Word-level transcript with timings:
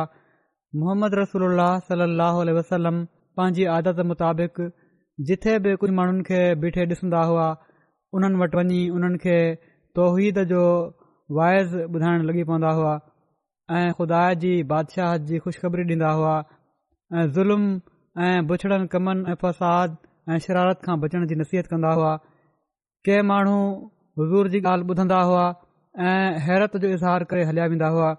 मोहम्मद 0.81 1.15
रसूल 1.19 1.61
सलाहु 1.91 2.45
वसलम 2.57 2.97
पंहिंजी 3.39 3.69
आदत 3.77 4.01
मुताबिक़ 4.11 4.59
जिथे 5.29 5.55
बि 5.67 5.75
कुझु 5.83 5.95
माण्हुनि 6.01 6.27
खे 6.31 6.41
बीठे 6.65 6.81
ॾिसंदा 6.97 7.21
हुआ 7.31 7.47
उन्हनि 8.17 8.37
वटि 8.43 8.57
वञी 8.61 8.81
उन्हनि 8.97 9.17
खे 9.27 9.37
तौहीद 9.99 10.41
जो 10.51 10.63
वाइज़ 11.39 11.73
ॿुधाइण 11.95 12.25
लॻी 12.31 12.43
पवंदा 12.49 12.71
हुआ 12.81 12.93
ऐं 13.79 13.87
ख़ुदा 13.99 14.21
जी 14.45 14.53
बादशाह 14.75 15.17
जी 15.31 15.39
ख़ुशख़बरी 15.47 15.85
ॾींदा 15.97 16.11
हुआ 16.21 16.35
ऐं 17.17 17.27
ज़ुल्म 17.39 17.71
ऐं 18.21 18.45
बुछड़नि 18.47 18.87
कमनि 18.93 19.31
ऐं 19.31 19.35
फ़साद 19.41 19.95
ऐं 20.29 20.37
शरारत 20.45 20.81
खां 20.85 20.99
बचण 21.01 21.25
जी 21.27 21.35
नसीहत 21.35 21.67
कंदा 21.67 21.91
हुआ 21.99 22.15
के 23.09 23.21
माण्हू 23.29 23.55
हज़ूर 24.19 24.47
जी 24.55 24.59
ॻाल्हि 24.71 24.87
ॿुधंदा 24.89 25.21
हुआ 25.29 25.45
ऐं 26.09 26.39
हैरत 26.47 26.75
जो 26.83 26.89
इज़हार 26.97 27.23
करे 27.31 27.43
हलिया 27.51 27.65
वेंदा 27.73 27.87
हुआ 27.97 28.11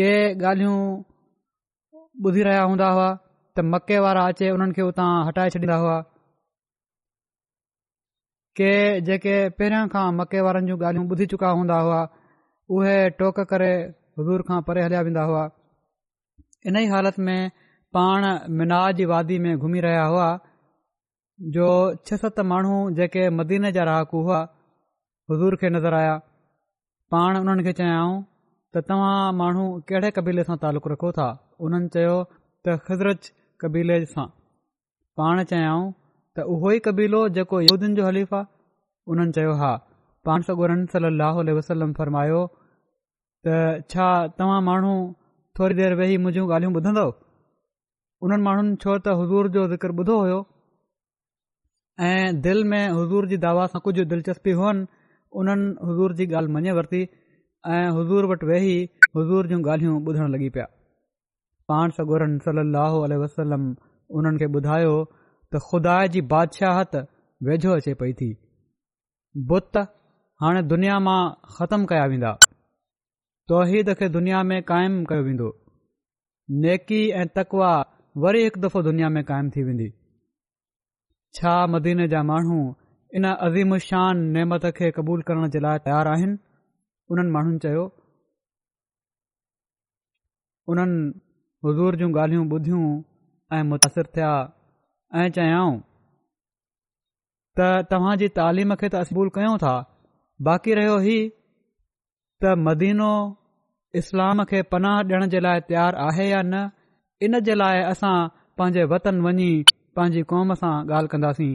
के 0.00 0.08
ॻाल्हियूं 0.52 0.80
ॿुधी 2.26 2.42
रहिया 2.42 2.62
हूंदा 2.62 2.88
हुआ 2.94 3.08
त 3.56 3.60
मके 3.74 3.98
वारा 4.06 4.24
अचे 4.32 4.50
उन्हनि 4.56 4.74
खे 4.80 4.88
उतां 4.88 5.10
हटाए 5.28 5.50
छॾींदा 5.58 5.76
हुआ 5.84 6.00
के 8.60 8.72
जेके 9.10 9.36
पहिरियां 9.60 9.86
खां 9.94 10.06
मके 10.24 10.40
वारनि 10.50 10.66
जूं 10.74 10.78
ॻाल्हियूं 10.82 11.08
ॿुधी 11.14 11.26
चुका 11.36 11.50
हूंदा 11.60 11.78
हुआ 11.84 12.02
उहे 12.76 12.98
टोक 13.22 13.40
करे 13.54 13.72
हज़ूर 14.20 14.42
खां 14.50 14.62
परे 14.70 14.88
हलिया 14.90 15.02
वेंदा 15.10 15.28
हुआ 15.32 15.48
इन 16.70 16.76
ई 16.86 16.88
हालति 16.96 17.22
में 17.30 17.36
पाण 17.96 18.24
मिनाज 18.58 19.00
वादी 19.10 19.38
में 19.44 19.54
घुमी 19.58 19.80
रहिया 19.84 20.02
हुआ 20.10 20.26
जो 21.54 21.66
छह 22.06 22.16
सत 22.22 22.40
माण्हू 22.50 22.74
जेके 22.98 23.22
मदीन 23.38 23.70
जा 23.76 23.84
रहाकू 23.88 24.18
हुआ 24.26 24.40
हज़ूर 25.30 25.54
खे 25.62 25.68
नज़र 25.76 25.94
आया 26.00 26.14
पाण 27.14 27.38
उन्हनि 27.38 27.64
खे 27.68 27.72
चयाऊं 27.80 28.12
त 28.74 28.82
तव्हां 28.90 29.16
माण्हू 29.40 29.64
कहिड़े 29.88 30.10
क़बीले 30.18 30.44
सां 30.50 30.56
तालुक़ु 30.64 30.92
रखो 30.94 31.10
था 31.18 31.26
उन्हनि 31.68 31.88
चयो 31.96 32.12
त 32.66 32.76
ख़ुज़रत 32.88 33.28
कबीले 33.64 33.96
सां 34.12 34.26
पाण 35.20 35.42
चयाऊं 35.54 35.88
त 35.92 36.44
उहो 36.56 36.70
ई 36.76 36.82
कबीलो 36.88 37.22
जेको 37.38 37.60
यहूदीन 37.70 37.96
जो 38.00 38.04
हलीफ़ 38.08 38.34
आहे 38.40 38.50
उन्हनि 39.14 39.34
चयो 39.40 39.56
हा 39.62 39.72
पाण 40.28 40.46
सौ 40.50 40.56
गुरन 40.62 40.84
सली 40.94 41.56
वसलम 41.60 41.96
फरमायो 42.02 42.44
त 43.48 43.58
छा 43.96 44.10
तव्हां 44.42 44.60
माण्हू 44.68 44.94
थोरी 45.58 45.74
देरि 45.82 45.98
वेही 46.02 46.16
मुंहिंजियूं 46.28 46.46
ॻाल्हियूं 46.52 46.72
ॿुधंदो 46.82 47.06
उन्हनि 48.24 48.42
माण्हुनि 48.46 48.74
छो 48.82 48.92
त 49.04 49.16
हज़ूर 49.20 49.48
जो 49.56 49.60
ज़िक्र 49.72 49.88
ॿुधो 50.00 50.16
हुयो 50.22 50.38
ऐं 52.06 52.30
दिलि 52.46 52.64
में 52.70 52.92
हज़ूर 52.98 53.26
जी 53.30 53.36
दावा 53.44 53.66
सां 53.74 53.80
कुझु 53.84 54.04
दिलचस्पी 54.12 54.50
हुअनि 54.58 54.86
उन्हनि 55.42 55.68
हज़ूर 55.90 56.12
जी 56.18 56.24
ॻाल्हि 56.32 56.52
मञे 56.56 56.72
वरिती 56.78 57.00
ऐं 57.76 57.86
हज़ूर 57.98 58.22
वटि 58.30 58.46
वेही 58.50 58.74
हज़ूर 59.18 59.42
जूं 59.52 59.60
ॻाल्हियूं 59.74 59.94
ॿुधणु 60.08 60.26
लॻी 60.34 60.48
पिया 60.56 60.66
पाण 61.72 61.86
सगोरनि 61.98 62.38
सली 62.48 62.64
लाहु 62.72 62.98
वसलम 63.22 63.64
उन्हनि 64.22 64.36
खे 64.42 64.46
ॿुधायो 64.60 64.94
त 65.52 65.62
ख़ुदा 65.68 65.94
जी 66.16 66.20
बादशाहत 66.32 66.92
वेझो 67.48 67.70
अचे 67.78 67.94
पई 68.02 68.12
थी 68.20 68.28
बुत 69.54 69.78
हाणे 70.42 70.60
दुनिया 70.74 70.98
मां 71.06 71.20
ख़तमु 71.56 71.84
कया 71.94 72.04
वेंदा 72.12 72.30
तौहीद 73.52 73.92
खे 74.02 74.08
दुनिया 74.18 74.42
में 74.50 74.58
क़ाइमु 74.72 74.98
कयो 75.12 75.22
वेंदो 75.30 75.48
नेकी 76.66 77.00
ऐं 77.22 77.26
तकवा 77.40 77.70
वरी 78.18 78.42
हिकु 78.42 78.60
दफ़ो 78.60 78.80
दुनिया 78.82 79.08
में 79.14 79.22
क़ाइमु 79.24 79.50
थी 79.54 79.62
वेंदी 79.64 79.86
छा 81.38 81.50
मदीने 81.72 82.06
जा 82.14 82.20
माण्हू 82.30 82.56
इन 83.18 83.24
शान 83.88 84.16
नेमत 84.36 84.64
खे 84.78 84.88
क़बूल 84.96 85.20
करण 85.28 85.44
जे 85.56 85.60
लाइ 85.64 85.78
तयारु 85.84 86.10
आहिनि 86.12 86.38
उन्हनि 87.14 87.30
माण्हुनि 87.36 87.58
चयो 87.64 87.84
उन्हनि 90.74 90.96
हज़ूर 91.66 91.92
जूं 92.02 92.08
ॻाल्हियूं 92.16 92.44
ॿुधियूं 92.56 92.82
ऐं 93.56 93.62
मुतासिरु 93.70 94.08
थिया 94.16 94.30
ऐं 95.22 95.28
चयऊं 95.38 95.78
त 97.58 97.60
तव्हां 97.90 98.14
जी 98.24 98.28
तालिम 98.40 98.74
खे 98.82 98.88
त 98.94 99.04
असबूलु 99.04 99.34
कयूं 99.38 99.54
था 99.66 99.74
बाक़ी 100.50 100.76
रहियो 100.80 100.98
इस्लाम 104.02 104.38
खे 104.50 104.58
पनाह 104.74 104.96
ॾियण 105.06 105.22
जे 105.30 105.38
लाइ 105.48 105.58
तयारु 105.70 105.96
आहे 106.08 106.26
या 106.30 106.40
न 106.50 106.52
इन 107.26 107.38
जे 107.46 107.54
लाइ 107.60 107.78
असां 107.92 108.14
पंहिंजे 108.58 108.82
वतन 108.92 109.16
वञी 109.24 109.50
पंहिंजी 109.96 110.20
क़ौम 110.30 110.52
सां 110.60 110.72
ॻाल्हि 110.94 111.08
कंदासीं 111.12 111.52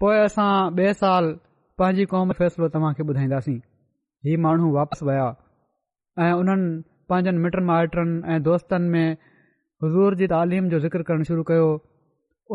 पोइ 0.00 0.16
असां 0.26 0.50
ॿिए 0.76 0.90
साल 1.02 1.24
पंहिंजी 1.78 2.04
क़ौम 2.12 2.28
फ़ैसिलो 2.40 2.66
तव्हां 2.74 2.92
खे 2.96 3.02
ॿुधाईंदासीं 3.10 3.58
हीउ 4.26 4.36
माण्हू 4.44 4.66
वापसि 4.76 5.04
विया 5.08 5.26
ऐं 6.24 6.32
उन्हनि 6.42 6.68
पंहिंजनि 7.10 7.38
मिटनि 7.44 7.64
माइटनि 7.70 8.14
ऐं 8.34 8.38
दोस्तनि 8.48 8.88
में 8.94 9.08
हज़ूर 9.84 10.10
जी 10.20 10.26
तालीम 10.32 10.64
जो 10.74 10.78
ज़िक्र 10.84 11.00
करणु 11.08 11.24
शुरू 11.30 11.42
कयो 11.48 11.66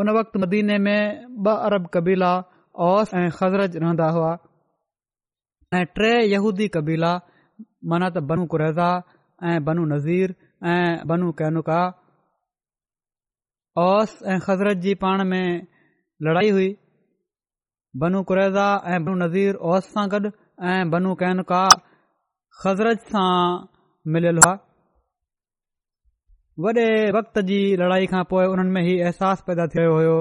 उन 0.02 0.06
वक़्तु 0.20 0.36
मदीने 0.44 0.78
में 0.86 1.00
ॿ 1.46 1.58
अरब 1.68 1.84
कबीला 1.94 2.32
ओस 2.88 3.08
ऐं 3.24 3.26
ख़ज़रज 3.40 3.72
रहंदा 3.82 4.08
हुआ 4.20 4.32
ऐं 5.80 5.84
टे 6.00 6.12
यहूदी 6.36 6.68
कबीला 6.78 7.12
माना 7.92 8.08
त 8.16 8.26
बनू 8.32 8.44
क़रैज़ा 8.56 8.90
ऐं 9.52 9.60
बनू 9.68 9.82
नज़ीर 9.96 10.30
ऐं 10.69 11.08
बनू 11.10 11.31
कैनुका 11.38 11.80
ओस 13.84 14.12
ऐं 14.31 14.40
ख़ज़रत 14.46 14.78
जी 14.84 14.94
पाण 15.04 15.24
में 15.30 15.62
लड़ाई 16.25 16.50
हुई 16.56 16.68
बनू 18.02 18.22
कुरैज़ा 18.31 18.66
ऐं 18.94 19.00
बनू 19.06 19.16
नज़ीर 19.22 19.56
ओस 19.72 19.88
सां 19.94 20.06
गॾु 20.12 20.19
ऐं 20.25 20.90
बनू 20.92 21.13
कैनुका 21.22 21.62
ख़ज़रत 22.62 23.02
सां 23.13 23.31
मिलियलु 24.13 24.42
हुआ 24.46 24.52
वॾे 26.66 26.86
वक़्त 27.18 27.40
जी 27.50 27.60
लड़ाई 27.84 28.07
खां 28.14 28.24
पोइ 28.34 28.46
हुननि 28.52 28.72
में 28.75 28.81
ई 28.81 28.94
अहसासु 29.06 29.44
पैदा 29.48 29.66
थियो 29.78 29.94
हुयो 30.02 30.16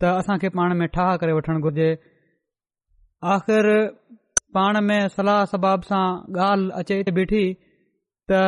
त 0.00 0.12
असांखे 0.24 0.48
पाण 0.56 0.74
में 0.80 0.86
ठाह 0.96 1.12
करे 1.24 1.32
वठणु 1.38 1.60
घुर्जे 1.68 1.88
आख़िर 3.36 3.68
पाण 4.58 4.80
में 4.88 5.00
सलाह 5.18 5.44
सबाब 5.54 5.82
सां 5.92 6.06
ॻाल्हि 6.46 6.74
अचे 6.80 7.02
बीठी 7.20 7.44
त 8.32 8.40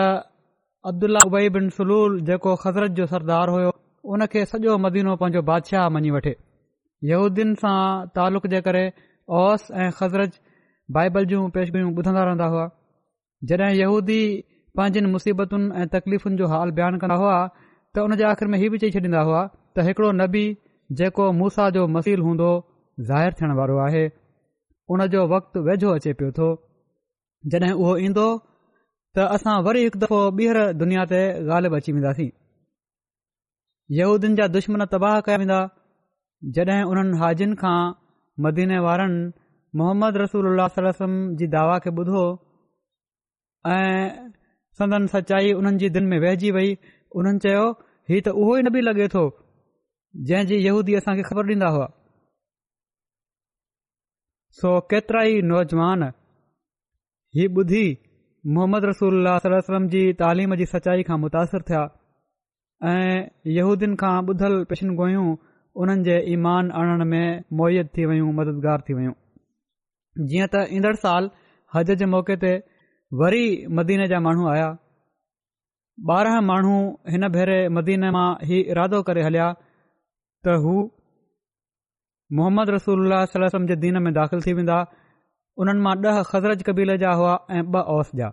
अब्दुल्ला 0.86 1.20
उबई 1.28 1.48
बिन 1.54 1.64
सलूल 1.76 2.12
जेको 2.26 2.50
ख़ज़रत 2.64 2.90
जो 2.98 3.06
सरदार 3.12 3.48
हुयो 3.54 3.70
उन 4.16 4.24
खे 4.34 4.42
सॼो 4.50 4.76
मदीनो 4.84 5.14
पंहिंजो 5.22 5.40
बादशाह 5.48 5.86
मञी 5.94 6.10
वठे 6.16 6.32
यहूदीन 7.12 7.54
सां 7.62 7.72
तालुक़ 8.18 8.46
जे 8.52 8.60
करे 8.68 8.82
ओस 9.40 9.64
ऐं 9.86 9.88
ख़ज़रत 9.98 10.38
बाइबल 10.98 11.24
जूं 11.32 11.40
पेशगियूं 11.56 11.90
ॿुधंदा 12.02 12.22
रहंदा 12.28 12.46
हुआ 12.52 12.66
जॾहिं 13.52 13.80
यहूदी 13.80 14.20
पंहिंजनि 14.80 15.10
मुसीबतुनि 15.16 15.66
ऐं 15.82 15.88
तकलीफ़ुनि 15.96 16.38
जो 16.42 16.46
हाल 16.54 16.70
बयानु 16.78 16.98
कंदा 17.06 17.16
हुआ 17.24 17.34
त 17.94 18.06
उन 18.06 18.16
जे 18.20 18.24
आख़िरि 18.30 18.50
में 18.54 18.58
हीअ 18.62 18.70
बि 18.70 18.78
चई 18.84 18.90
छॾींदा 18.98 19.22
हुआ 19.30 19.42
त 19.52 19.88
हिकड़ो 19.88 20.12
नबी 20.22 20.46
जेको 21.02 21.28
मूसा 21.40 21.68
जो 21.78 21.86
मसील 21.98 22.20
हूंदो 22.28 22.50
ज़ाहिरु 23.10 23.36
थियण 23.42 23.52
वारो 23.62 23.82
आहे 23.88 24.06
उन 24.96 25.06
जो 25.16 25.26
वक़्तु 25.34 25.66
वेझो 25.70 25.94
अचे 25.98 26.12
पियो 26.22 26.30
थो 26.40 26.50
जॾहिं 27.56 27.74
उहो 27.80 27.96
ईंदो 28.08 28.26
असां 29.36 29.54
वरी 29.66 29.80
हिकु 29.84 29.98
दफ़ो 30.02 30.20
ॿीहर 30.38 30.58
दुनिया 30.80 31.02
ते 31.12 31.20
ॻाल्हि 31.56 31.68
बि 31.72 31.76
अची 31.80 31.92
वेंदासीं 31.96 32.30
यहूदियुनि 33.98 34.36
जा 34.40 34.46
दुश्मन 34.56 34.82
तबाह 34.94 35.18
कया 35.26 35.36
वेंदा 35.42 35.60
जॾहिं 36.54 36.82
उन्हनि 36.90 37.16
हाजिन 37.22 37.52
खां 37.60 37.78
मदीने 38.46 38.78
वारनि 38.86 39.20
मोहम्मद 39.78 40.16
रसूल 40.24 40.46
अल 40.52 40.60
जी 41.38 41.46
दावा 41.56 41.76
खे 41.84 41.90
ॿुधो 42.00 42.24
ऐं 43.74 43.92
सदन 44.78 45.06
सचाई 45.14 45.52
उन्हनि 45.60 45.78
जी 45.84 45.88
दिलि 45.96 46.06
में 46.10 46.18
वहिजी 46.24 46.50
वई 46.56 46.70
हुननि 47.16 47.38
चयो 47.44 47.64
हीउ 48.10 48.18
त 48.24 48.36
उहो 48.40 48.52
ई 48.58 48.62
न 48.64 48.74
बि 48.76 48.80
लॻे 48.88 49.06
थो 49.14 49.22
जंहिंजी 50.28 50.56
यहूदी 50.66 50.92
असांखे 51.00 51.22
ख़बर 51.30 51.44
ॾींदा 51.54 51.68
हुआ 51.76 51.88
सो 54.58 54.70
केतिरा 54.90 55.20
ई 55.32 55.48
नौजवान 55.52 56.00
हीअ 57.36 57.48
ॿुधी 57.62 57.86
मोहम्मद 58.56 58.84
रसूल 58.88 59.28
सलम 59.44 59.86
जी 59.94 60.00
तालीम 60.18 60.54
जी 60.58 60.66
सचाई 60.72 61.04
खां 61.06 61.16
मुतासिर 61.22 61.62
थिया 61.70 61.80
ऐं 62.90 63.22
यहूदियुनि 63.54 63.96
खां 64.02 64.10
ॿुधलु 64.32 64.58
पिशिन 64.72 64.92
गोयूं 65.00 65.24
उन्हनि 65.84 66.04
जे 66.08 66.18
ईमान 66.34 66.70
आणण 66.82 67.04
में 67.12 67.24
मुयत 67.62 67.90
थी 67.96 68.04
वयूं 68.10 68.28
मददगार 68.40 68.84
थी 68.90 68.96
वयूं 68.98 69.14
जीअं 70.32 70.48
त 70.52 70.62
ईंदड़ 70.80 70.94
साल 71.06 71.30
हज 71.78 71.90
जे 72.02 72.10
मौके 72.14 72.36
ते 72.44 72.52
वरी 73.22 73.42
मदीने 73.80 74.06
जा 74.12 74.20
माण्हू 74.28 74.46
आया 74.52 74.68
ॿारहं 76.14 76.46
माण्हू 76.52 76.76
हिन 77.14 77.28
भेरे 77.38 77.58
मदीने 77.80 78.10
मां 78.18 78.26
ई 78.50 78.60
इरादो 78.76 79.02
करे 79.10 79.26
हलिया 79.28 79.48
त 80.46 80.60
हू 80.66 80.76
मोहम्मद 82.40 82.74
रसूल 82.76 83.18
सलम 83.36 83.68
जे 83.72 83.76
दीन 83.86 84.02
में 84.06 84.12
दाख़िल 84.22 84.46
थी 84.48 84.52
वेंदा 84.60 84.78
उन्हनि 85.62 85.80
मां 85.84 85.94
ॾह 86.02 86.18
ख़ज़रत 86.30 86.62
कबील 86.66 86.90
जा 87.02 87.12
हुआ 87.20 87.30
ऐं 87.54 87.62
ॿ 87.62 87.80
औस 87.94 88.10
जा 88.18 88.26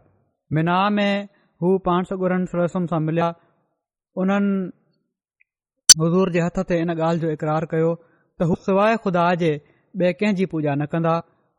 मिना 0.58 0.76
में 0.96 1.28
हू 1.64 1.70
पाण 1.88 2.04
सगुरनि 2.10 2.50
सस 2.52 2.76
सां 2.92 3.00
मिलिया 3.06 3.30
उन्हनि 4.24 4.60
हज़ूर 6.02 6.32
जे 6.36 6.44
हथ 6.48 6.60
ते 6.72 6.76
इन 6.84 6.94
ॻाल्हि 6.98 7.24
जो 7.24 7.32
इक़रार 7.38 7.66
कयो 7.72 7.90
त 8.02 8.48
हू 8.52 8.58
सवाइ 8.68 8.98
ख़ुदा 9.06 9.24
जे 9.44 9.50
ॿिए 9.56 10.12
कंहिंजी 10.20 10.46
पूॼा 10.54 10.76
न 10.82 10.86
कंदा 10.94 11.14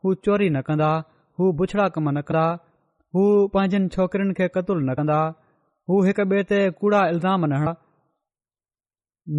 हू 0.05 0.13
चोरी 0.27 0.49
न 0.49 0.61
कंदा 0.69 0.91
हू 1.39 1.51
बुछड़ा 1.61 1.87
कम 1.97 2.07
न 2.09 2.21
कंदा 2.29 2.43
हू 3.17 3.25
पंहिंजनि 3.57 3.89
छोकरिन 3.97 4.31
खे 4.39 4.47
क़तूल 4.59 4.79
न 4.89 4.95
कंदा 4.99 5.17
हू 5.89 5.99
हिक 6.07 6.21
ॿिए 6.29 6.45
ते 6.53 6.61
कूड़ा 6.83 7.01
न 7.17 7.49
ना 7.65 7.73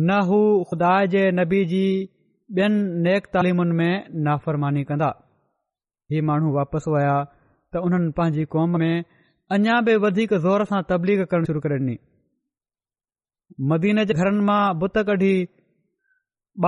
न 0.08 0.20
हू 0.32 0.40
ख़ुदा 0.72 0.94
जे 1.16 1.24
नबी 1.40 1.62
जी 1.74 1.84
ॿियनि 2.58 3.00
नेक 3.08 3.32
तालीमुनि 3.38 3.78
में 3.80 4.06
नाफ़रमानी 4.28 4.84
कंदा 4.92 5.10
इहे 6.12 6.20
माण्हू 6.28 6.48
वापसि 6.56 6.90
आया 6.98 7.16
त 7.72 7.82
उन्हनि 7.86 8.10
पंहिंजी 8.16 8.44
कौम 8.54 8.68
में 8.80 9.04
अञा 9.54 9.80
बि 9.86 9.94
वधीक 10.04 10.30
ज़ोर 10.44 10.64
सां 10.70 10.80
तबलीग 10.90 11.20
करणु 11.30 11.46
शुरू 11.48 11.60
करे 11.64 11.76
ॾिनी 11.80 11.96
मदीन 13.72 13.98
जे 14.08 14.14
घरनि 14.20 14.42
मां 14.48 14.62
बुत 14.80 14.96
कढी 15.08 15.34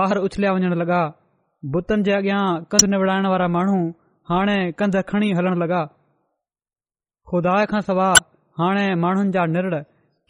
ॿाहिरि 0.01 0.19
उछलिया 0.25 0.51
वञणु 0.57 0.77
लॻा 0.81 1.01
बुतनि 1.73 2.03
जे 2.09 2.13
अॻियां 2.19 2.41
कंध 2.71 2.85
न 2.91 2.99
विड़ाइण 3.05 3.25
वारा 3.33 3.47
माण्हू 3.55 3.79
हाणे 4.31 4.57
कंध 4.79 4.95
खणी 5.13 5.31
हलण 5.39 5.57
लॻा 5.63 5.81
खुदा 7.31 7.55
खां 7.73 7.81
सवाइ 7.89 8.23
हाणे 8.61 8.85
माण्हुनि 9.05 9.31
जा 9.37 9.45
निर्ड 9.55 9.75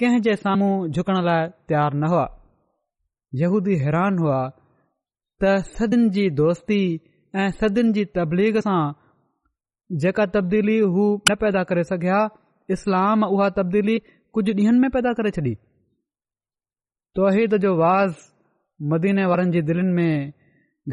कंहिं 0.01 0.21
जे 0.27 0.35
साम्हूं 0.45 0.71
झुकण 0.95 1.21
लाइ 1.27 1.45
तयारु 1.69 1.97
न 2.03 2.12
हुआ 2.15 2.25
यहूदी 3.43 3.75
हैरान 3.83 4.17
हुआ 4.24 4.39
त 5.43 5.53
सदियुनि 5.75 6.09
जी 6.15 6.25
दोस्ती 6.41 6.79
ऐं 7.41 7.50
सदियुनि 7.59 7.91
जी 8.00 8.03
तबलीग 8.15 8.57
सां 8.67 8.79
जेका 10.00 10.25
तब्दीली 10.36 10.77
हू 10.93 11.05
न 11.31 11.36
पैदा 11.39 11.63
करे 11.69 11.83
सघिया 11.89 12.17
इस्लाम 12.75 13.24
उहा 13.33 13.50
तब्दीली 13.57 13.98
कुझु 14.33 14.51
ॾींहनि 14.60 14.79
में 14.83 14.89
पैदा 14.95 15.13
करे 15.19 15.31
छॾी 15.38 15.53
तोहीद 17.15 17.55
जो 17.63 17.75
वाज़ 17.81 18.21
मदीने 18.93 19.25
वारनि 19.31 19.51
जी 19.55 19.62
दिलनि 19.69 19.91
में 19.98 20.33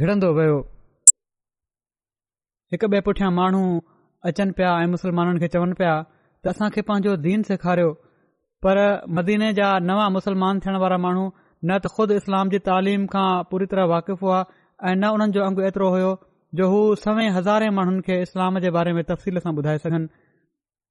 घिड़ंदो 0.01 0.33
वियो 0.39 0.57
हिक 2.73 2.85
ॿिए 2.89 3.01
पुठियां 3.11 3.33
माण्हू 3.39 3.63
अचनि 4.33 4.53
पिया 4.61 4.73
ऐं 4.83 4.89
मुस्लमाननि 4.97 5.41
खे 5.45 5.49
चवनि 5.57 5.79
पिया 5.81 5.95
त 6.45 6.49
असांखे 6.55 6.83
पंहिंजो 6.91 7.17
दीन 7.29 7.43
सेखारियो 7.53 7.93
पर 8.67 8.79
मदीने 9.21 9.53
जा 9.61 9.69
नवां 9.91 10.09
मुस्लमान 10.19 10.61
थियण 10.65 10.77
वारा 10.85 10.99
माण्हू 11.07 11.25
न 11.65 11.79
त 11.85 11.95
ख़ुदि 11.97 12.17
इस्लाम 12.25 12.51
जी 12.55 12.59
तालीम 12.71 13.07
खां 13.15 13.29
पूरी 13.51 13.67
तरह 13.75 13.91
वाक़िफ़ु 13.95 14.27
हुआ 14.27 14.41
ऐं 14.89 14.95
न 14.97 15.13
उन्हनि 15.19 15.33
जो 15.39 15.45
अंगु 15.51 15.63
एतिरो 15.71 15.91
हुयो 15.97 16.11
जो 16.55 16.69
हू 16.71 16.95
सवें 16.97 17.29
हज़ारे 17.31 17.69
माण्हुनि 17.77 18.01
खे 18.03 18.21
इस्लाम 18.23 18.59
जे 18.61 18.71
बारे 18.77 18.93
में 18.99 19.03
तफ़सील 19.09 19.39
सां 19.47 19.53
ॿुधाए 19.57 19.79
सघनि 19.79 20.07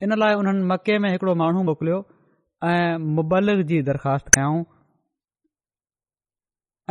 इन 0.03 0.15
लाइ 0.19 0.33
उन्हनि 0.41 0.63
मके 0.71 0.97
में 1.03 1.09
हिकड़ो 1.11 1.33
माण्हू 1.41 1.63
मोकिलियो 1.69 1.97
ऐं 2.71 2.97
मुबलिक 3.17 3.65
जी 3.71 3.81
दरख़्वास्त 3.87 4.29
कयाऊं 4.35 4.61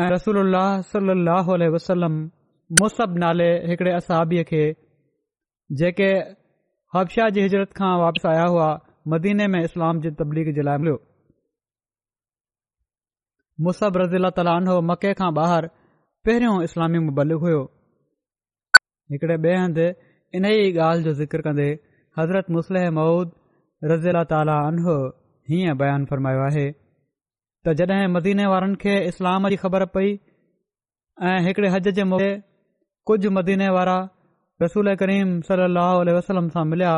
ऐं 0.02 0.08
रसूल 0.12 0.56
सलाहु 0.92 1.58
वसलम 1.74 2.14
मुसब 2.80 3.16
नाले 3.24 3.48
हिकड़े 3.72 3.90
असाबीअ 4.00 4.42
खे 4.50 4.62
जेके 5.82 6.08
हबशाह 6.96 7.30
जी 7.36 7.42
हिजरत 7.46 7.72
खां 7.78 7.92
वापसि 8.02 8.28
आया 8.34 8.46
हुआ 8.54 8.66
मदीने 9.14 9.46
में 9.54 9.60
इस्लाम 9.64 10.00
जी 10.06 10.10
तबलीग 10.24 10.54
जे 10.58 10.62
लाइ 10.70 10.78
मिलियो 10.82 10.96
मुसब 13.68 14.02
रज़ीला 14.04 14.34
तालानो 14.42 14.80
मके 14.90 15.14
खां 15.22 15.32
ॿाहिरि 15.40 15.72
पहिरियों 16.26 16.62
इस्लामी 16.68 16.98
मुबलिक 17.10 17.46
हुयो 17.48 17.64
हिकड़े 19.12 19.36
ॿिए 19.38 19.56
हंधि 19.62 19.84
इन 20.38 20.44
ई 20.46 20.72
ॻाल्हि 20.86 21.02
जो 21.06 21.12
ज़िक्र 21.20 21.40
कंदे 21.46 21.66
हज़रत 22.18 22.48
मुसलह 22.56 22.86
मऊद 22.98 23.30
रज़ी 23.90 24.08
अला 24.14 24.22
ताली 24.32 24.54
अनो 24.68 24.94
हीअं 25.50 25.76
बयानु 25.82 26.08
फ़र्मायो 26.12 26.40
आहे 26.48 26.64
त 27.66 27.74
जॾहिं 27.80 28.08
मदीने 28.14 28.46
वारनि 28.52 28.78
खे 28.82 28.94
इस्लाम 29.10 29.48
जी 29.52 29.56
ख़बर 29.64 29.84
पई 29.94 30.10
ऐं 31.28 31.36
हिकिड़े 31.46 31.68
हज 31.74 31.88
जे 31.98 32.04
मौज 32.12 32.24
कुझु 33.10 33.30
मदीने 33.38 33.68
वारा 33.76 33.96
रसूल 34.62 34.94
करीम 35.02 35.28
सलाह 35.50 35.92
वसलम 36.18 36.48
सां 36.56 36.64
मिलिया 36.72 36.96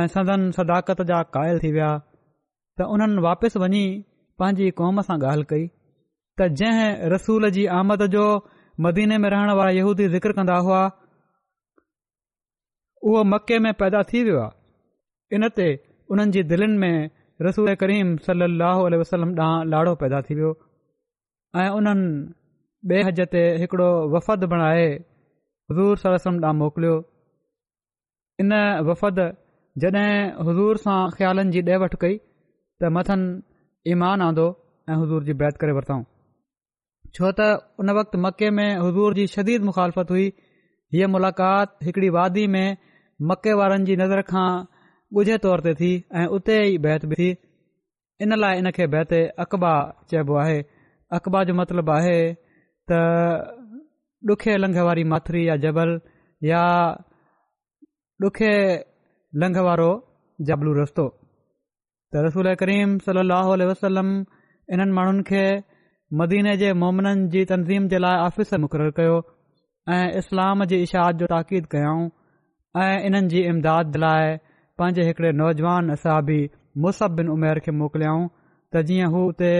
ऐं 0.00 0.06
सदन 0.16 0.50
सदाकत 0.58 1.02
जा 1.12 1.22
क़ाइल 1.38 1.62
थी 1.64 1.72
विया 1.78 1.90
त 1.96 2.90
उन्हनि 2.96 3.22
वापसि 3.28 3.62
वञी 3.66 3.84
पंहिंजी 4.40 4.70
कौम 4.82 5.00
सां 5.10 5.18
ॻाल्हि 5.32 5.48
कई 5.54 5.64
त 6.40 6.50
जंहिं 6.62 6.90
रसूल 7.16 7.50
जी 7.58 7.66
आमद 7.80 8.06
जो 8.16 8.24
मदीने 8.84 9.16
में 9.18 9.28
रहण 9.30 9.50
वारा 9.58 9.70
यहूदी 9.80 10.06
ज़िक्र 10.14 10.32
कंदा 10.36 10.56
हुआ 10.64 10.80
उहो 13.08 13.22
मके 13.32 13.58
में 13.66 13.72
पैदा 13.82 14.02
थी 14.12 14.22
वियो 14.24 14.38
आहे 14.40 15.36
इन 15.36 15.48
ते 15.56 15.68
उन्हनि 16.10 16.32
जी 16.32 16.42
दिलनि 16.50 16.76
में 16.82 17.10
रसूल 17.46 17.74
करीम 17.82 18.16
सली 18.26 18.96
वसलम 19.02 19.30
ॾांहुं 19.40 19.64
लाड़ो 19.72 19.94
पैदा 20.02 20.20
थी 20.26 20.34
वियो 20.38 20.50
ऐं 21.60 21.68
उन्हनि 21.78 22.10
बे॒ 22.90 23.06
हद 23.06 23.20
ते 23.34 23.42
हिकिड़ो 23.62 23.90
वफ़द 24.14 24.44
बणाए 24.52 24.86
हज़ूर 25.70 25.96
सलम 26.04 26.40
ॾांहुं 26.44 26.58
मोकिलियो 26.60 26.96
इन 28.40 28.52
वफ़द 28.90 29.18
जॾहिं 29.84 30.10
हज़ूर 30.48 30.76
सां 30.84 30.98
ख़्यालनि 31.16 31.50
जी 31.56 31.62
ॾे 31.72 31.76
वठि 31.84 31.96
कई 32.02 32.16
त 32.82 32.92
मथनि 32.98 33.90
ईमान 33.94 34.22
आंदो 34.28 34.46
ऐं 34.90 35.00
हज़ूर 35.04 35.24
जी 35.28 35.32
बैत 35.42 35.56
करे 35.62 35.72
वरितऊं 35.80 36.02
छो 37.16 37.28
त 37.38 37.40
उन 37.80 37.90
वक़्तु 37.98 38.16
मके 38.24 38.48
में 38.56 38.70
हुज़ूर 38.84 39.14
जी 39.18 39.24
शदीद 39.34 39.60
मुखालफ़त 39.68 40.08
हुई 40.14 40.26
हीअ 40.94 41.06
मुलाक़ात 41.12 41.68
हिकिड़ी 41.86 42.08
वादी 42.16 42.46
में 42.54 42.76
मके 43.28 43.52
वारनि 43.60 43.84
जी 43.88 43.94
नज़र 44.00 44.20
खां 44.32 44.48
ॻुझे 45.20 45.36
तौर 45.44 45.60
ते 45.66 45.72
थी 45.80 45.88
ऐं 46.22 46.26
उते 46.38 46.54
ई 46.72 46.78
बैत 46.86 47.04
बि 47.12 47.26
इन 48.26 48.34
लाइ 48.42 48.58
इन 48.62 48.70
खे 48.78 48.86
बैत 48.94 49.12
अक़बा 49.44 49.70
चइबो 50.12 50.36
आहे 50.42 50.56
अक़बा 51.18 51.42
जो 51.50 51.54
मतिलबु 51.60 51.92
आहे 51.98 52.16
त 52.92 52.92
ॾुखे 54.32 54.56
लंघ 54.64 54.76
वारी 54.88 55.04
माथिरी 55.12 55.44
या 55.48 55.56
जबल 55.64 55.90
या 56.50 56.62
ॾुखे 58.30 58.54
लंघ 59.44 59.56
वारो 59.68 59.90
जबलू 60.50 60.70
रस्तो 60.80 61.06
त 62.12 62.26
रसूल 62.28 62.46
करीम 62.64 62.92
सली 63.08 63.70
वसलम 63.72 64.08
इन्हनि 64.74 64.92
माण्हुनि 64.98 65.22
खे 65.32 65.44
मदीने 66.14 66.56
जे 66.56 66.72
मोमिननि 66.82 67.26
जी 67.30 67.44
तनज़ीम 67.50 67.86
जे 67.88 67.98
लाइ 67.98 68.16
आफ़िस 68.24 68.52
मुक़ररु 68.64 68.90
कयो 68.98 69.14
इस्लाम 70.18 70.64
जी 70.72 70.76
इशाद 70.82 71.16
जो 71.18 71.26
ताक़ीद 71.32 71.66
कयाऊं 71.72 72.08
ऐं 72.82 73.00
इन्हनि 73.06 73.28
जी 73.28 73.40
इमदाद 73.50 73.96
लाइ 74.04 74.36
पंहिंजे 74.78 75.02
हिकिड़े 75.08 75.32
नौजवान 75.40 75.90
असाबी 75.96 76.38
मुसिन 76.84 77.28
उमिर 77.34 77.58
खे 77.66 77.72
मोकिलियाऊं 77.80 78.26
त 78.72 78.82
जीअं 78.90 79.10
हू 79.16 79.24
उते 79.32 79.52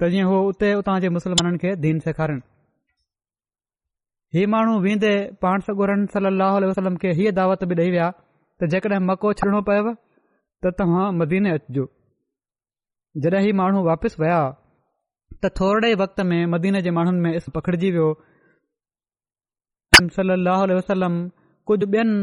त 0.00 0.10
जीअं 0.16 0.28
हू 0.32 0.40
उते 0.50 0.72
उतां 0.82 0.98
जे 1.06 1.08
मुसलमाननि 1.16 1.62
खे 1.64 1.74
दीन 1.86 1.98
सेखारीनि 2.10 2.44
हीअ 4.36 4.48
माण्हू 4.54 4.76
वेंदे 4.86 5.14
पाण 5.42 5.64
सगुरन 5.68 6.04
सली 6.16 6.68
वसलम 6.72 6.96
खे 7.04 7.14
हीअ 7.20 7.32
दावत 7.42 7.64
बि 7.72 7.80
ॾेई 7.82 7.90
विया 7.98 8.10
त 8.12 8.72
जेकॾहिं 8.76 9.02
मको 9.10 9.32
छॾिणो 9.42 9.60
पए 9.72 9.80
त 10.64 10.74
तव्हां 10.80 11.08
मदीने 11.22 11.56
अचिजो 11.58 11.88
जॾहिं 13.26 13.46
ही 13.48 13.52
माण्हू 13.62 13.84
वापसि 13.92 14.26
त 15.44 15.48
थोरे 15.58 15.90
वक़्त 16.02 16.20
में 16.28 16.40
मदीने 16.52 16.80
जे 16.84 16.90
माण्हुनि 16.98 17.20
में 17.24 17.32
इस 17.36 17.44
पकड़िजी 17.56 17.90
वियो 17.96 18.06
सली 20.14 20.74
वसलम 20.78 21.16
कुझु 21.70 21.86
ॿियनि 21.90 22.16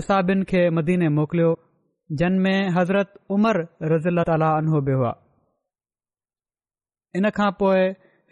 असाबियुनि 0.00 0.44
खे 0.52 0.62
मदीने 0.78 1.08
मोकिलियो 1.18 1.50
जिन 2.22 2.38
में 2.46 2.56
हज़रत 2.78 3.12
उमर 3.36 3.58
रज़ील 3.92 4.22
ताल 4.30 4.44
अने 4.46 4.96
हुआ 4.96 5.12
इन 7.20 7.28
खां 7.38 7.50
पोइ 7.60 7.84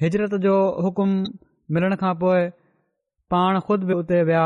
हिजरत 0.03 0.35
जो 0.47 0.57
हुकुम 0.87 1.11
मिलण 1.77 1.95
खां 2.03 2.15
पोइ 2.25 2.43
पाण 3.35 3.61
ख़ुदि 3.69 3.87
बि 3.91 3.95
उते 4.03 4.23
विया 4.31 4.45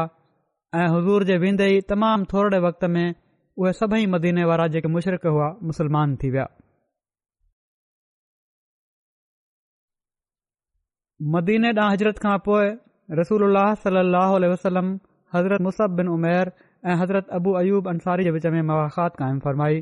ऐं 0.82 0.86
हज़ूर 0.96 1.24
जे 1.30 1.36
वेंदे 1.46 1.68
ई 1.76 1.80
तमामु 1.94 2.28
थोरे 2.34 2.58
वक़्त 2.68 2.84
में 2.96 3.04
उहे 3.12 3.72
सभई 3.82 4.06
मदीने 4.16 4.44
वारा 4.52 4.66
जेके 4.76 4.88
मुशरक़ 4.98 5.26
हुआ 5.36 5.48
मुसलमान 5.70 6.16
थी 6.22 6.30
विया 6.36 6.46
मदीने 11.32 11.68
ॾांहुं 11.76 11.92
हज़रत 11.94 12.16
खां 12.22 12.36
पोइ 12.46 12.66
रसूल 13.18 13.42
वसलम 14.52 14.88
हज़रत 15.34 15.60
मुसब 15.66 15.94
बिन 15.98 16.08
उमेर 16.14 16.50
ऐं 16.90 16.96
हज़रत 17.02 17.28
अबू 17.36 17.50
अयूब 17.60 17.86
अंसारी 17.92 18.24
जे 18.26 18.30
विच 18.36 18.46
में 18.56 18.60
मुख़ात 18.70 19.16
क़ाइमु 19.20 19.40
फरमाई 19.46 19.78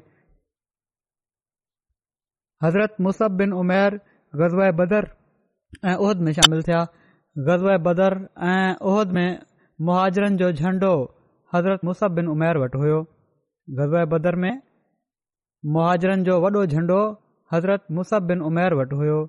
हज़रत 2.67 3.01
मुसब 3.07 3.35
बिन 3.41 3.53
उमेर 3.63 3.99
ग़ज़ब 4.43 4.63
बदर 4.83 5.11
ऐं 5.91 5.95
उहिद 6.05 6.25
में 6.29 6.33
शामिल 6.39 6.63
थिया 6.69 6.85
ग़ज़ब 7.51 7.83
बदर 7.89 8.19
ऐं 8.53 8.75
उहिद 8.93 9.17
में 9.19 9.27
मुहाजरनि 9.91 10.41
जो 10.45 10.53
झंडो 10.61 10.93
हज़रत 11.55 11.85
मुसब 11.91 12.15
बिन 12.21 12.27
उमेर 12.37 12.63
वटि 12.65 12.79
हुयो 12.85 13.03
ग़ज़ब 13.81 14.09
बदर 14.17 14.41
में 14.45 14.55
मुहाजरनि 15.79 16.25
जो 16.31 16.39
वॾो 16.47 16.67
झंडो 16.67 17.03
हज़रत 17.55 17.87
मुसब 18.01 18.33
बिन 18.33 18.51
उमेर 18.53 18.83
वटि 18.83 18.97
हुयो 19.05 19.21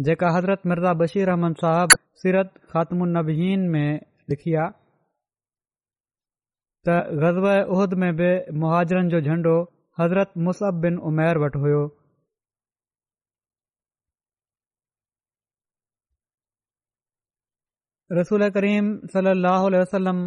जेका 0.08 0.28
हज़रत 0.36 0.62
मिर्ज़ा 0.72 0.92
बशीर 1.02 1.26
रहमन 1.30 1.52
साहब 1.62 1.98
सीरत 2.22 2.52
ख़ात्मीन 2.72 3.68
में 3.76 4.00
लिखी 4.30 4.54
आहे 4.64 4.70
त 6.86 6.96
ग़ज़ब 7.24 7.46
उहिद 7.76 7.94
में 8.04 8.10
बि 8.22 8.30
मुहाजरनि 8.64 9.10
जो 9.10 9.20
झंडो 9.30 9.56
हज़रत 10.00 10.32
मुस 10.48 10.58
बिन 10.84 10.98
उमेर 11.12 11.38
वटि 11.44 11.58
हुयो 11.64 11.82
रसूल 18.16 18.42
करीम 18.56 18.86
सली 19.14 19.32
लहल 19.38 19.74
वसलम 19.78 20.18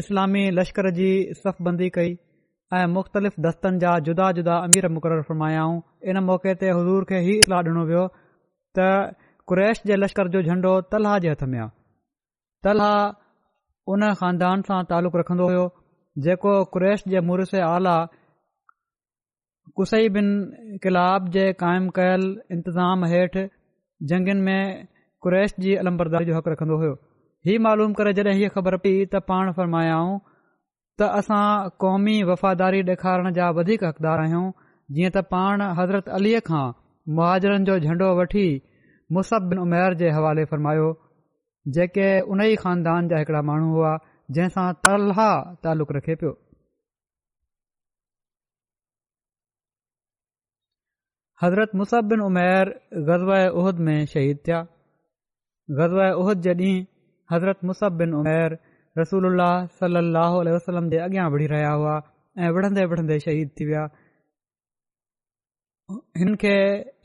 इस्लामी 0.00 0.40
लश्कर 0.58 0.88
जी 0.94 1.10
सफ़बंदी 1.40 1.88
कई 1.96 2.14
ऐं 2.78 2.86
मुख़्तलिफ़ 2.94 3.36
दस्तनि 3.44 3.78
जा 3.84 3.90
जुदा 4.08 4.26
जुदा 4.38 4.54
अमीर 4.68 4.88
मुक़ररु 4.94 5.22
फ़र्मायाऊं 5.28 5.76
इन 6.12 6.18
मौक़े 6.28 6.54
ते 6.62 6.70
हज़ूर 6.78 7.04
खे 7.10 7.20
ही 7.26 7.36
इस्लाहु 7.42 7.72
ॾिनो 7.72 7.82
वियो 7.90 8.04
त 8.78 8.88
कुरैश 9.52 9.82
जे 9.90 9.96
लश्कर 10.02 10.30
जो 10.36 10.42
झंडो 10.46 10.72
तलहा 10.94 11.18
जे 11.26 11.30
हथ 11.34 11.44
में 11.52 11.58
आहे 11.58 11.68
तलहा 12.68 12.90
उन 13.94 14.02
ख़ानदान 14.24 14.66
सां 14.70 14.80
तालुक़ु 14.94 15.22
रखंदो 15.22 15.48
हुयो 15.52 15.64
जेको 16.26 16.54
कुरैश 16.78 17.04
जे 17.14 17.20
मुरुस 17.30 17.54
आला 17.68 17.94
कुसई 19.80 20.08
बिन 20.18 20.32
इलाब 20.90 21.30
जे 21.38 21.44
क़ाइमु 21.62 21.94
कयलु 22.00 22.32
इंतज़ाम 22.58 23.06
हेठि 23.16 23.44
जंगनि 24.12 24.44
में 24.50 24.60
क़ुरैश 25.22 25.58
जी 25.68 25.76
अलबरदारी 25.86 26.30
जो 26.32 26.36
हक़ु 26.40 26.50
रखंदो 26.56 26.76
हुयो 26.84 26.94
हीअ 27.46 27.60
मालूम 27.62 27.92
करे 27.98 28.12
जॾहिं 28.16 28.34
हीअ 28.38 28.48
ख़बर 28.56 28.76
पई 28.82 28.90
त 29.12 29.20
पाण 29.28 29.50
फ़र्मायाऊं 29.54 30.18
त 31.00 31.06
असां 31.20 31.70
क़ौमी 31.84 32.12
वफ़ादारी 32.28 32.82
ॾेखारण 32.90 33.32
जा 33.38 33.48
वधीक 33.56 33.84
हक़दार 33.84 34.20
आहियूं 34.24 34.42
जीअं 34.98 35.10
त 35.16 35.22
पाण 35.34 35.64
हज़रत 35.78 36.08
अलीअ 36.18 36.40
खां 36.48 36.62
मुहाजरनि 37.16 37.64
जो 37.70 37.78
झंडो 37.86 38.10
वठी 38.20 38.44
बिन 39.14 39.62
उमेर 39.62 39.94
जे 40.02 40.10
हवाले 40.18 40.44
फ़रमायो 40.52 40.84
जेके 41.78 42.06
उन 42.36 42.44
ई 42.44 42.54
ख़ानदान 42.60 43.08
जा 43.14 43.18
हिकिड़ा 43.24 43.42
माण्हू 43.50 43.72
हुआ 43.78 43.90
जंहिंसां 44.38 44.66
तलहा 44.88 45.26
तालुक़ु 45.68 45.96
रखे 45.98 46.14
पियो 46.22 46.32
हज़रत 51.44 51.76
बिन 52.14 52.24
उमेर 52.30 52.72
ग़ज़ब 53.10 53.34
उहद 53.62 53.84
में 53.90 53.96
शहीद 54.16 54.42
थिया 54.48 54.64
ग़ज़ब 55.82 56.02
उहद 56.24 56.48
जे 56.48 56.58
ॾींहुं 56.62 56.82
हज़रत 57.32 57.58
मुस 57.68 57.80
बिन 58.00 58.12
उमेर 58.20 58.50
रसूल 59.00 59.24
अलाह 59.32 59.52
सलाह 59.80 60.32
वसलम 60.54 60.88
ते 60.94 60.98
अॻियां 61.06 61.26
वठी 61.34 61.46
रहिया 61.52 61.70
हुआ 61.82 61.92
ऐं 62.46 62.50
विढ़ंदे 62.56 62.84
विढ़ंदे 62.92 63.18
शहीद 63.26 63.52
थी 63.60 63.64
विया 63.68 63.84
हिन 66.22 66.34
खे 66.42 66.50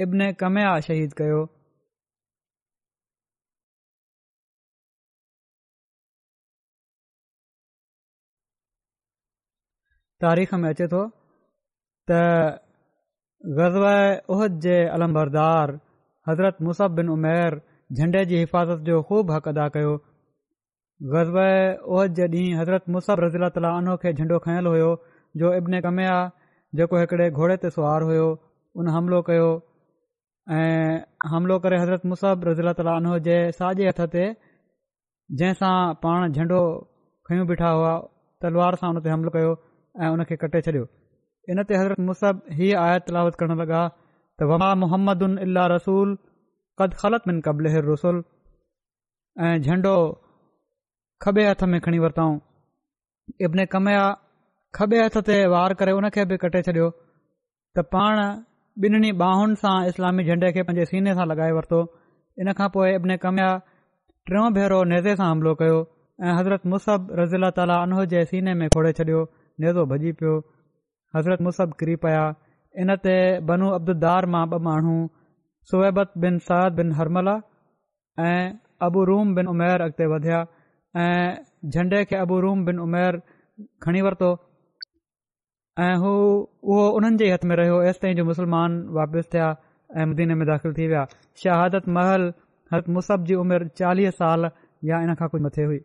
इब्न 0.05 0.31
कम्या 0.41 0.73
शहीद 0.87 1.13
कयो 1.21 1.39
तारीख़ 10.25 10.55
में 10.63 10.69
अचे 10.69 10.87
थो 10.93 11.01
त 12.11 12.19
ग़ज़ 13.57 13.77
ओहद 14.35 14.59
जे 14.67 14.77
अलमबरदार 14.97 15.73
हज़रत 16.29 16.61
मुसह 16.69 16.87
बिन 16.99 17.09
उमेर 17.15 17.59
झंडे 17.97 18.23
जी 18.31 18.37
हिफ़ाज़त 18.43 18.85
जो 18.91 19.01
ख़ूब 19.09 19.31
हक़ 19.35 19.49
अदा 19.53 19.67
कयो 19.77 19.93
ग़ज़ब 21.03 21.35
ॾींहुं 21.85 22.53
हज़रत 22.59 22.83
मुसहब 22.89 23.19
रज़ीला 23.23 23.49
ताला 23.55 23.69
अनोह 23.79 23.95
खे 24.01 24.11
झंडो 24.17 24.37
खंयल 24.45 24.65
हुयो 24.65 24.87
जो 25.37 25.53
इब्न 25.57 25.81
कमेया 25.85 26.15
जेको 26.79 26.97
हिकिड़े 26.99 27.29
घोड़े 27.37 27.57
ते 27.65 27.69
सुवारु 27.75 28.05
हुयो 28.09 28.23
उन 28.81 28.87
हमिलो 28.95 29.21
कयो 29.29 29.45
ऐं 30.57 31.01
हमिलो 31.33 31.57
करे 31.67 31.77
हज़रत 31.81 32.05
मुसब 32.13 32.47
रज़ीला 32.49 32.73
तालनो 32.81 33.13
जे 33.29 33.37
साॼे 33.59 33.87
हथ 33.89 34.01
ते 34.15 34.25
जंहिंसां 35.37 35.77
पाण 36.03 36.31
झंडो 36.41 36.61
खयूं 37.29 37.45
बीठा 37.47 37.69
हुआ 37.77 37.93
तलवार 38.45 38.79
सां 38.83 38.91
उन 38.97 39.01
ते 39.05 39.13
हमिलो 39.15 39.35
कयो 39.39 39.53
ऐं 40.01 40.09
उन 40.17 40.23
खे 40.31 40.39
कटे 40.45 40.63
छॾियो 40.65 40.85
इन 41.53 41.63
ते 41.71 41.81
हज़रत 41.81 42.05
मुसब 42.11 42.41
हीअ 42.61 42.77
आयत 42.89 43.07
तलावत 43.11 43.35
करणु 43.43 43.61
लॻा 43.65 43.85
त 44.39 44.49
वमा 44.53 44.73
मोहम्मद 44.85 45.23
उन 45.29 45.37
इलाह 45.47 45.69
रसूल 45.79 46.17
ख़लत 46.85 47.31
मिन 47.33 47.41
क़बल 47.49 47.75
रसूल 47.91 48.23
ऐं 49.41 49.59
झंडो 49.65 49.95
خبے 51.23 51.45
ہاتھ 51.47 51.63
میں 51.71 51.79
کھڑی 51.85 51.99
وتتاؤں 51.99 52.35
ابن 53.45 53.65
کم 53.73 53.87
یابے 53.89 54.97
ہاتھ 55.01 55.17
سے 55.27 55.37
وار 55.53 55.71
کر 55.79 55.87
ان 55.93 56.09
کے 56.15 56.25
بھی 56.29 56.37
کٹے 56.43 56.61
چڑھو 56.67 56.89
تن 57.75 59.03
باہوں 59.21 59.45
سے 59.61 59.71
اسلامی 59.91 60.23
جھنڈے 60.27 60.51
کے 60.55 60.63
پانے 60.67 60.85
سینے 60.89 61.13
سے 61.19 61.25
لگائے 61.31 61.51
ویوں 61.57 61.83
انا 62.41 62.51
ابن 62.97 63.17
کم 63.23 63.37
یا 63.43 63.51
ٹھو 64.27 64.49
بیرو 64.55 64.83
نیزے 64.91 65.15
سے 65.19 65.23
حملوں 65.31 65.53
کرضرت 65.59 66.65
مصحف 66.73 67.09
رضی 67.21 67.35
اللہ 67.37 67.51
تعالیٰ 67.57 67.77
انہ 67.85 68.03
کے 68.09 68.23
سینے 68.29 68.53
میں 68.59 68.67
کھوڑے 68.73 68.91
چڈی 68.97 69.13
نیزو 69.61 69.85
بجی 69.91 70.11
پی 70.19 70.31
حضرت 71.17 71.41
مصحب 71.47 71.69
کری 71.79 71.95
پیا 72.03 72.23
ان 72.81 72.89
بنو 73.49 73.75
عبد 73.75 73.89
الدار 73.95 74.23
میں 74.33 74.45
باحو 74.51 74.97
سویبت 75.71 76.17
بن 76.23 76.37
سعد 76.47 76.71
بن 76.79 76.91
ہرملا 76.97 77.35
ابو 78.85 79.05
روم 79.09 79.33
بن 79.35 79.47
امیر 79.53 79.79
اگتے 79.85 80.07
بدیا 80.13 80.43
ऐं 81.03 81.35
झंडे 81.73 82.03
खे 82.09 82.15
रूम 82.45 82.59
बिन 82.67 82.77
उमेर 82.85 83.13
खणी 83.83 84.01
वरितो 84.05 84.29
ऐं 85.85 85.95
हू 86.03 86.11
उहो 86.69 86.85
उन्हनि 86.97 87.17
जे 87.21 87.25
हथ 87.33 87.43
में 87.49 87.55
रहियो 87.59 87.77
हेसि 87.87 87.99
ताईं 88.03 88.15
जो 88.19 88.23
मुसलमान 88.29 88.77
वापसि 88.97 89.29
थिया 89.33 89.49
ऐं 89.99 90.05
मदीने 90.11 90.35
में 90.39 90.45
दाख़िल 90.51 90.73
थी 90.77 90.87
विया 90.91 91.03
शहादत 91.43 91.89
महल 91.97 92.23
हर 92.71 92.87
मुसब 92.95 93.25
जी 93.27 93.35
उमिरि 93.43 93.67
चालीह 93.81 94.11
साल 94.21 94.49
या 94.91 95.01
इन 95.07 95.13
खां 95.19 95.27
कुझु 95.33 95.43
मथे 95.45 95.63
हुई 95.71 95.79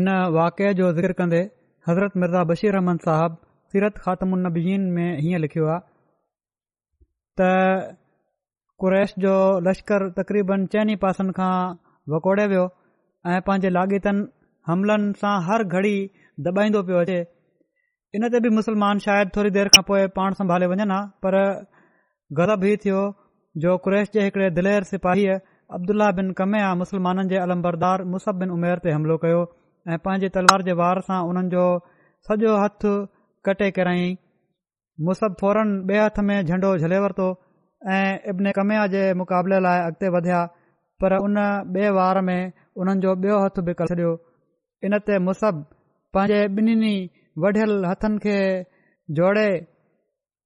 इन 0.00 0.08
वाके 0.38 0.72
जो 0.82 0.92
ज़िक्र 0.98 1.12
कंदे 1.22 1.40
हज़रत 1.88 2.16
मिर्ज़ा 2.22 2.44
बशीर 2.52 2.72
रहमन 2.80 2.96
साहब 3.08 3.36
सीरत 3.72 3.98
ख़ातमुनबीन 4.04 4.90
में 4.96 5.06
हीअं 5.24 5.40
लिखियो 5.46 5.66
आहे 5.74 7.50
क़रेश 8.82 9.12
जो 9.22 9.32
लश्करु 9.66 10.08
तक़रीबनि 10.16 10.66
चइनि 10.74 10.94
पासनि 11.02 11.32
खां 11.36 11.50
वकोड़े 12.12 12.46
वियो 12.52 12.62
ऐं 13.32 13.40
पंहिंजे 13.48 13.70
लाॻितनि 13.76 14.24
हमलनि 14.70 15.12
सां 15.20 15.34
हर 15.48 15.64
घड़ी 15.80 15.92
दॿाईंदो 16.46 16.82
पियो 16.88 16.98
अचे 17.04 17.18
इन 18.20 18.28
ते 18.34 18.40
बि 18.46 18.50
मुसलमान 18.58 18.98
शायदि 19.04 19.32
थोरी 19.36 19.50
देरि 19.58 19.72
खां 19.76 19.82
पोइ 19.90 20.06
पाण 20.18 20.38
संभाले 20.40 20.66
वञनि 20.72 20.88
हा 20.92 20.98
पर 21.26 21.36
गर्ब 22.40 22.64
हीउ 22.70 22.76
थियो 22.86 23.04
जो 23.66 23.76
क़्रैश 23.86 24.10
जे 24.18 24.26
हिकिड़े 24.26 24.50
दिलेर 24.58 24.88
सिपाहीअ 24.90 25.38
अब्दुला 25.78 26.10
बिन 26.18 26.32
कमिया 26.42 26.74
मुस्लमाननि 26.82 27.28
जे 27.34 27.38
अलमबरदार 27.44 28.04
मुस 28.16 28.28
बिन 28.40 28.56
उमेर 28.56 28.82
ते 28.88 28.96
हमिलो 28.96 29.18
कयो 29.26 29.40
ऐं 29.92 30.00
पंहिंजे 30.08 30.32
तलवार 30.40 30.66
जे 30.70 30.76
वार 30.82 31.00
सां 31.12 31.20
उन्हनि 31.30 31.54
जो 31.54 31.68
सॼो 32.30 32.58
हथ 32.64 32.90
कटे 33.48 33.70
कराईं 33.80 34.12
मुस 35.06 35.24
फौरन 35.42 35.74
ॿिए 35.92 36.04
हथ 36.06 36.22
में 36.30 36.36
झंडो 36.42 36.76
झले 36.84 37.00
वरितो 37.06 37.28
ऐं 37.92 38.12
इब्नै 38.32 38.50
कमिया 38.58 38.82
जे 38.94 39.00
मुक़ाबले 39.20 39.56
लाइ 39.64 39.78
अॻिते 39.88 40.08
वधिया 40.14 40.38
पर 41.00 41.12
उन 41.24 41.36
ॿिए 41.74 41.90
वार 41.96 42.16
में 42.28 42.52
उन्हनि 42.80 43.00
जो 43.04 43.10
ॿियो 43.24 43.36
हथ 43.44 43.56
बि 43.66 43.72
करे 43.80 43.88
छॾियो 43.94 44.12
इन 44.86 44.92
ते 45.06 45.14
मुसह 45.26 45.50
पंहिंजे 46.14 46.40
ॿिन्हिनि 46.58 46.94
वढियल 47.42 47.72
हथनि 47.90 48.18
खे 48.24 48.36
जोड़े 49.18 49.48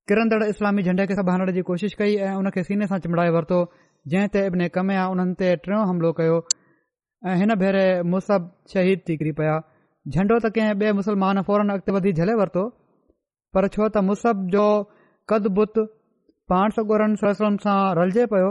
किरंदड़ 0.08 0.40
इस्लामी 0.52 0.82
झंडे 0.86 1.06
खे 1.10 1.14
संभालण 1.20 1.52
जी 1.58 1.62
कोशिशि 1.70 1.96
कई 2.00 2.16
ऐं 2.28 2.34
उन 2.40 2.50
खे 2.56 2.62
सीने 2.70 2.86
सां 2.92 2.98
चिमड़ाए 3.06 3.30
वरितो 3.38 3.58
जंहिं 4.12 4.28
ते 4.34 4.40
इबिनय 4.50 4.68
कमिया 4.78 5.04
उन्हनि 5.14 5.34
ते 5.42 5.50
टियों 5.66 5.82
हमिलो 5.90 6.10
कयो 6.20 6.38
ऐं 7.28 7.36
हिन 7.42 7.54
भेरे 7.62 7.86
मुस 8.14 8.30
शहीद 8.74 9.04
थी 9.08 9.16
किरी 9.22 9.32
पिया 9.42 9.56
झंडो 10.14 10.40
त 10.44 10.50
कंहिं 10.58 10.74
ॿिए 10.82 10.90
मुस्लमान 11.02 11.42
फौरन 11.50 11.70
अॻिते 11.76 11.92
वधी 11.98 12.12
झले 12.18 12.34
वरितो 12.42 12.64
पर 13.54 13.68
छो 13.78 13.88
त 13.98 14.02
जो 14.56 14.66
पाण 16.52 16.70
सॻोरनि 16.76 17.18
सलाह 17.22 17.56
सां 17.64 17.76
रलिजे 17.98 18.24
पियो 18.32 18.46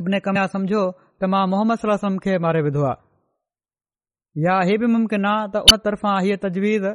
इब्नइ 0.00 0.20
कमिया 0.26 0.46
सम्झो 0.54 0.78
त 1.02 1.28
मां 1.34 1.42
मोहम्मद 1.52 1.80
सलाह 1.82 2.16
खे 2.24 2.34
मारे 2.46 2.62
विधो 2.68 2.82
आहे 2.92 4.42
या 4.46 4.56
ही 4.70 4.76
बि 4.80 4.86
मुमकिन 4.94 5.28
आहे 5.32 5.44
त 5.52 5.62
उन 5.70 5.78
तर्फ़ां 5.84 6.14
हीअ 6.24 6.40
तजवीज़ 6.46 6.88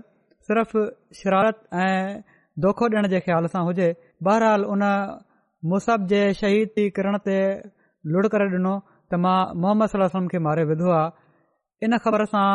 सिर्फ़ 0.47 0.75
शरारत 1.19 1.61
ऐं 1.85 2.19
दोखो 2.65 2.89
ॾियण 2.89 3.07
जे 3.13 3.19
ख़्याल 3.27 3.49
सां 3.55 3.63
हुजे 3.69 3.87
बहरहाल 4.27 4.65
उन 4.75 4.85
मुसहब 5.73 6.05
जे 6.13 6.21
शहीदी 6.43 6.85
किरण 6.99 7.17
ते 7.27 7.37
लुड़ 8.15 8.25
करे 8.35 8.47
ॾिनो 8.55 8.75
त 8.79 9.19
मां 9.27 9.37
मोहम्मद 9.63 9.93
सलम 9.97 10.29
खे 10.33 10.43
मारे 10.49 10.63
विधो 10.73 10.91
आहे 11.01 11.85
इन 11.87 11.97
ख़बर 12.07 12.25
सां 12.33 12.47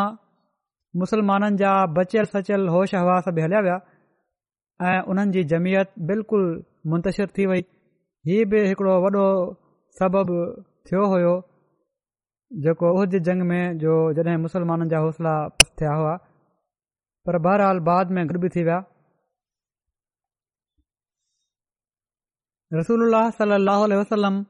मुसलमाननि 1.04 1.62
जा 1.64 1.72
बचियल 2.00 2.30
सचियल 2.36 2.68
होश 2.76 2.94
हवास 3.02 3.28
बि 3.36 3.46
हलिया 3.46 3.60
विया 3.68 3.78
ऐं 4.90 4.98
उन्हनि 5.12 5.34
जी 5.38 5.42
जमियत 5.54 5.92
बिल्कुलु 6.10 6.48
मुंतश 6.88 7.20
थी 7.36 7.44
वई 7.50 7.60
हीअ 8.26 8.44
बि 8.52 8.60
हिकिड़ो 8.68 8.92
वॾो 9.04 9.24
सबबु 9.98 10.36
थियो 10.88 11.02
हुयो 11.12 11.32
जेको 12.66 12.88
उज 13.00 13.16
जंग 13.26 13.42
में 13.50 13.78
जो 13.82 13.96
जॾहिं 14.18 14.36
मुसलमाननि 14.44 14.88
जा 14.92 14.98
हौसला 15.06 15.34
पस 15.58 15.70
थिया 15.80 15.92
हुआ 16.00 16.14
पर 17.26 17.38
बहरहाल 17.46 17.78
बाद 17.88 18.10
में 18.18 18.22
गॾु 18.30 18.40
बि 18.44 18.48
थी 18.54 18.62
विया 18.68 18.78
रसूल 22.78 23.14
सल 23.38 23.54
लहल 23.66 23.94
वसलम 24.00 24.42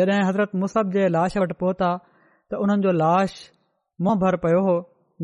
जॾहिं 0.00 0.22
हज़रत 0.28 0.54
मुस 0.64 0.74
जे 0.98 1.08
लाश 1.18 1.36
वटि 1.44 1.54
पहुता 1.62 1.90
त 2.50 2.62
उन्हनि 2.64 2.82
जो 2.88 2.92
लाश 3.02 3.38
मुंहुं 4.02 4.18
भर 4.24 4.36
पियो 4.46 4.60
हो 4.70 4.76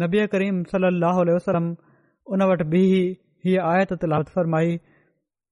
नबी 0.05 0.27
करीम 0.37 0.62
साह 0.75 1.20
वसलम 1.37 1.68
उन 2.37 2.42
वटि 2.53 2.64
बि 2.77 2.85
हीअ 3.44 3.64
आयत 3.72 4.05
लरमाई 4.14 4.81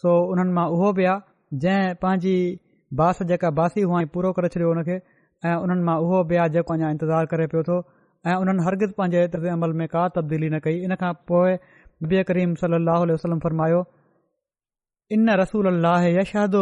सो 0.00 0.10
उन्हनि 0.34 0.52
मां 0.58 0.66
उहो 0.74 0.88
बि 0.98 1.06
आहे 1.12 1.56
जंहिं 1.64 1.94
पंहिंजी 2.04 2.34
बास 3.00 3.22
जेका 3.32 3.50
बासी 3.58 3.82
हुआ 3.90 4.02
पूरो 4.14 4.30
करे 4.38 4.50
छॾियो 4.54 4.70
हुन 4.72 4.80
खे 4.88 4.96
ऐं 5.50 5.56
उन्हनि 5.64 5.84
मां 5.88 5.96
उहो 6.04 6.20
बि 6.30 6.38
आहे 6.44 6.52
जेको 6.54 6.76
अञा 6.76 6.88
इंतज़ारु 6.96 7.30
करे 7.32 7.46
पियो 7.54 7.64
थो 7.68 7.76
ऐं 8.32 8.36
उन्हनि 8.44 8.64
हरगिज़ 8.68 8.94
पंहिंजे 9.00 9.24
तर्ज़ 9.34 9.48
अमल 9.56 9.74
में 9.82 9.86
का 9.96 10.04
तब्दीली 10.16 10.50
न 10.54 10.60
कई 10.68 10.78
इन 10.88 10.94
खां 11.02 11.10
पोइ 11.32 11.52
बबी 11.66 12.22
करीम 12.30 12.54
सलाहु 12.62 13.10
वसलम 13.12 13.44
फरमायो 13.48 13.82
इन 15.18 15.34
रसूल 15.44 15.70
अलाह 15.74 16.08
अल 16.20 16.56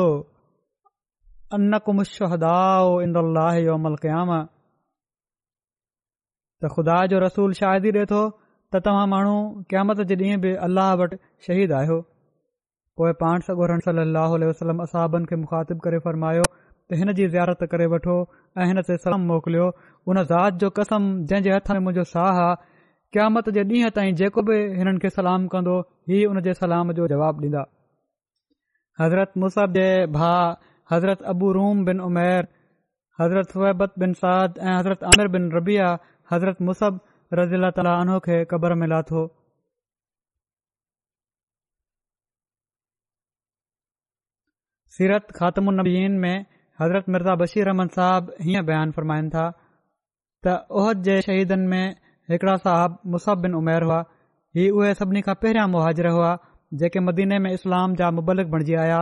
त 6.63 6.69
ख़ुदा 6.73 6.95
जो 7.11 7.19
रसूल 7.23 7.53
शायदि 7.59 7.89
ई 7.89 7.91
ॾिए 7.99 8.07
थो 8.09 8.17
त 8.31 8.79
तव्हां 8.87 9.05
माण्हू 9.13 9.37
क़यामत 9.69 10.01
जे 10.09 10.17
ॾींहुं 10.23 10.41
बि 10.43 10.51
अल्लाह 10.67 10.89
वटि 11.03 11.17
शहीद 11.47 11.71
आहियो 11.77 11.95
पोइ 13.01 13.13
पाण 13.21 13.45
सगोरन 13.45 13.81
रहण 13.83 13.99
सली 13.99 14.47
अलसलम 14.47 14.81
असाबनि 14.83 15.27
खे 15.29 15.37
मुखातिब 15.43 15.79
करे 15.85 15.99
फ़रमायो 16.07 16.41
त 16.49 16.99
हिन 17.03 17.13
जी 17.19 17.27
ज़ियारत 17.35 17.63
करे 17.75 17.85
वठो 17.93 18.17
ऐं 18.63 18.67
हिन 18.71 18.81
ते 18.89 18.97
सलम 19.05 19.25
मोकिलियो 19.31 19.69
हुन 20.11 20.23
ज़ात 20.33 20.59
जो 20.65 20.71
कसम 20.79 21.07
जंहिं 21.31 21.45
जे 21.47 21.55
हथ 21.55 21.71
में 21.77 21.79
मुंहिंजो 21.87 22.05
साह 22.11 22.41
आहे 22.43 22.51
क़यामत 23.17 23.49
जे 23.59 23.65
ॾींहं 23.73 23.95
ताईं 24.01 24.19
जेको 24.23 24.45
बि 24.51 24.59
हिननि 24.81 25.03
खे 25.07 25.13
सलाम 25.17 25.47
कंदो 25.57 25.79
हीउ 26.15 26.33
हुन 26.35 26.43
जे 26.49 26.55
सलाम 26.61 26.93
जो 27.01 27.07
जवाबु 27.15 27.45
ॾींदा 27.47 27.63
हज़रत 29.05 29.41
मुसहब 29.45 29.79
जे 29.81 29.87
भाउ 30.21 30.55
हज़रत 30.95 31.25
अबू 31.35 31.53
रूम 31.61 31.85
बिन 31.91 32.05
उमेर 32.11 32.51
हज़रत 33.23 33.57
सुहबत 33.59 33.99
बिन 34.05 34.17
साद 34.25 34.63
ऐं 34.69 34.77
हज़रत 34.81 35.09
आमिर 35.15 35.33
बिन 35.39 35.51
रबिया 35.59 35.89
हज़रत 36.35 36.63
मुसहफ़ 36.73 37.37
रज़ी 37.43 37.63
अला 37.65 37.73
ताली 37.81 37.97
उनो 38.07 38.21
खे 38.29 38.43
क़बर 38.55 38.81
में 38.83 38.89
लाथो 38.95 39.25
सीरत 45.01 45.31
ख़ात्मनीन 45.37 46.17
में 46.23 46.33
हज़रत 46.81 47.05
मिर्ज़ा 47.13 47.35
बशीर 47.43 47.65
रहमान 47.69 47.89
साहबु 47.93 48.33
हीअं 48.49 48.63
बयानु 48.71 48.93
फ़रमाइनि 48.97 49.31
था 49.35 49.45
त 50.47 50.55
ओहद 50.81 51.01
जे 51.07 51.15
शहीदनि 51.27 51.67
में 51.71 51.97
हिकिड़ा 52.33 52.57
साहब 52.65 52.99
मुसहबिन 53.15 53.55
उमेर 53.61 53.87
हुआ 53.89 54.01
इहे 54.59 54.67
उहे 54.81 54.91
सभिनी 54.99 55.23
खां 55.29 55.35
पहिरियां 55.47 55.65
मुहाजिर 55.77 56.09
हुआ 56.17 56.35
जेके 56.85 57.03
मदीने 57.07 57.39
में 57.47 57.51
इस्लाम 57.53 57.95
जा 58.03 58.11
मुबलिक 58.19 58.51
बणिजी 58.57 58.77
आया 58.85 59.01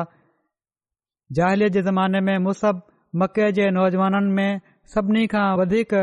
ज़ाहिलीअ 1.41 1.73
जे 1.79 1.83
ज़माने 1.91 2.21
में 2.31 2.35
मुसहब 2.49 2.83
मके 3.25 3.49
जे 3.61 3.69
नौजवाननि 3.81 4.33
में 4.41 4.61
सभिनी 4.95 5.27
खां 5.37 5.47
वधीक 5.65 5.99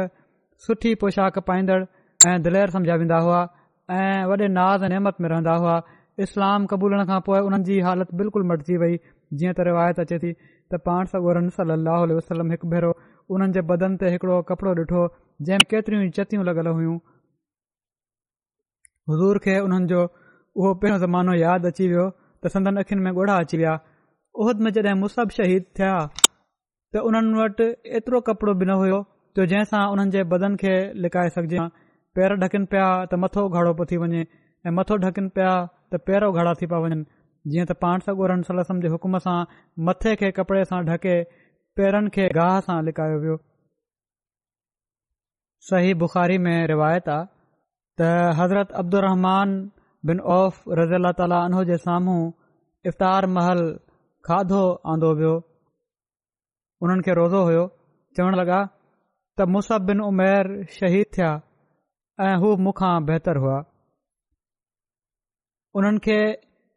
सुठी 0.69 0.93
पोशाक 1.05 1.41
पाईंदड़ 1.51 1.79
ऐं 2.29 2.37
दिलैर 2.49 2.75
समुझाईंदा 2.77 3.23
हुआ 3.27 3.39
ऐं 4.03 4.13
वॾे 4.33 4.51
नाज़ 4.61 4.87
नेमत 4.95 5.21
में 5.25 5.29
रहंदा 5.35 5.57
हुआ 5.65 5.79
इस्लाम 6.27 6.65
क़बूलण 6.73 7.07
खां 7.13 7.21
पोइ 7.31 7.43
हुननि 7.49 7.65
जी 7.71 7.81
हालति 7.89 8.17
बिल्कुलु 8.23 8.49
मटिजी 8.53 8.83
वई 8.85 9.01
जीअं 9.39 9.53
त 9.57 9.65
रिवायत 9.69 9.99
अचे 10.03 10.17
थी 10.23 10.31
त 10.73 10.79
पाण 10.85 11.05
सॻो 11.13 11.31
रंसली 11.37 12.13
वसलम 12.17 12.51
हिकु 12.51 12.67
भेरो 12.73 12.91
उन्हनि 13.35 13.53
जे 13.57 13.61
बदन 13.71 13.95
ते 14.01 14.09
हिकड़ो 14.13 14.41
कपड़ो 14.49 14.71
ॾिठो 14.81 15.01
जंहिं 15.47 15.59
में 15.63 15.67
केतिरियूं 15.73 16.11
चतियूं 16.17 16.45
लॻल 16.49 16.67
हुयूं 16.77 16.97
हज़ूर 19.11 19.37
खे 19.45 19.57
हुननि 19.63 19.87
जो 19.91 20.01
उहो 20.59 20.73
पहिरियों 20.81 21.01
ज़मानो 21.05 21.33
यादि 21.45 21.67
अची 21.71 21.87
वियो 21.93 22.05
त 22.43 22.53
संदनि 22.55 22.85
अखियुनि 22.85 23.03
में 23.05 23.11
ॻोढ़ा 23.21 23.35
अची 23.45 23.57
विया 23.61 23.73
ओहद 24.41 24.61
में 24.65 24.71
जॾहिं 24.77 24.95
मुसहब 25.03 25.33
शहीद 25.39 25.65
थिया 25.79 25.93
त 26.93 27.03
उन्हनि 27.09 27.33
वटि 27.41 27.67
एतिरो 27.99 28.19
कपड़ो 28.29 28.53
बिना 28.61 28.75
हुयो 28.81 28.99
जो 29.37 29.45
जंहिंसां 29.51 29.81
उन्हनि 29.93 30.11
जे 30.15 30.23
बदन 30.33 30.55
खे 30.61 30.73
लिकाए 31.05 31.29
सघिजे 31.37 31.67
पेर 32.17 32.35
ढकनि 32.43 32.71
पिया 32.73 32.87
त 33.13 33.21
मथो 33.25 33.47
घाड़ो 33.55 33.73
पियो 33.81 33.89
थी 33.91 33.97
वञे 34.05 34.21
ऐं 34.69 34.73
मथो 34.79 34.97
ढकिन 35.05 35.27
पिया 35.37 35.53
त 35.93 36.01
पेरो 36.09 36.31
घड़ा 36.39 36.53
थी 36.61 36.71
पिया 36.73 36.79
वञनि 36.85 37.03
जीअं 37.53 37.65
त 37.69 37.73
पाण 37.83 38.03
सगुर 38.05 38.31
सलम 38.45 38.77
जे 38.83 38.91
हुकुम 38.91 39.17
सां 39.23 39.35
मथे 39.87 40.13
खे 40.21 40.29
कपड़े 40.39 40.61
सां 40.71 40.79
ढके 40.89 41.15
पैरनि 41.79 42.11
खे 42.17 42.25
गाह 42.37 42.53
सां 42.67 42.77
लिकायो 42.87 43.19
वियो 43.25 43.35
सही 45.69 45.93
बुख़ारी 46.03 46.37
में 46.45 46.55
रिवायत 46.73 47.11
आहे 47.15 47.25
त 47.99 48.07
हज़रत 48.39 48.71
अब्दुर 48.83 49.07
बिन 50.09 50.19
औफ़ 50.37 50.57
रज़ी 50.79 50.95
अला 51.01 51.11
ताली 51.19 51.37
उनो 51.49 51.61
जे 51.69 51.77
साम्हूं 51.83 52.17
इफ़तार 52.91 53.27
महल 53.35 53.61
खाधो 54.29 54.63
आंदो 54.93 55.13
वियो 55.21 55.35
उन्हनि 56.85 57.05
खे 57.07 57.15
रोज़ो 57.21 57.39
हुयो 57.49 57.63
चवण 58.17 58.37
लॻा 58.41 58.59
त 58.73 59.49
मुसब 59.55 59.87
बिन 59.91 60.01
उमेर 60.09 60.51
शहीद 60.79 61.09
थिया 61.17 61.31
ऐं 62.27 62.33
हू 62.43 62.51
मूंखां 62.67 62.91
बहितरु 63.09 63.41
हुआ 63.45 63.57
उन्हनि 65.79 66.03
खे 66.09 66.19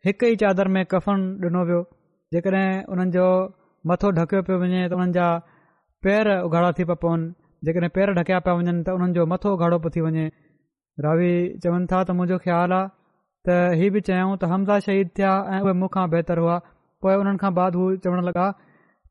हिकु 0.07 0.27
ई 0.33 0.37
चादर 0.41 0.69
में 0.75 0.79
कफ़न 0.91 1.23
ॾिनो 1.47 1.61
वियो 1.69 1.79
जेकॾहिं 2.33 2.67
हुननि 2.91 3.11
जो 3.15 3.23
मथो 3.91 4.11
ढकियो 4.19 4.43
पियो 4.49 4.59
वञे 4.59 4.83
त 4.91 4.93
हुननि 4.99 5.13
जा 5.17 5.27
पेर 6.07 6.29
उघाड़ा 6.49 6.69
थी 6.79 6.85
पिया 6.91 6.95
पवनि 7.05 7.31
जेकॾहिं 7.69 7.89
पेर 7.97 8.13
ढकिया 8.19 8.39
पिया 8.49 8.55
वञनि 8.59 8.85
त 8.89 8.95
उन्हनि 8.99 9.17
जो 9.17 9.25
मथो 9.33 9.55
उघाड़ो 9.57 9.79
पियो 9.87 9.91
थी 9.95 10.01
वञे 10.05 10.27
रावी 11.05 11.33
चवनि 11.65 11.87
था 11.93 12.03
त 12.11 12.17
मुंहिंजो 12.19 12.39
ख़्यालु 12.45 12.77
आहे 12.77 12.87
त 13.47 13.57
इहे 13.79 13.89
बि 13.97 14.01
चयाऊं 14.09 14.37
त 14.45 14.51
हमज़ा 14.53 14.77
शहीद 14.85 15.11
थिया 15.21 15.33
ऐं 15.57 15.59
उहे 15.67 15.75
मूंखां 15.81 16.05
बहितर 16.13 16.41
हुआ 16.45 16.59
पोइ 17.03 17.15
उन्हनि 17.23 17.43
खां 17.43 17.53
बाद 17.59 17.79
हू 17.79 17.89
चवणु 18.05 18.23
लॻा 18.29 18.47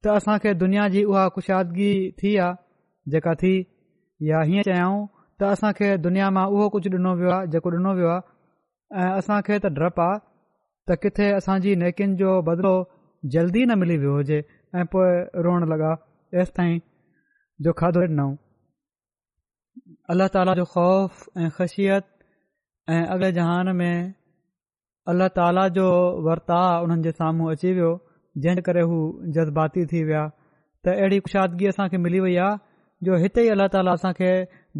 त 0.03 0.15
असां 0.19 0.37
दुनिया 0.63 0.87
जी 0.93 1.03
उहा 1.11 1.25
कुशादगी 1.39 1.91
थी 2.23 2.31
आहे 2.45 3.09
जेका 3.15 3.33
थी 3.43 3.53
या 4.29 4.45
हीअं 4.51 4.67
चयाऊं 4.69 5.03
त 5.39 5.51
असां 5.57 5.99
दुनिया 6.07 6.31
मां 6.39 6.45
उहो 6.55 6.69
कुझु 6.77 6.89
ॾिनो 7.01 7.11
वियो 7.23 7.31
आहे 7.39 7.47
जेको 7.57 7.69
ॾिनो 7.81 7.91
वियो 7.99 8.15
आहे 8.15 9.61
ऐं 9.65 10.09
त 10.89 10.93
किथे 11.03 11.25
असांजी 11.37 11.71
नेकिन 11.83 12.15
जो 12.19 12.29
बदिलो 12.47 12.75
जल्दी 13.33 13.63
न 13.69 13.77
मिली 13.79 13.95
वियो 14.01 14.13
हुजे 14.17 14.39
ऐं 14.77 14.85
पोइ 14.91 15.09
रोइण 15.45 15.63
लॻा 15.71 15.91
ऐसि 16.41 16.51
ताईं 16.57 16.79
जो 17.63 17.71
खाधो 17.79 17.99
ॾिनऊं 18.05 18.33
अल्ला 20.11 20.27
ताला 20.35 20.53
जो 20.59 20.65
ख़ौफ़ 20.73 21.17
ऐ 21.43 21.49
ख़शियत 21.57 22.05
ऐं 22.93 23.01
अगले 23.13 23.31
जहान 23.39 23.67
में 23.79 23.97
अल्ला 25.09 25.27
ताला 25.39 25.67
जो 25.77 25.87
वर्ताउ 26.27 26.79
हुननि 26.85 27.01
जे 27.05 27.11
साम्हूं 27.19 27.47
अची 27.53 27.69
वियो 27.77 27.91
जंहिं 28.43 28.63
करे 28.67 28.81
हू 28.89 28.97
जज़्बाती 29.35 29.85
थी 29.91 30.03
विया 30.07 30.23
त 30.85 30.95
अहिड़ी 30.95 31.19
ख़ुशादगी 31.27 31.65
असांखे 31.75 31.97
मिली 32.05 32.19
वई 32.27 32.35
आहे 32.47 32.59
जो 33.07 33.19
हिते 33.23 33.41
ई 33.47 33.49
अलाह 33.59 33.73
ताला 33.77 33.99
असां 33.99 34.13
खे 34.21 34.31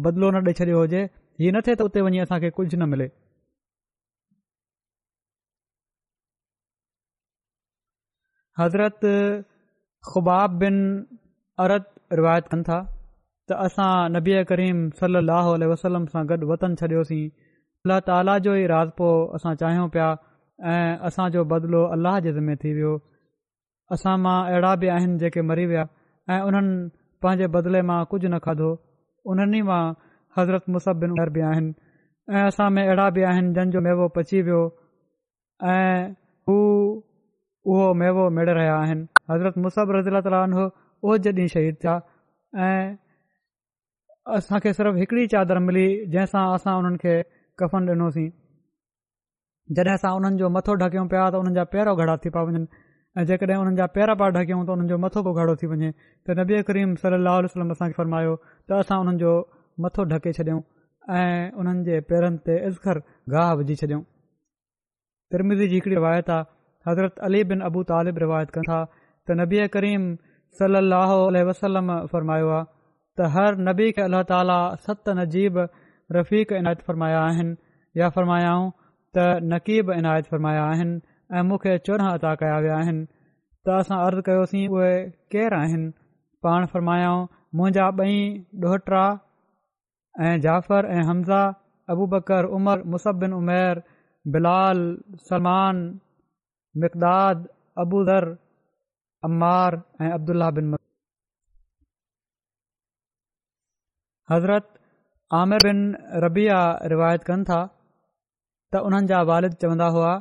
बदिलो 0.06 0.28
न 0.34 0.44
ॾेई 0.48 0.58
छॾियो 0.62 0.82
हुजे 0.84 1.02
हीअ 1.40 1.54
न 1.54 1.56
थिए 1.66 1.78
त 1.82 1.90
उते 1.90 2.00
वञी 2.08 2.24
असांखे 2.28 2.50
कुझ 2.60 2.68
न 2.82 2.88
मिले 2.94 3.08
हज़रत 8.60 9.00
ख़ुबाब 10.10 10.50
बिन 10.60 10.76
अरत 11.64 11.84
रिवायत 12.20 12.46
कनि 12.54 12.62
था 12.68 12.78
त 13.48 13.52
असां 13.66 13.92
नबीआ 14.14 14.40
करीम 14.50 14.78
सलाह 15.00 15.46
वसलम 15.72 16.04
सां 16.14 16.22
गॾु 16.30 16.44
वतन 16.52 16.72
छॾियोसीं 16.80 17.24
अलाह 17.86 17.98
ताला 18.08 18.34
जो 18.46 18.52
ई 18.54 18.64
राज़ो 18.74 19.10
असां 19.38 19.52
चाहियूं 19.62 19.86
पिया 19.96 20.08
ऐं 20.74 20.98
असांजो 21.08 21.44
बदिलो 21.54 21.82
अलाह 21.96 22.18
जे 22.26 22.30
ज़िमे 22.38 22.54
थी 22.64 22.72
वियो 22.78 22.92
असां 23.96 24.14
मां 24.26 24.36
अहिड़ा 24.50 24.72
बि 24.84 24.88
आहिनि 24.96 25.16
जेके 25.24 25.42
मरी 25.50 25.64
विया 25.72 25.84
ऐं 26.32 26.40
उन्हनि 26.48 26.76
पंहिंजे 27.22 27.46
बदिले 27.56 27.82
मां 27.90 28.00
कुझु 28.12 28.28
न 28.28 28.38
खाधो 28.46 28.70
उन्हनि 29.32 29.58
ई 29.62 29.68
मां 29.70 29.82
हज़रत 30.36 30.64
मुसिन 30.74 31.20
बि 31.36 31.44
आहिनि 31.50 31.70
ऐं 32.36 32.44
असां 32.52 32.68
में 32.76 32.82
अहिड़ा 32.86 33.08
बि 33.18 33.22
आहिनि 33.32 33.54
जंहिंजो 33.58 33.80
मेवो 33.88 34.06
पची 34.18 34.42
वियो 34.48 34.62
ऐं 35.76 36.00
हू 36.50 36.58
उहो 37.72 37.86
मेवो 38.00 38.24
मेड़े 38.36 38.52
रहिया 38.56 38.74
आहिनि 38.82 39.02
हज़रत 39.30 39.56
मुसहब 39.62 39.90
रज़ीला 39.96 40.20
ताला 40.26 40.40
हो 40.58 40.62
उहो 41.06 41.16
जॾहिं 41.24 41.46
शहीद 41.54 41.76
थिया 41.82 41.94
ऐं 42.66 42.96
असांखे 44.36 44.72
सिर्फ़ 44.78 44.96
हिकिड़ी 45.00 45.26
चादरु 45.34 45.60
मिली 45.66 45.82
जंहिंसां 46.14 46.44
असां 46.56 46.74
उन्हनि 46.82 46.98
खे 47.04 47.12
कफ़न 47.60 47.88
ॾिनोसीं 47.94 48.26
जॾहिं 49.78 49.94
असां 49.96 50.12
उन्हनि 50.20 50.38
जो 50.42 50.48
मथो 50.56 50.76
ढकियूं 50.82 51.06
पिया 51.12 51.26
त 51.34 51.42
हुननि 51.44 51.54
जा 51.60 51.64
पेरो 51.76 51.94
घड़ा 52.04 52.16
थी 52.24 52.30
पिया 52.34 52.42
वञनि 52.46 52.66
ऐं 53.20 53.24
जेकॾहिं 53.28 53.58
हुननि 53.60 53.76
जा 53.80 53.86
पेरा 53.96 54.14
पिया 54.20 54.32
ढकियूं 54.40 54.64
त 54.66 54.68
उन्हनि 54.78 54.88
जो 54.96 54.98
मथो 55.04 55.24
पियो 55.28 55.34
घड़ो 55.44 55.54
थी 55.62 55.66
वञे 55.72 55.90
त 56.24 56.40
नबीए 56.42 56.62
करीम 56.70 56.96
सली 57.06 57.22
वसलम 57.48 57.74
असांखे 57.78 57.96
फरमायो 58.02 58.34
त 58.44 58.84
असां 58.84 59.00
उन्हनि 59.04 59.24
जो 59.24 59.34
मथो 59.86 60.08
ढके 60.14 60.36
छॾियूं 60.38 60.60
ऐं 61.20 61.50
उन्हनि 61.60 61.90
जे 61.90 62.00
पेरनि 62.12 62.42
ते 62.48 62.58
इज़गर 62.70 63.02
गाह 63.36 63.52
विझी 63.62 63.78
छॾियऊं 63.82 64.04
तिरुमिति 65.32 65.66
जी 65.72 65.76
हिकिड़ी 65.80 65.96
रिवायत 65.98 66.30
आहे 66.36 66.56
हज़रत 66.86 67.14
अली 67.28 67.42
बिन 67.52 67.60
अबू 67.68 67.82
तालिब 67.90 68.18
रिवायत 68.24 68.50
कनि 68.56 68.66
था 68.70 68.78
त 68.94 69.36
नबी 69.40 69.62
करीम 69.76 70.04
सलाहु 70.60 71.16
वसलम 71.48 71.88
फ़रमायो 72.14 72.50
आहे 72.56 72.66
त 73.18 73.30
हर 73.36 73.56
नबी 73.68 73.88
खे 73.96 74.02
अलाह 74.10 74.22
ताली 74.32 74.58
सत 74.86 75.10
नजीब 75.20 75.58
रफ़ीक 76.18 76.52
इनायत 76.60 76.84
फ़रमाया 76.88 77.22
आहिनि 77.30 77.56
या 78.02 78.08
फ़र्मायाऊं 78.18 78.70
त 79.18 79.24
नक़ीब 79.54 79.92
इनायत 79.96 80.30
फ़रमाया 80.34 80.62
आहिनि 80.74 80.94
ऐं 81.38 81.44
मूंखे 81.50 81.76
चौॾहं 81.88 82.10
अता 82.12 82.34
कया 82.42 82.58
विया 82.66 82.78
आहिनि 82.84 83.02
त 83.66 83.76
असां 83.80 83.98
अर्ज़ 84.06 84.22
कयोसीं 84.28 84.66
उहे 84.78 84.94
केरु 85.34 85.58
आहिनि 85.60 85.92
पाण 86.46 86.66
फ़र्मायाऊं 86.74 87.28
मुंहिंजा 87.58 87.90
ॿई 88.06 88.16
ॾोहटा 88.64 89.04
ऐं 90.28 90.34
जाफ़र 90.46 90.84
ऐं 90.96 91.04
हमज़ा 91.10 91.42
अबू 91.94 92.06
बकर 92.16 92.52
उमर 92.60 92.82
मुसबिन 92.94 93.32
उमेर 93.42 93.82
बिलाल 94.36 94.86
सलमान 95.30 95.88
मक़दाद 96.82 97.46
अबूदर 97.82 98.24
अम्मार 99.28 99.74
ऐं 100.00 100.10
بن 100.26 100.42
बिन 100.56 100.66
हज़रत 104.32 104.66
आमिर 105.40 105.64
बिन 105.68 105.78
रबीआ 106.24 106.58
रिवायत 106.94 107.22
कनि 107.30 107.44
था 107.50 107.60
त 108.72 109.04
جا 109.10 109.18
والد 109.30 109.52
چوندا 109.60 109.60
चवंदा 109.66 109.88
हुआ 109.96 110.12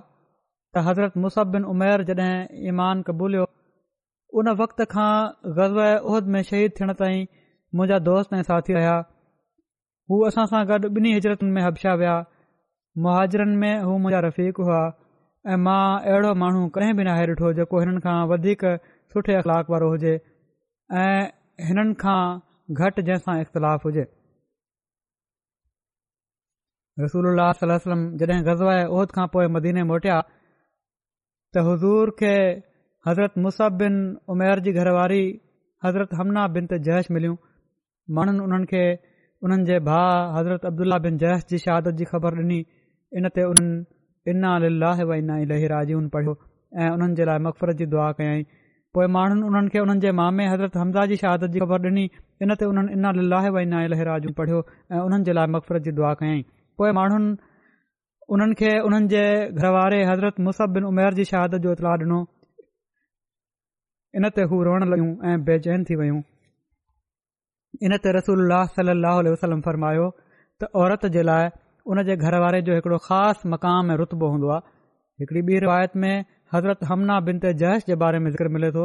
حضرت 0.87 1.13
हज़रत 1.17 1.17
بن 1.21 1.51
बिन 1.51 1.63
उमेर 1.73 2.01
जॾहिं 2.09 2.47
ईमान 2.69 2.97
ان 3.07 3.45
उन 4.37 4.47
वक़्त 4.61 4.79
खां 4.93 5.13
ग़ज़ 5.57 5.75
उहद 6.09 6.25
में 6.33 6.41
शहीद 6.49 6.71
थियण 6.77 6.91
ताईं 6.99 7.25
मुंहिंजा 7.75 7.97
दोस्त 8.07 8.33
ऐं 8.37 8.41
साथी 8.49 8.73
रहिया 8.77 8.95
हू 10.09 10.15
असां 10.29 10.45
सां 10.51 10.61
गॾु 10.71 10.87
ॿिन्ही 10.97 11.11
हिजरतुनि 11.17 11.51
में 11.57 11.61
हब्शिया 11.67 11.93
विया 12.01 12.15
मुहाजरनि 13.05 13.55
में 13.61 13.73
हू 13.85 13.91
मुंहिंजा 14.03 14.19
रफ़ीक़ 14.27 14.59
ऐं 15.51 15.55
मां 15.65 15.81
अहिड़ो 16.11 16.29
माण्हू 16.41 16.61
कंहिं 16.75 16.93
बि 16.97 17.03
नाहे 17.07 17.25
ॾिठो 17.33 17.49
जेको 17.57 17.79
हिननि 17.83 17.99
खां 18.05 18.15
वधीक 18.31 18.63
सुठे 19.11 19.33
अख़लाक 19.41 19.69
वारो 19.73 19.87
हुजे 19.93 20.11
ऐं 21.03 21.21
हिननि 21.67 21.93
खां 22.01 22.21
घटि 22.79 23.03
जंहिं 23.09 23.45
सां 23.53 23.71
हुजे 23.85 24.03
रसूल 27.03 27.25
सलम 27.61 28.01
जॾहिं 28.23 28.43
गज़वाए 28.49 28.81
आहे 28.83 28.91
उह 28.97 29.05
खां 29.15 29.27
पोइ 29.37 29.47
मदीने 29.55 29.85
मोटिया 29.93 30.17
त 30.25 31.67
हज़ूर 31.71 32.13
खे 32.23 32.33
हज़रत 33.07 33.39
मुसब 33.47 33.79
बिन 33.83 33.97
उमेर 34.35 34.65
जी 34.67 34.75
घरवारी 34.83 35.23
हज़रत 35.85 36.15
हमना 36.23 36.47
बिन 36.57 36.69
ते 36.73 36.79
जैश 36.89 37.11
मिलियूं 37.19 37.35
माण्हुनि 38.19 38.43
उन्हनि 38.47 38.69
खे 38.73 38.83
उन्हनि 39.49 39.71
जे 39.71 39.79
भाउ 39.91 40.15
हज़रत 40.39 40.65
अब्दुल्ला 40.71 40.99
बिन 41.07 41.19
जहश 41.25 41.45
जी 41.55 41.59
शहादत 41.67 42.01
जी 42.03 42.09
ख़बर 42.13 42.43
ॾिनी 42.45 42.63
इन 43.21 43.29
ते 43.39 43.45
उन्हनि 43.51 43.85
इना 44.31 44.49
लिलाहे 44.63 45.03
वाइना 45.09 45.35
लहराजूनि 45.51 46.09
पढ़ियो 46.13 46.33
ऐं 46.81 46.89
उन्हनि 46.95 47.15
जे 47.17 47.25
लाइ 47.29 47.39
मक़फ़रत 47.45 47.75
जी 47.81 47.85
दुआ 47.93 48.07
कयाई 48.19 48.41
पोइ 48.95 49.07
माण्हुनि 49.17 49.43
उन्हनि 49.49 49.69
खे 49.73 49.79
उन्हनि 49.87 50.01
जे 50.03 50.11
मामे 50.19 50.45
हज़रत 50.53 50.75
हमज़ा 50.81 51.03
जी 51.11 51.17
शहादत 51.23 51.53
जी 51.53 51.59
ख़बर 51.65 51.85
ॾिनी 51.87 52.03
इन 52.43 52.55
ते 52.61 52.65
उन्हनि 52.71 52.93
इना 52.95 53.11
लिला 53.19 53.39
वना 53.57 53.83
लाजू 53.99 54.33
पढ़ियो 54.39 54.59
ऐं 54.93 55.03
उन्हनि 55.07 55.23
जे 55.29 55.35
लाइ 55.37 55.47
मक़फ़रत 55.53 55.87
जी 55.87 55.91
दुआ 55.99 56.13
कयाई 56.21 56.41
पोइ 56.81 56.91
माण्हुनि 56.97 57.37
उन्हनि 58.37 58.57
खे 58.61 58.71
उन्हनि 58.89 59.13
जे 59.13 59.23
घर 59.59 59.69
वारे 59.77 60.01
हज़रत 60.09 60.41
मुसिन 60.47 60.89
उमैर 60.91 61.13
जी 61.19 61.27
शहादत 61.33 61.67
जो 61.67 61.71
इतलाउ 61.77 62.07
ॾिनो 62.07 62.17
इन 64.17 64.29
ते 64.39 64.49
हू 64.51 64.59
रोअण 64.69 64.87
लॻियूं 64.95 65.13
ऐं 65.29 65.37
बेचैन 65.51 65.83
थी 65.91 65.95
वयूं 66.01 66.19
इन 67.89 67.97
ते 68.07 68.13
रसूल 68.19 68.43
सलाहु 68.81 69.19
वसलम 69.37 69.61
फ़र्मायो 69.69 70.05
त 70.61 70.69
औरत 70.83 71.05
जे 71.15 71.21
लाइ 71.31 71.49
उन 71.91 72.03
जे 72.07 72.15
घर 72.25 72.35
वारे 72.43 72.61
जो 72.67 72.73
हिकड़ो 72.75 72.97
ख़ासि 73.03 73.49
मक़ाम 73.51 73.91
ऐं 73.91 73.95
रुतबो 73.99 74.27
हूंदो 74.31 74.47
आहे 74.53 74.69
हिकड़ी 75.21 75.41
ॿी 75.49 75.55
रिवायत 75.63 75.95
में 76.01 76.25
हज़रत 76.55 76.83
हमना 76.89 77.19
बिन 77.27 77.39
ते 77.43 77.53
जयश 77.61 77.85
जे 77.89 77.95
बारे 78.01 78.19
में 78.23 78.29
ज़िक्र 78.31 78.47
मिले 78.55 78.71
थो 78.77 78.83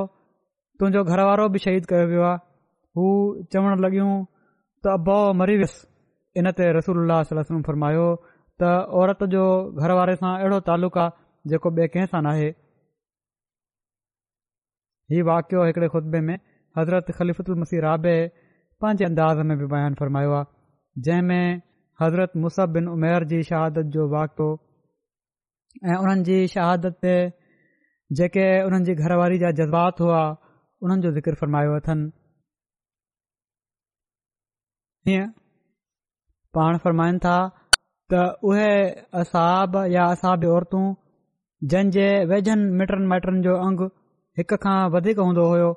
तुंहिंजो 0.78 1.50
बि 1.58 1.64
शहीद 1.66 1.84
कयो 1.96 2.06
वियो 2.14 2.24
आहे 2.30 2.38
हू 3.02 3.06
चवणु 3.58 3.76
लॻियूं 3.90 4.14
त 4.88 4.96
मरी 5.44 5.56
वियुसि 5.64 6.40
इन 6.40 6.46
ते 6.64 6.72
रसूल 6.80 7.14
फरमायो 7.72 8.08
त 8.62 8.64
औरत 9.02 9.24
जो 9.34 9.42
घर 9.84 9.92
वारे 10.00 10.14
सां 10.24 10.30
अहिड़ो 10.40 10.60
तालुक़ु 10.70 11.00
आहे 11.02 11.10
जेको 11.54 11.70
ॿिए 11.80 11.88
कंहिं 11.96 12.10
सां 12.12 12.22
नाहे 12.28 12.46
हीउ 15.14 15.26
वाकियो 15.30 15.64
हिकड़े 15.70 15.88
खुतबे 15.96 16.20
में 16.28 16.38
हज़रत 16.78 17.12
ख़लिफ़ुल 17.18 17.60
मसीह 17.64 17.82
राबे 17.86 18.14
पंहिंजे 18.84 19.06
अंदाज़ 19.08 19.40
में 19.50 19.58
बि 19.62 19.66
बयानु 19.74 20.00
फ़रमायो 20.02 20.32
आहे 20.38 21.02
जंहिंमें 21.08 21.62
हज़रत 22.04 22.38
मुसब 22.46 22.74
बिन 22.78 22.88
उमेर 22.94 23.26
जी 23.34 23.42
शहादत 23.50 23.92
जो 23.98 24.08
वाक़ो 24.16 24.48
ऐं 25.92 25.98
उन्हनि 26.06 26.24
जी 26.30 26.40
शहादत 26.56 26.98
ते 27.08 27.14
जेके 28.22 28.48
उन्हनि 28.70 28.90
जी 28.92 28.96
घरवारी 29.04 29.38
जा 29.44 29.52
जज़्बात 29.60 30.02
हुआ 30.06 30.24
उन्हनि 30.88 31.08
जो 31.08 31.12
ज़िक्र 31.20 31.34
फ़रमायो 31.44 31.76
अथनि 31.84 32.08
हीअं 35.12 35.30
पाण 36.60 36.78
फ़रमाइनि 36.88 37.20
था 37.28 37.38
त 38.14 38.18
उहे 38.48 38.68
असाब 39.22 39.76
या 39.94 40.04
असाब 40.16 40.44
औरतूं 40.56 40.86
जंहिंजे 41.72 42.08
वेझनि 42.32 42.66
मिटनि 42.82 43.06
माइटनि 43.14 43.40
जो 43.46 43.56
अंग 43.68 43.80
हिक 44.40 44.52
खां 44.66 44.76
वधीक 44.96 45.20
हूंदो 45.26 45.46
हुयो 45.52 45.70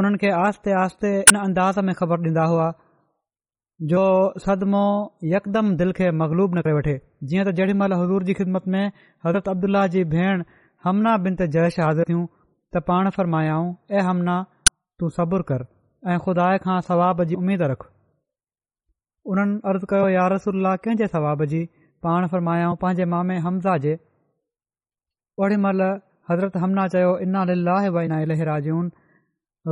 उन्हनि 0.00 0.20
खे 0.22 0.30
आहिस्ते 0.42 0.76
आहिस्ते 0.84 1.10
इन 1.32 1.38
अंदाज़ 1.46 1.80
में 1.88 1.92
ख़बर 1.98 2.22
ॾींदा 2.28 2.44
हुआ 2.52 2.68
जो 3.92 4.06
सदमो 4.46 4.80
यकदम 5.32 5.68
दिलि 5.82 5.96
खे 6.00 6.08
मक़लूब 6.22 6.56
न 6.56 6.62
करे 6.66 6.74
वठे 6.78 6.96
जीअं 7.30 7.46
त 7.48 7.54
जेॾीमहिल 7.60 7.96
हज़ूर 8.04 8.26
जी 8.30 8.38
ख़िदमत 8.40 8.70
में 8.76 8.82
हज़रत 9.26 9.52
अब्दुल्ला 9.54 9.84
जी 9.96 10.04
भेण 10.16 10.46
हमना 10.88 11.14
बिन 11.26 11.38
ते 11.42 11.50
जयश 11.58 11.78
हाज़िर 11.86 12.10
थियूं 12.14 12.24
त 12.76 12.82
पाण 12.88 13.12
फरमायाऊं 13.20 13.68
ऐं 14.00 14.06
हमना 14.08 14.38
तूं 14.72 15.14
सब्रु 15.20 15.48
कर 15.54 15.68
ऐं 16.14 16.18
ख़ुदा 16.28 16.50
खां 16.66 16.80
सवाब 16.90 17.24
जी 17.34 17.42
उमेद 17.44 17.68
रख 17.74 17.88
उन्हनि 19.32 19.54
अर्ज़ु 19.70 19.86
कयो 19.92 20.20
रसुल्ला 20.34 20.70
कंहिंजे 20.84 21.06
सवाब 21.14 21.40
जी 21.52 21.58
पाण 22.06 22.26
फ़र्मायाऊं 22.34 22.76
पंहिंजे 22.84 23.04
मामे 23.14 23.36
हमज़ा 23.46 23.76
जे 23.84 23.94
ओॾी 25.44 25.56
महिल 25.64 25.82
हज़रत 26.30 26.56
हमना 26.62 26.86
चयो 26.94 27.10
इना 27.26 27.42
लाहे 27.66 27.90
वना 27.96 28.20
लेहराजून 28.30 28.88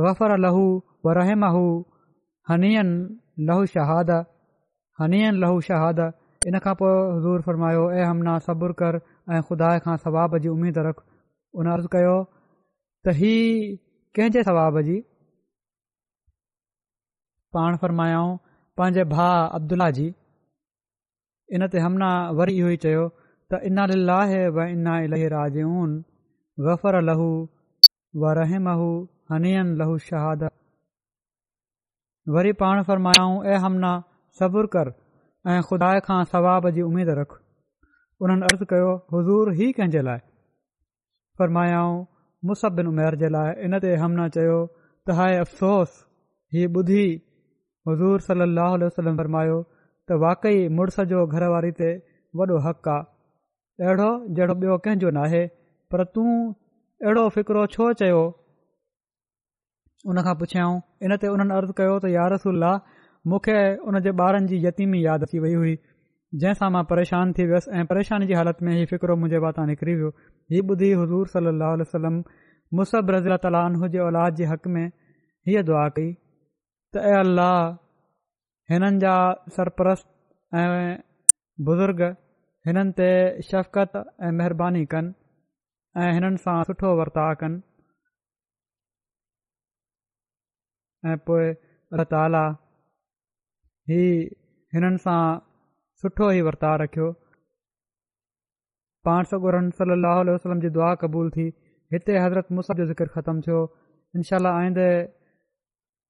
वफ़र 0.05 0.37
लहू 0.45 0.63
व 1.05 1.15
रहम 1.19 1.45
हू 1.57 1.65
हनीय 2.51 2.83
लहू 3.49 3.65
शहाद 3.73 4.11
हनीयन 5.01 5.35
लहू 5.45 5.59
शहाद 5.71 5.99
इन 6.49 6.59
खां 6.65 6.73
पोइ 6.81 6.93
हज़ूरु 7.17 7.49
फ़रमायो 7.51 7.83
ऐं 7.97 8.05
हमना 8.09 8.37
सबुर 8.47 8.71
कर 8.81 8.95
ऐं 9.33 9.41
ख़ुदा 9.49 9.71
खां 9.85 9.95
स्वाब 10.07 10.37
जी 10.45 10.53
उमेदु 10.57 10.85
रख 10.89 11.03
उन 11.61 11.71
अर्ज़ु 11.77 11.91
कयो 11.95 12.15
त 13.07 13.15
ही 13.21 13.33
कंहिंजे 14.19 14.45
सवाब 14.49 14.79
जी 14.89 14.97
पाण 17.57 17.77
फ़र्मायाऊं 17.83 18.37
पंहिंजे 18.79 19.03
भा 19.13 19.27
अब्दुला 19.57 19.85
जी 19.99 20.07
इन 21.57 21.67
ते 21.75 21.79
हमना 21.83 22.09
वरी 22.39 22.53
इहो 22.57 22.69
ई 22.75 22.81
चयो 22.85 23.03
त 23.51 23.59
इना 23.69 23.83
लाह 24.09 24.31
व 24.35 24.57
इना 24.75 24.93
अल 25.05 25.13
राजऊन 25.35 25.95
गफ़र 26.67 26.95
लहू 27.09 27.29
व 28.23 28.35
रहम 28.39 28.67
हनियन 29.33 29.67
लहू 29.81 29.95
शहाद 30.11 30.47
वरी 32.37 32.53
पाण 32.61 32.83
फ़रमायाऊं 32.91 33.37
ऐं 33.53 33.57
हमना 33.65 33.91
सबुर 34.39 34.65
कर 34.77 34.87
ऐं 35.53 35.59
ख़ुदा 35.69 35.89
खां 36.07 36.19
सवाब 36.33 36.69
जी 36.79 36.87
उमेद 36.89 37.09
रख 37.21 37.37
उन्हनि 38.25 38.45
अर्ज़ु 38.51 38.65
कयो 38.73 38.91
हज़ूर 39.13 39.53
ई 39.59 39.75
कंहिं 39.77 39.93
जे 39.97 40.01
लाइ 40.09 40.19
फ़रमायाऊं 41.41 41.95
मुसबिन 42.51 42.87
उमेर 42.93 43.15
जे 43.23 43.29
लाइ 43.37 43.61
इन 43.67 43.79
ते 43.85 43.95
हमना 44.03 44.27
चयो 44.37 44.57
त 45.07 45.15
हाय 45.19 45.41
अफ़सोस 45.45 45.91
हीअ 46.57 46.73
ॿुधी 46.81 47.05
हज़ूर 47.89 48.19
सलाहु 48.27 48.73
आलम 48.85 49.17
वरमायो 49.19 49.57
त 49.61 50.17
वाक़ई 50.23 50.67
मुड़ुस 50.79 50.97
जो 51.11 51.21
घरवारी 51.35 51.71
ते 51.79 51.89
वॾो 52.39 52.57
हक़ 52.67 52.89
आहे 52.93 53.87
अहिड़ो 53.87 54.07
जहिड़ो 54.37 54.55
ॿियो 54.63 54.77
कंहिंजो 54.87 55.09
नाहे 55.17 55.41
पर 55.93 56.03
तूं 56.17 56.33
अहिड़ो 57.05 57.27
फ़िकिरो 57.35 57.65
छो 57.75 57.87
चयो 58.01 58.21
उन 60.11 60.21
खां 60.27 60.35
पुछियाऊं 60.41 60.79
इनते 61.05 61.27
हुननि 61.33 61.53
अर्ज़ु 61.59 61.77
कयो 61.81 61.95
त 62.05 62.11
यारसल 62.17 62.65
मूंखे 63.33 63.57
उन 63.91 63.99
जे 64.07 64.11
ॿारनि 64.25 64.47
जी 64.51 64.57
यतीमी 64.67 64.99
यादि 65.07 65.29
अची 65.29 65.39
वई 65.45 65.55
हुई 65.61 65.75
जंहिंसां 66.43 66.69
मां 66.77 66.83
परेशान 66.91 67.33
थी 67.39 67.43
वियुसि 67.51 67.71
ऐं 67.81 67.85
परेशानी 67.91 68.27
जी 68.31 68.37
हालत 68.39 68.61
में 68.67 68.73
हीउ 68.75 68.89
फ़िकिरो 68.93 69.15
मुंहिंजे 69.23 69.43
मथां 69.47 69.65
निकिरी 69.71 69.95
वियो 69.99 70.11
हीउ 70.55 70.67
ॿुधी 70.75 70.91
हज़ूर 71.01 71.31
सलाह 71.33 71.89
सलम 71.97 72.21
मुस 72.79 72.95
रज़ीला 73.17 73.39
तालजे 73.47 73.99
औलाद 74.07 74.39
जे 74.41 74.51
हक़ 74.53 74.71
में 74.77 74.85
हीअ 75.49 75.63
दुआ 75.71 75.85
कई 75.97 76.09
अल्लाह 77.05 77.57
हिननि 78.73 78.97
जा 79.03 79.13
सरपरस्त 79.55 80.07
ऐं 80.59 80.67
बुज़ुर्ग 81.69 82.01
हिननि 82.69 82.91
ते 82.99 83.09
शफ़क़त 83.49 83.95
ऐं 84.27 84.31
महिरबानी 84.39 84.83
कनि 84.93 85.13
ऐं 86.05 86.09
हिननि 86.17 86.37
सां 86.45 86.57
सुठो 86.69 86.93
वर्ता 86.99 87.25
कनि 87.41 87.61
ऐं 91.11 91.17
पोइ 91.27 91.45
ही 93.89 94.01
हिननि 94.75 94.97
सां 95.07 95.21
सुठो 96.01 96.31
ई 96.37 96.41
वर्ता 96.49 96.75
रखियो 96.83 97.11
पाण 99.05 99.69
सम 99.77 100.59
जी 100.65 100.69
दुआ 100.77 100.93
क़बूल 101.03 101.29
थी 101.35 101.47
हिते 101.93 102.17
हज़रत 102.23 102.47
मुस 102.55 102.71
जो 102.77 102.85
ज़िक्र 102.87 103.07
ख़तमु 103.15 103.41
थियो 103.45 103.59
इनशाह 104.15 104.47
आईंदे 104.49 104.89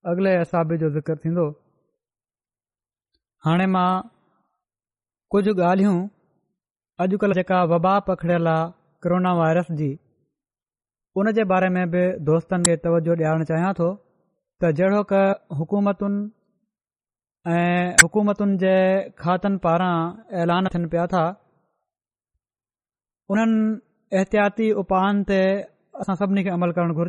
अॻिले 0.09 0.31
असाबे 0.39 0.77
जो 0.81 0.89
ज़िक्र 0.95 1.15
थींदो 1.23 1.43
हाणे 3.45 3.65
मां 3.75 3.87
कुझु 5.33 5.51
ॻाल्हियूं 5.69 5.97
अॼुकल्ह 7.05 7.37
जेका 7.39 7.59
वबा 7.71 7.93
पखिड़ियल 8.09 8.47
आहे 8.53 8.67
कोरोना 9.05 9.31
वायरस 9.41 9.71
जी 9.79 9.89
उन 11.21 11.31
जे 11.37 11.43
बारे 11.51 11.69
में 11.77 11.83
बि 11.95 12.03
दोस्तनि 12.29 12.67
खे 12.69 12.75
तवजो 12.85 13.13
ॾियारणु 13.21 13.45
चाहियां 13.51 13.71
थो 13.79 13.89
त 14.63 14.71
जहिड़ो 14.79 15.01
क 15.11 15.23
हुकूमतुनि 15.61 16.21
ऐं 17.55 17.89
हुकूमतुनि 18.03 18.57
जे 18.63 18.75
खातनि 19.23 19.61
पारां 19.65 19.93
ऐलान 20.43 20.67
थियनि 20.75 20.91
पिया 20.93 21.05
था 21.15 21.25
उन्हनि 23.35 23.61
एहतियाती 24.19 24.67
उपाउनि 24.83 25.27
ते 25.33 25.41
असां 26.05 26.15
सभिनी 26.23 26.43
खे 26.49 26.55
अमल 26.57 26.71
करणु 26.79 26.99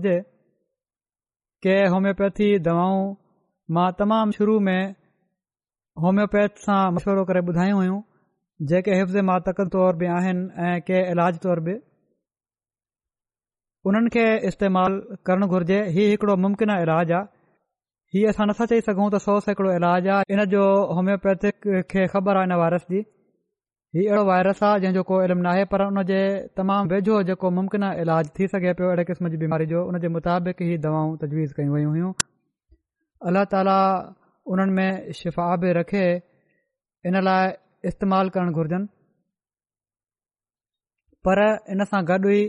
के 1.67 1.75
होमियोपैथी 1.93 2.47
दवाऊं 2.67 3.07
मां 3.77 3.87
तमामु 4.01 4.33
शुरू 4.39 4.59
में 4.67 4.83
होमियोपैथ 6.03 6.61
सां 6.67 6.83
مشورو 6.99 7.25
करे 7.31 7.41
ॿुधायूं 7.49 7.79
हुयूं 7.79 7.97
जेके 8.73 8.99
हिफ़्ज़े 9.01 9.25
मां 9.31 9.39
तकल 9.49 9.73
तौरु 9.77 9.99
बि 10.03 10.11
आहिनि 10.19 10.45
ऐं 10.69 10.77
के 10.91 11.01
इलाज 11.15 11.41
तौरु 11.47 11.65
बि 11.71 11.75
उन्हनि 13.91 14.15
खे 14.19 14.27
इस्तेमाल 14.53 15.01
करणु 15.31 15.49
घुरिजे 15.57 15.81
हीउ 15.97 16.07
हिकिड़ो 16.13 16.37
मुमकिन 16.45 16.75
इलाजु 16.87 17.17
आहे 17.19 17.23
हीअ 18.17 18.33
असां 18.35 18.49
नथा 18.53 18.71
चई 18.75 18.87
सघूं 18.91 19.09
त 19.17 19.23
सोस 19.27 19.53
हिकिड़ो 19.53 19.75
इलाजु 19.81 20.17
आहे 20.19 20.33
इन 20.39 20.45
जो 20.55 20.65
होमियोपैथिक 20.99 21.71
खे 21.95 22.07
ख़बर 22.15 22.43
आहे 22.45 22.51
इन 22.53 22.59
वायरस 22.65 22.87
जी 22.95 23.05
हीउ 23.97 24.01
अहिड़ो 24.09 24.23
वायरस 24.29 24.59
आहे 24.69 24.81
जंहिंजो 24.81 25.03
को 25.09 25.15
इल्मु 25.25 25.43
नाहे 25.45 25.65
पर 25.73 25.83
उन 25.89 25.99
जे 26.09 26.17
तमामु 26.61 26.89
वेझो 26.93 27.15
जेको 27.29 27.51
मुमकिन 27.59 27.85
इलाज 28.01 28.27
थी 28.37 28.47
सघे 28.53 28.73
पियो 28.77 28.89
अहिड़े 28.89 29.05
क़िस्म 29.09 29.29
जी 29.33 29.37
बीमारी 29.43 29.67
जो 29.73 29.79
उनजे 29.89 30.09
मुताबिक़ 30.17 30.59
ई 30.63 30.77
दवाऊं 30.87 31.13
तजवीज़ 31.23 31.53
कयूं 31.57 31.73
वयूं 31.75 31.93
हुयूं 31.93 32.13
अल्ला 33.31 33.45
ताला 33.55 33.77
उन्हनि 34.55 34.73
में 34.79 35.13
शिफ़ा 35.21 35.47
बि 35.63 35.73
रखे 35.79 36.03
इन 37.11 37.17
लाइ 37.29 37.89
इस्तेमालु 37.91 38.31
करणु 38.35 38.53
घुरजनि 38.63 38.89
पर 41.29 41.43
इन 41.77 41.85
सां 41.93 42.01
गॾु 42.11 42.33
ई 42.33 42.43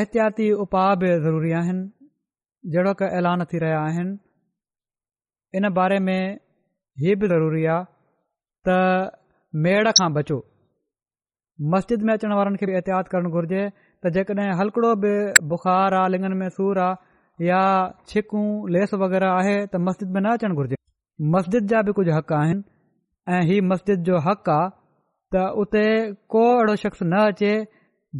एहतियाती 0.00 0.50
उपाउ 0.66 0.98
बि 1.04 1.14
ज़रूरी 1.28 1.54
आहिनि 1.62 1.86
जहिड़ो 2.74 2.92
क 3.00 3.08
ऐलान 3.22 3.44
थी 3.54 3.58
रहिया 3.64 3.80
आहिनि 3.88 4.12
इन 5.60 5.68
बारे 5.80 5.98
में 6.10 6.20
हीअ 7.06 7.16
बि 7.24 7.32
ज़रूरी 7.34 7.64
आहे 7.76 7.80
मेड़ 9.62 9.88
खां 9.90 10.12
बचो 10.14 10.36
मस्जिद 11.70 12.02
में 12.08 12.12
अचण 12.12 12.32
वारनि 12.36 12.56
खे 12.58 12.66
बि 12.66 12.72
एहतियात 12.72 13.08
करणु 13.14 13.30
घुरिजे 13.30 13.62
त 14.04 14.10
जेकॾहिं 14.16 14.50
हल्कड़ो 14.58 14.90
बि 15.04 15.10
बुख़ार 15.52 15.94
आहे 16.00 16.10
लिङन 16.14 16.32
में 16.42 16.48
सूर 16.58 16.78
आहे 16.82 17.46
या 17.46 17.62
छिकूं 18.12 18.44
लेस 18.76 18.94
वग़ैरह 19.02 19.32
आहे 19.38 19.56
त 19.72 19.80
मस्जिद 19.88 20.12
में 20.16 20.20
न 20.20 20.30
अचणु 20.38 20.54
घुरिजे 20.62 20.78
मस्जिद 21.34 21.66
जा 21.74 21.80
बि 21.88 21.92
कुझु 21.98 22.12
हक़ 22.18 22.32
आहिनि 22.40 23.38
ऐं 23.54 23.60
मस्जिद 23.72 24.04
जो 24.10 24.20
हक़ 24.28 24.50
आहे 24.56 24.68
त 25.36 25.44
उते 25.64 25.84
को 26.36 26.44
अहिड़ो 26.58 26.76
शख़्स 26.84 27.02
न 27.10 27.22
अचे 27.32 27.52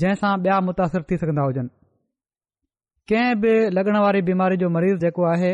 जंहिंसां 0.02 0.32
ॿिया 0.46 0.56
मुतासिरु 0.70 1.04
थी 1.12 1.20
सघंदा 1.22 1.44
हुजनि 1.50 1.70
कंहिं 3.12 3.32
बि 3.44 3.54
लगण 3.78 4.00
वारी 4.06 4.24
बीमारी 4.30 4.56
जो 4.64 4.68
मरीज़ 4.78 4.98
जेको 5.06 5.28
आहे 5.34 5.52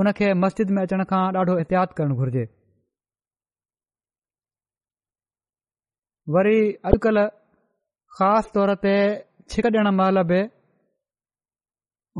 उनखे 0.00 0.32
मस्जिद 0.46 0.74
में 0.78 0.82
अचण 0.88 1.04
खां 1.12 1.24
ॾाढो 1.42 1.54
एहतियात 1.64 1.92
करणु 2.00 2.14
घुर्जे 2.24 2.46
वरी 6.34 6.58
अॼुकल्ह 6.88 7.22
ख़ासि 8.16 8.48
तौर 8.54 8.70
ते 8.84 8.94
छिक 9.52 9.64
ॾियण 9.74 9.86
महिल 10.00 10.18
बि 10.32 10.40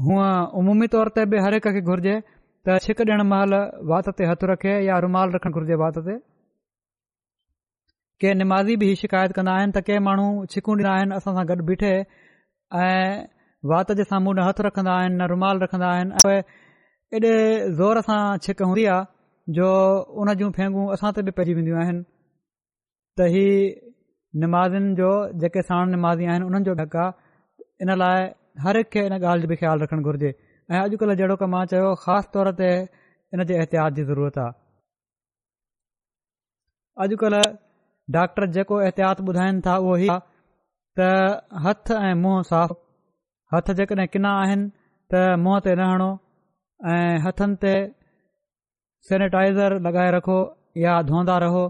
हूअं 0.06 0.30
उमूमी 0.60 0.86
तौर 0.94 1.08
ते 1.18 1.26
बि 1.32 1.42
हर 1.44 1.54
हिक 1.56 1.66
खे 1.76 1.80
घुर्जे 1.92 2.14
त 2.68 2.78
छिक 2.86 3.02
ॾियण 3.08 3.22
महिल 3.32 3.52
वात 3.90 4.08
ते 4.20 4.30
हथु 4.30 4.48
रखे 4.52 4.74
या 4.86 4.96
रुमाल 5.04 5.34
रखणु 5.36 5.52
घुर्जे 5.60 5.76
वात 5.82 5.98
ते 6.06 6.16
के 8.24 8.32
निमाज़ी 8.40 8.76
बि 8.84 8.88
शिकायत 9.02 9.36
कंदा 9.36 9.52
आहिनि 9.58 9.72
त 9.76 9.84
के 9.90 9.98
माण्हू 10.06 10.26
छिकूं 10.54 10.74
ॾींदा 10.80 10.90
आहिनि 10.96 11.14
असां 11.20 11.34
सां 11.36 11.44
गॾु 11.50 11.66
बीठे 11.70 11.92
ऐं 12.86 13.12
वात 13.74 13.92
जे 14.00 14.06
साम्हूं 14.12 14.34
न 14.38 14.48
हथु 14.48 14.66
रखंदा 14.68 14.96
आहिनि 15.02 15.16
न 15.20 15.28
रुमाल 15.34 15.62
रखंदा 15.66 15.92
आहिनि 15.92 16.24
ऐं 16.32 16.40
एॾे 17.20 17.32
ज़ोर 17.82 18.02
सां 18.08 18.18
छिक 18.48 18.66
हूंदी 18.70 18.88
आहे 18.96 19.54
जो 19.60 19.70
उन 20.24 20.34
जूं 20.42 20.50
फेंगू 20.60 20.88
असां 20.98 21.14
ते 21.18 21.26
बि 21.28 21.36
पइजी 21.40 21.56
वेंदियूं 21.60 21.78
आहिनि 21.84 22.02
त 23.18 23.30
इहा 23.42 23.88
निमाज़नि 24.38 24.94
जो 24.98 25.08
जेके 25.42 25.62
साणु 25.68 25.90
नमाज़ी 25.92 26.24
आहिनि 26.32 26.44
उन्हनि 26.46 26.64
जो 26.66 26.74
ढक 26.80 26.96
आहे 26.96 27.12
इन 27.82 27.90
लाइ 28.02 28.18
हर 28.64 28.76
हिकु 28.76 28.90
खे 28.94 29.00
इन 29.06 29.12
ॻाल्हि 29.16 29.42
जो 29.44 29.48
बि 29.52 29.56
ख़्यालु 29.60 29.82
रखणु 29.84 30.02
घुरिजे 30.06 30.30
ऐं 30.72 30.78
अॼुकल्ह 30.80 31.14
जहिड़ो 31.20 31.46
मां 31.54 31.64
चयो 31.70 31.94
ख़ासि 32.02 32.28
तौर 32.34 32.50
ते 32.60 32.68
इन 33.34 33.44
जे 33.48 33.54
एहतियात 33.60 33.92
जी 33.96 34.04
ज़रूरत 34.10 34.38
आहे 34.44 34.52
अॼुकल्ह 37.04 37.56
डॉक्टर 38.18 38.46
जेको 38.58 38.80
एहतियात 38.88 39.20
ॿुधाइनि 39.30 39.60
था 39.66 39.74
उहो 39.86 39.96
ई 40.06 40.10
त 41.00 41.08
हथु 41.66 41.94
ऐं 42.10 42.14
मुंहुं 42.22 42.42
साफ़ 42.50 42.74
हथ 43.54 43.72
जेकॾहिं 43.80 44.06
किना 44.14 44.34
आहिनि 44.42 44.70
त 45.10 45.24
मुंहं 45.46 45.64
ते 45.66 45.74
न 45.80 45.88
हणो 45.92 46.10
ऐं 46.92 47.16
हथनि 47.26 47.58
ते 47.64 47.74
सैनिटाइज़र 49.10 49.76
लॻाए 49.88 50.10
रखो 50.18 50.38
या 50.84 50.94
धोंदा 51.10 51.36
रहो 51.46 51.64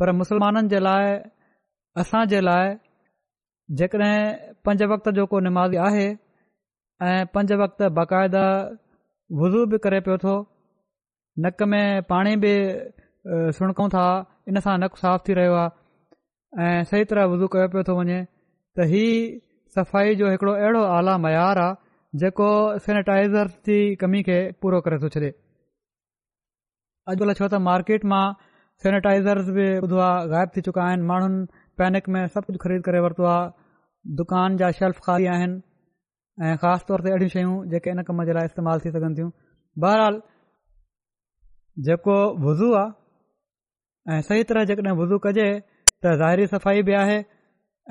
पर 0.00 0.12
मुसलमाननि 0.20 0.70
जे 0.74 0.80
लाइ 0.88 1.10
असां 2.00 2.24
जे 2.30 2.40
लाइ 2.40 2.66
जेकॾहिं 3.78 4.18
पंज 4.64 4.82
वक़्त 4.92 5.08
जो 5.18 5.24
को 5.32 5.38
निमाज़ी 5.46 5.76
आहे 5.84 6.08
ऐं 7.10 7.24
पंज 7.34 7.52
वक़्त 7.62 7.82
बाक़ायदा 7.98 8.42
वुज़ू 9.38 9.62
बि 9.70 9.78
करे 9.84 10.00
पियो 10.08 10.16
थो 10.24 10.34
नक 11.46 11.62
में 11.70 11.86
पाणी 12.12 12.34
बि 12.44 12.52
सुणकूं 13.58 13.88
था 13.96 14.04
इन 14.48 14.60
सां 14.68 14.76
नकु 14.82 14.96
साफ़ 15.04 15.22
थी 15.28 15.32
रहियो 15.40 15.54
आहे 15.62 16.66
ऐं 16.68 16.82
सही 16.92 17.02
तरह 17.12 17.24
वुज़ू 17.34 17.46
कयो 17.56 17.66
पियो 17.74 17.82
थो 17.90 17.94
वञे 18.00 18.20
त 18.76 18.88
ही 18.94 19.04
सफ़ाई 19.76 20.14
जो 20.22 20.30
हिकिड़ो 20.34 20.52
अहिड़ो 20.56 20.82
आला 21.00 21.16
मयार 21.26 21.62
आहे 21.66 22.18
जेको 22.24 22.50
सेनिटाइज़र 22.86 23.54
जी 23.70 23.80
कमी 24.04 24.22
खे 24.28 24.38
पूरो 24.62 24.80
करे 24.86 24.98
थो 25.04 25.08
छ्ॾे 25.16 25.32
अॼुकल्ह 27.10 27.38
छो 27.42 27.46
त 27.46 27.68
मार्केट 27.74 28.02
मां 28.12 28.24
सेनिटाइज़र 28.84 29.46
बि 29.58 29.66
ॿुधो 29.86 29.96
आहे 30.14 30.22
ग़ाइब 30.32 30.48
थी 30.56 30.60
चुका 30.70 30.80
आहिनि 30.88 31.04
माण्हुनि 31.10 31.40
पैनिक 31.80 32.08
में 32.14 32.26
सभु 32.34 32.44
कुझु 32.46 32.58
ख़रीद 32.62 32.82
करे 32.88 33.00
वरितो 33.04 33.24
आहे 33.30 33.50
दुकान 34.18 34.56
जा 34.60 34.70
शेल्फ 34.76 34.98
खाली 35.06 35.26
आहिनि 35.32 35.56
ऐं 36.50 36.54
ख़ासि 36.64 36.84
तौर 36.90 37.02
ते 37.06 37.10
अहिड़ियूं 37.14 37.32
शयूं 37.36 37.52
जेके 37.72 37.90
इन 37.96 38.02
कम 38.10 38.22
जे 38.28 38.36
लाइ 38.36 38.48
इस्तेमालु 38.50 38.84
थी 38.84 38.92
सघनि 38.96 39.16
थियूं 39.18 39.30
बहरहाल 39.84 40.18
जेको 41.88 42.16
वुज़ू 42.44 42.68
आहे 42.80 44.16
ऐं 44.16 44.20
सही 44.28 44.44
तरह 44.52 44.64
जेकॾहिं 44.70 44.96
वुज़ू 45.00 45.18
कजे 45.26 45.48
त 45.90 46.14
ज़ाहिरी 46.22 46.46
सफ़ाई 46.54 46.82
बि 46.90 46.94
आहे 47.02 47.18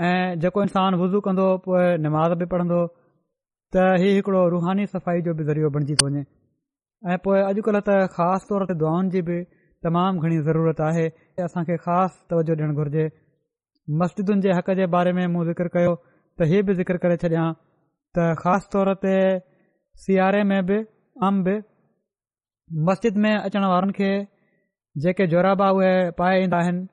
ऐं 0.08 0.40
जेको 0.46 0.64
इंसानु 0.70 1.02
वुज़ू 1.04 1.22
कंदो 1.30 1.48
पोइ 1.68 1.84
निमाज़ 2.06 2.34
बि 2.42 2.48
पढ़ंदो 2.54 2.80
त 3.78 3.86
ही 4.06 4.12
रुहानी 4.56 4.88
सफ़ाई 4.96 5.22
जो 5.30 5.36
बि 5.42 5.46
ज़रियो 5.52 5.70
बणिजी 5.78 6.00
थो 6.02 6.08
वञे 6.14 6.24
ऐं 7.14 7.18
पोइ 7.28 7.38
अॼुकल्ह 7.52 7.84
त 7.92 8.00
ख़ासि 8.18 8.52
तौर 8.54 8.66
ते 8.72 8.78
दुआनि 8.86 9.10
जी 9.18 9.22
बि 9.30 9.38
तमामु 9.90 10.26
घणी 10.28 10.42
ज़रूरत 10.50 10.84
आहे 10.90 11.06
ख़ासि 11.46 12.20
तवजो 12.30 12.54
ॾियणु 12.58 12.74
घुर्जे 12.84 13.06
मस्जिदुनि 14.02 14.42
जे 14.44 14.52
हक़ 14.58 14.70
जे 14.78 14.86
बारे 14.96 15.12
में 15.14 15.26
मूं 15.34 15.44
ज़िकिर 15.46 15.68
कयो 15.76 15.92
त 16.38 16.42
इहे 16.44 16.62
बि 16.68 16.74
ज़िकर 16.78 16.98
करे 17.04 17.18
छॾियां 17.24 17.44
त 18.18 18.30
ख़ासि 18.40 18.70
तौर 18.76 18.94
ते 19.04 19.12
सिआरे 20.06 20.42
में 20.52 20.56
बि 20.70 20.78
अंब 21.28 21.48
मस्जिद 22.88 23.18
में 23.26 23.32
अचण 23.36 23.66
वारनि 23.72 23.94
खे 24.00 24.10
जेके 25.04 25.28
जोराबा 25.34 25.70
उहे 25.78 25.94
पाए 26.22 26.42
ईंदा 26.44 26.58
आहिनि 26.64 26.88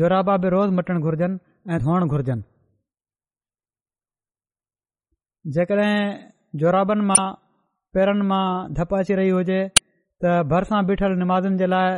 जोराबा 0.00 0.36
बि 0.44 0.48
रोज़ु 0.56 0.74
मटणु 0.78 1.00
घुरिजनि 1.00 1.72
ऐं 1.72 1.78
धोअणु 1.86 2.06
घुरिजनि 2.12 2.42
जेकॾहिं 5.54 5.96
जोराबनि 6.60 7.04
मां 7.10 7.24
पेरनि 7.94 8.24
मां 8.32 8.44
धप 8.76 8.94
अची 9.00 9.14
रही 9.20 9.30
हुजे 9.38 9.58
त 10.20 10.42
भर 10.52 10.64
सां 10.72 10.84
बीठलु 10.86 11.56
जे 11.62 11.66
लाइ 11.74 11.88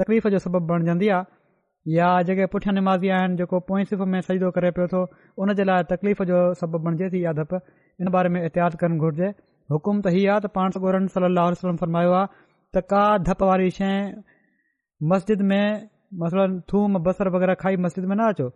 तकलीफ़ 0.00 0.28
जो 0.32 0.38
सबबु 0.46 0.64
बणिजंदी 0.72 1.08
आहे 1.16 1.24
या 1.90 2.08
जेके 2.28 2.46
पुठियां 2.52 2.72
निमाज़ी 2.76 3.08
आहिनि 3.18 3.36
जेको 3.38 3.56
पोएंसिफ़ 3.68 4.02
में 4.14 4.20
सीदो 4.26 4.48
करे 4.56 4.70
पियो 4.74 4.86
थो 4.92 4.98
उन 5.44 5.52
जे 5.60 5.64
लाइ 5.68 5.82
तकलीफ़ 5.92 6.20
जो 6.30 6.40
सभु 6.60 6.78
बणिजे 6.86 7.08
थी 7.14 7.22
या 7.24 7.32
धप 7.38 7.52
इन 8.04 8.10
बारे 8.16 8.28
में 8.34 8.40
एहतियात 8.42 8.76
करणु 8.82 8.98
घुर्जे 9.06 9.30
हुकुम 9.74 10.02
त 10.04 10.12
इहा 10.20 10.34
आहे 10.34 10.40
त 10.44 10.52
पाण 10.58 10.76
सां 10.76 10.82
गॾु 10.84 10.92
सली 11.14 11.28
अलरमायो 11.30 12.12
आहे 12.18 12.30
त 12.78 12.84
का 12.92 13.02
धप 13.30 13.42
वारी 13.50 13.70
शइ 13.78 13.96
मस्जिद 15.14 15.42
में 15.52 15.64
मसल 16.24 16.56
थूम 16.72 17.00
बसर 17.08 17.32
वग़ैरह 17.38 17.60
खाई 17.64 17.80
मस्जिद 17.88 18.08
में 18.12 18.16
न 18.20 18.28
अचो 18.34 18.48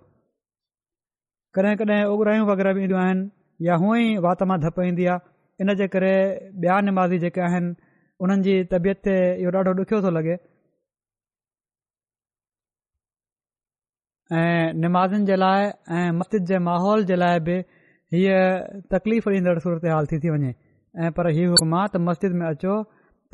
कॾहिं 1.59 1.77
कॾहिं 1.83 2.01
उगराइयूं 2.15 2.49
वग़ैरह 2.55 2.77
बि 2.79 2.85
ईंदियूं 2.89 3.03
आहिनि 3.09 3.69
या 3.71 3.81
हूअं 3.85 3.99
ई 4.07 4.17
वात 4.29 4.47
मां 4.53 4.61
धपु 4.69 4.89
ईंदी 4.93 5.11
आहे 5.17 5.65
इन 5.67 5.77
जे 5.83 5.89
करे 5.97 6.15
ॿिया 6.65 6.81
निमाज़ी 6.91 7.23
जेके 7.27 7.47
आहिनि 7.49 7.75
उन्हनि 8.25 8.47
जी 8.51 8.57
तबियत 8.75 9.07
ते 9.09 9.19
इहो 9.47 9.59
ॾाढो 9.65 9.77
ॾुखियो 9.83 10.03
थो 10.09 10.15
लॻे 10.19 10.39
ऐं 14.33 14.73
निमाज़नि 14.81 15.25
जे 15.27 15.37
लाइ 15.37 15.65
ऐं 15.97 16.11
मस्जिद 16.19 16.45
जे 16.49 16.59
माहौल 16.67 17.03
जे 17.09 17.17
लाइ 17.17 17.41
बि 17.49 17.55
हीअ 18.13 18.39
तकलीफ़ 18.93 19.29
ॾींदड़ 19.31 19.59
सूरत 19.65 19.85
हाल 19.93 20.07
थी 20.13 20.19
थी 20.21 20.31
वञे 20.37 20.53
ऐं 21.05 21.11
पर 21.19 21.29
इहो 21.31 21.49
हुकुमु 21.51 21.77
आहे 21.77 21.89
त 21.97 22.01
मस्जिद 22.09 22.33
में 22.43 22.47
अचो 22.49 22.77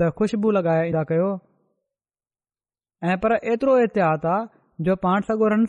त 0.01 0.11
ख़ुशबू 0.19 0.51
लॻाए 0.57 1.05
कयो 1.11 1.29
ऐं 3.11 3.17
पर 3.25 3.33
एतिरो 3.53 3.77
एहतियात 3.85 4.27
आहे 4.35 4.49
जो 4.89 4.97
पाण 5.07 5.21
सॻो 5.31 5.49
रन 5.55 5.67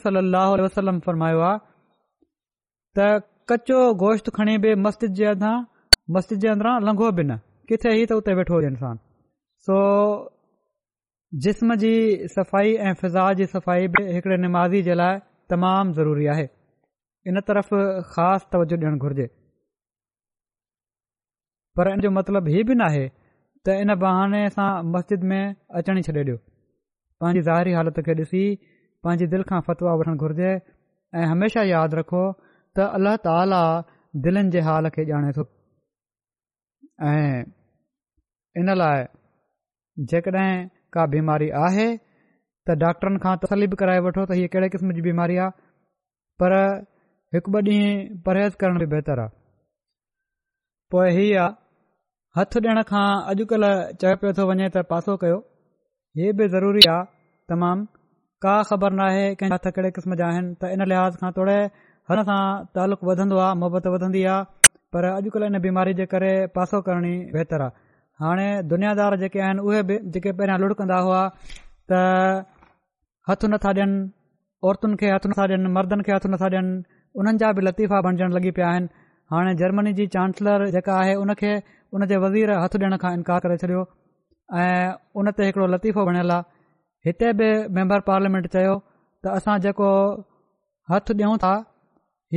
वसलम 0.63 0.99
फरमायो 1.05 1.39
आहे 1.49 1.57
त 2.99 3.23
कचो 3.49 3.81
गोश्त 4.05 4.29
खणी 4.36 4.57
बि 4.65 4.73
मस्जिद 4.88 5.13
जे 5.21 5.29
हथां 5.34 5.53
मस्जिद 6.17 6.39
जे 6.39 6.47
अंदरां 6.55 6.75
लंघो 6.88 7.12
बि 7.19 7.23
न 7.31 7.38
किथे 7.69 7.95
ई 8.01 8.05
त 8.05 8.17
उते 8.21 8.34
वेठो 8.41 8.55
हुजे 8.57 8.73
इंसान 8.73 8.97
सो 9.67 9.77
जिस्म 11.44 11.76
जी 11.82 11.89
सफ़ाई 12.32 12.74
ऐं 12.88 12.94
फिज़ा 13.02 13.32
जी 13.39 13.46
सफ़ाई 13.46 13.88
बि 13.91 14.04
हिकिड़े 14.13 14.38
निमाज़ी 14.38 14.82
जे 14.88 14.94
लाइ 15.00 15.20
तमामु 15.50 15.94
ज़रूरी 16.00 16.26
आहे 16.34 16.48
इन 17.28 17.39
तरफ़ 17.50 17.70
ख़ासि 18.15 18.48
तवजो 18.54 18.78
ॾियणु 18.80 18.98
घुर्जे 19.08 19.26
पर 21.78 21.89
इन 21.91 22.02
जो 22.06 22.12
मतिलबु 22.17 22.50
हीअ 22.56 22.63
बि 22.70 22.76
नाहे 22.82 23.04
त 23.67 23.76
इन 23.84 23.94
बहाने 24.04 24.41
सां 24.56 24.70
मस्जिद 24.96 25.24
में 25.30 25.56
अचणु 25.82 26.00
ई 26.00 26.04
छॾे 26.10 26.24
ॾियो 26.24 26.36
पंहिंजी 27.24 27.41
ज़ाहिरी 27.48 27.74
हालति 27.80 28.02
खे 28.10 28.13
ॾिसी 28.22 28.44
पंहिंजी 29.04 29.28
दिलि 29.36 29.43
खां 29.53 29.62
फ़तवा 29.70 29.93
वठणु 30.03 30.18
घुर्जे 30.28 30.51
ऐं 31.22 31.26
हमेशा 31.36 31.64
यादि 31.72 31.95
रखो 32.01 32.24
त 32.76 32.89
अल्ला 32.99 33.16
ताला 33.30 33.62
दिलनि 34.28 34.51
जे 34.58 34.68
हाल 34.68 34.91
खे 34.99 35.08
ॼाणे 35.14 35.32
थो 35.39 35.47
ऐं 37.14 37.26
इन 38.60 38.76
लाइ 38.84 39.03
जेकॾहिं 40.10 40.70
का 40.96 41.06
बीमारी 41.14 41.50
आहे 41.66 41.86
त 42.70 42.76
डॉक्टरनि 42.84 43.20
खां 43.26 43.36
तसली 43.44 43.68
बि 43.74 43.78
कराए 43.82 44.00
वठो 44.08 44.24
त 44.30 44.38
हीअ 44.39 44.48
कहिड़े 44.56 44.70
क़िस्म 44.74 44.96
जी 44.98 45.02
बीमारी 45.10 45.38
आहे 45.44 45.56
पर 46.44 46.56
हिकु 47.36 47.52
ॿ 47.54 47.70
ॾींहुं 47.70 48.22
परहेज़ 48.28 48.58
करण 48.64 48.80
बि 48.82 48.88
बहितरु 48.94 49.24
आहे 49.26 49.32
पोइ 50.96 51.08
हीअ 51.18 51.30
आहे 51.44 51.52
हथ 52.39 52.58
ॾियण 52.66 52.82
खां 52.92 53.06
अॼुकल्ह 53.34 53.76
चए 54.02 54.14
पियो 54.24 54.34
थो 54.39 54.48
वञे 54.52 54.68
त 54.76 54.84
पासो 54.92 55.16
कयो 55.24 55.38
हीअ 56.22 56.34
बि 56.42 56.48
ज़रूरी 56.56 56.86
आहे 56.96 57.08
तमामु 57.54 57.88
का 58.46 58.56
ख़बर 58.72 58.98
नाहे 59.02 59.24
कंहिं 59.42 59.56
हथ 59.58 59.70
कहिड़े 59.78 59.92
क़िस्म 60.00 60.20
जा 60.24 60.30
आहिनि 60.34 60.54
त 60.62 60.74
इन 60.78 60.86
लिहाज़ 60.94 61.20
खां 61.24 61.32
थोरे 61.39 61.58
हर 62.12 62.24
सां 62.32 62.39
तालुक़ु 62.78 63.08
वधंदो 63.12 63.38
आहे 63.48 63.58
मुहबत 63.64 63.88
वधंदी 63.96 64.24
आहे 64.34 64.78
पर 64.96 65.08
अॼुकल्ह 65.12 65.52
इन 65.54 65.58
बीमारी 65.68 65.94
जे 66.02 66.06
करे 66.16 66.32
पासो 66.60 66.82
करणी 66.88 67.14
आहे 67.42 67.72
हाणे 68.22 68.47
दुनियादार 68.72 69.15
जेके 69.22 69.39
आहिनि 69.45 69.61
उहे 69.67 69.82
बि 69.89 69.95
जेके 70.13 70.32
पहिरियां 70.39 70.59
लुड़कंदा 70.61 70.97
हुआ 71.05 71.22
त 71.89 71.99
हथु 73.30 73.45
नथा 73.51 73.69
ॾियनि 73.78 73.97
औरतुनि 74.69 74.95
खे 75.01 75.07
हथु 75.15 75.28
नथा 75.32 75.43
ॾियनि 75.51 75.69
मर्दनि 75.78 76.03
खे 76.05 76.11
हथु 76.15 76.28
नथा 76.34 76.47
ॾियनि 76.53 76.72
उन्हनि 77.19 77.38
जा 77.41 77.47
बि 77.55 77.61
लतीफ़ा 77.67 77.97
बणजणु 78.05 78.32
लॻी 78.36 78.51
पिया 78.57 78.67
आहिनि 78.72 78.88
हाणे 79.32 79.51
जर्मनी 79.61 79.91
जी 79.99 80.03
चांसलर 80.15 80.59
जेका 80.76 80.93
आहे 81.01 81.13
उन 81.22 81.30
खे 81.39 81.51
उन 81.93 81.99
जे 82.11 82.15
वज़ीर 82.24 82.49
हथु 82.63 82.76
ॾियण 82.82 82.95
खां 83.03 83.11
इनकार 83.19 83.38
करे 83.45 83.55
छॾियो 83.63 83.82
ऐं 84.61 84.89
उन 85.22 85.26
ते 85.39 85.47
हिकिड़ो 85.47 85.65
लतीफ़ो 85.76 86.01
बणियलु 86.09 86.34
आहे 86.36 86.49
हिते 87.09 87.28
बि 87.39 87.49
मैंबर 87.78 87.99
पार्लियामेंट 88.09 88.45
चयो 88.57 88.76
त 89.24 89.34
असां 89.39 89.55
जेको 89.65 89.89
हथ 90.93 91.05
ॾियूं 91.17 91.36
था 91.45 91.53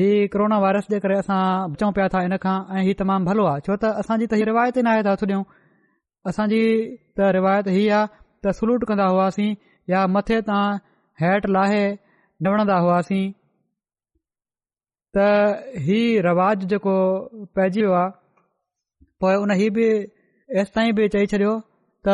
हीउ 0.01 0.33
कोरोना 0.37 0.57
वायरस 0.65 0.87
जे 0.95 0.99
करे 1.07 1.17
असां 1.25 1.43
बचूं 1.75 1.91
पिया 2.01 2.07
था 2.17 2.25
हिन 2.29 2.35
खां 2.47 2.57
ऐं 2.77 2.83
हीउ 2.89 2.95
तमामु 3.03 3.25
भलो 3.31 3.45
आहे 3.53 3.61
छो 3.69 3.73
त 3.85 3.93
असांजी 4.05 4.27
त 4.33 4.41
हीअ 4.41 4.47
रिवायती 4.51 4.81
नाहे 4.89 5.01
त 5.09 5.15
हथु 5.17 5.25
ॾियूं 5.33 5.43
असांजी 6.29 6.63
त 7.19 7.31
रिवायत 7.35 7.69
हीअ 7.69 7.95
आहे 7.97 8.23
त 8.47 8.53
सुलूट 8.57 8.85
कंदा 8.89 9.07
हुआसीं 9.09 9.55
या 9.93 10.07
मथे 10.15 10.41
तां 10.49 10.65
हैट 11.23 11.47
लाहे 11.55 11.85
नि 12.41 12.71
हुआसीं 12.71 13.31
त 15.17 15.27
ही 15.89 16.01
रवाजु 16.27 16.67
जेको 16.71 16.95
पइजी 17.57 17.81
वियो 17.83 17.93
आहे 17.95 18.11
पोइ 19.25 19.35
उन 19.43 19.51
हीअ 19.61 19.71
बि 19.77 19.87
एसि 20.63 20.73
ताईं 20.77 20.95
बि 21.01 21.09
चई 21.15 21.27
छॾियो 21.35 21.53
त 22.05 22.09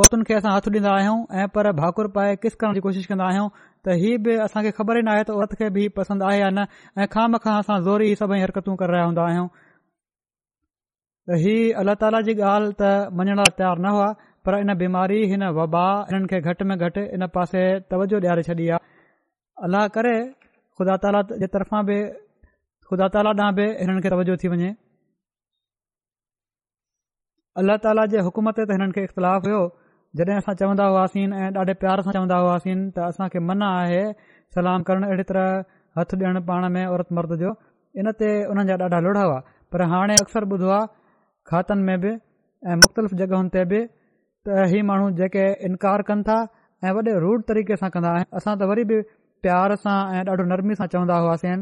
औरतुनि 0.00 0.24
खे 0.30 0.34
असां 0.38 0.52
हथ 0.54 0.66
ॾींदा 0.72 0.90
आहियूं 0.96 1.18
ऐं 1.42 1.46
पर 1.54 1.70
भाकुर 1.82 2.06
पाए 2.16 2.34
किस 2.42 2.56
करण 2.60 2.74
जी 2.74 2.80
कोशिशि 2.86 3.08
कंदा 3.12 3.26
आहियूं 3.30 3.48
त 3.86 3.96
इहा 4.00 4.16
बि 4.26 4.34
असांखे 4.46 4.70
ख़बर 4.80 4.96
ई 4.98 5.02
नाहे 5.10 5.22
त 5.28 5.30
औरत 5.38 5.52
खे 5.60 5.68
बि 5.76 5.86
पसंदि 6.00 6.24
आहे 6.30 6.40
या 6.40 6.48
न 6.56 6.64
ऐं 6.98 7.06
खां 7.14 7.54
असां 7.62 7.76
ज़ोर 7.86 8.02
सभई 8.20 8.40
हरकतूं 8.44 8.76
करे 8.82 9.00
त 11.28 11.36
हीअ 11.42 11.74
अलाह 11.80 11.96
ताला 12.02 12.20
जी 12.26 12.32
ॻाल्हि 12.50 12.72
त 12.80 12.82
मञण 13.18 13.30
लाइ 13.40 13.50
तयारु 13.58 13.80
न 13.84 13.88
हुआ 13.94 14.08
पर 14.44 14.52
इन 14.62 14.70
बीमारी 14.82 15.18
हिन 15.32 15.42
वबा 15.58 15.84
हिननि 16.10 16.26
खे 16.30 16.38
घटि 16.48 16.62
में 16.68 16.76
घटि 16.84 17.02
इन 17.14 17.22
पासे 17.34 17.62
तवजो 17.90 18.16
ॾियारे 18.24 18.42
छॾी 18.48 18.66
आहे 18.68 18.78
अलाह 19.66 19.84
करे 19.96 20.16
ख़ुदा 20.78 20.94
ताला 21.02 21.20
जे 21.42 21.46
तर्फ़ां 21.54 21.80
बि 21.88 21.96
ख़ुदा 22.88 23.06
ताला 23.14 23.30
ॾांहुं 23.38 23.54
बि 23.58 23.66
हिननि 23.82 24.00
खे 24.04 24.08
तवजो 24.14 24.34
थी 24.42 24.48
वञे 24.52 24.70
अलाह 27.60 27.76
ताला 27.84 28.02
जे 28.12 28.18
हुकुम 28.26 28.46
ते 28.58 28.62
हिननि 28.74 28.92
खे 28.96 29.02
इख़्तिलाफ़ 29.08 29.44
हुओ 29.50 29.60
जॾहिं 30.20 30.36
असां 30.40 30.54
चवंदा 30.60 30.84
हुआसीं 30.92 31.26
ऐं 31.42 31.48
ॾाढे 31.60 31.74
प्यार 31.82 31.98
सां 32.06 32.12
चवंदा 32.16 32.36
हुआसीं 32.44 32.76
त 32.94 33.10
असांखे 33.12 33.38
मन 33.48 33.58
आहे 33.72 34.02
सलाम 34.56 34.78
करणु 34.88 35.04
अहिड़ी 35.10 35.24
तरह 35.32 35.50
हथु 36.00 36.14
ॾियणु 36.24 36.40
पाण 36.48 36.62
में 36.74 36.84
औरत 36.94 37.08
मर्द 37.18 37.32
जो 37.44 37.50
इन 38.00 38.06
ते 38.20 38.28
हुननि 38.52 38.64
जा 38.72 38.80
ॾाढा 38.86 38.98
लुड़ 39.06 39.16
हुआ 39.24 39.38
पर 39.72 39.80
हाणे 39.92 40.14
अक्सर 40.24 40.44
ॿुधो 40.56 40.70
आहे 40.78 40.88
खातनि 41.48 41.82
में 41.82 42.00
बि 42.00 42.10
ऐं 42.68 42.74
मुख़्तलिफ़ 42.82 43.14
जॻहियुनि 43.18 43.48
ते 43.56 43.64
बि 43.72 43.80
त 44.44 44.66
इहे 44.66 44.82
माण्हू 44.90 45.10
जेके 45.20 45.44
इनकार 45.68 46.02
कनि 46.10 46.22
था 46.28 46.36
ऐं 46.84 46.92
वॾे 46.98 47.12
रूढ़ 47.24 47.40
तरीक़े 47.50 47.76
सां 47.82 47.88
कंदा 47.96 48.10
आहिनि 48.14 48.30
असां 48.40 48.54
त 48.62 48.68
वरी 48.72 48.84
बि 48.92 48.98
प्यार 49.46 49.74
सां 49.84 49.96
ऐं 50.18 50.24
ॾाढो 50.32 50.44
नरमी 50.52 50.74
सां 50.80 50.86
चवंदा 50.94 51.16
हुआसीं 51.22 51.56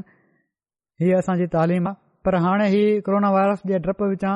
हीअ 1.03 1.19
असांजी 1.23 1.47
तालीम 1.55 1.87
आहे 1.91 1.97
पर 2.29 2.35
हाणे 2.47 2.67
ही 2.75 2.83
कोरोना 3.09 3.31
वायरस 3.39 3.61
जे 3.73 3.79
डप 3.89 4.03
विचां 4.15 4.35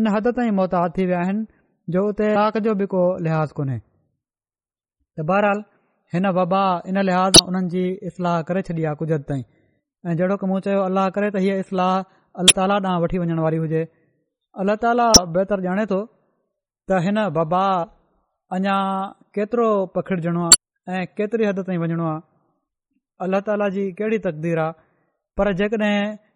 इन 0.00 0.06
हद 0.16 0.28
ताईं 0.40 0.56
मुहतादु 0.60 0.94
थी 0.98 1.06
विया 1.12 1.22
आहिनि 1.24 1.46
जो 1.96 2.02
उते 2.08 2.28
जो 2.68 2.74
बि 2.82 2.86
को 2.96 3.02
लिहाज़ 3.28 3.52
कोन्हे 3.60 3.78
त 3.78 5.28
बहरहाल 5.32 5.64
हिन 6.16 6.26
वबा 6.40 6.62
इन 6.92 7.02
लिहाज़ 7.10 7.42
उन्हनि 7.48 7.72
जी 7.76 7.84
इस्लाह 8.12 8.36
करे 8.50 8.62
छॾी 8.70 8.84
आहे 8.90 9.00
कुझु 9.04 9.18
ताईं 9.30 9.42
ऐं 10.06 10.16
जहिड़ो 10.22 10.36
की 10.42 10.46
मूं 10.52 10.60
चयो 10.68 10.84
अलाह 10.90 11.08
करे 11.18 11.30
त 11.36 11.44
हीअ 11.46 11.56
इस्लाह 11.64 11.92
अल 12.44 12.54
ताला 12.60 12.76
ॾांहुं 12.90 13.02
वठी 13.06 13.18
वञण 13.26 13.40
वारी 13.48 13.58
अल्ला 14.60 14.74
ताला 14.84 15.04
बहितर 15.34 15.60
ॼाणे 15.66 15.84
थो 15.90 15.98
त 16.88 16.92
हिन 17.04 17.18
वबा 17.36 17.64
अञा 18.54 18.74
केतिरो 19.34 19.68
पखिड़जणो 19.94 20.42
आहे 20.88 20.96
ऐं 20.98 21.04
केतिरी 21.16 21.44
हद 21.48 21.60
ताईं 21.66 21.78
वञणो 21.80 22.06
आहे 22.08 22.20
अल्ला 23.24 23.40
ताला 23.46 23.68
जी 23.76 23.90
कहिड़ी 23.98 24.18
तकदीर 24.24 24.58
आहे 24.64 24.72
पर 25.36 25.50
जेकॾहिं 25.58 25.94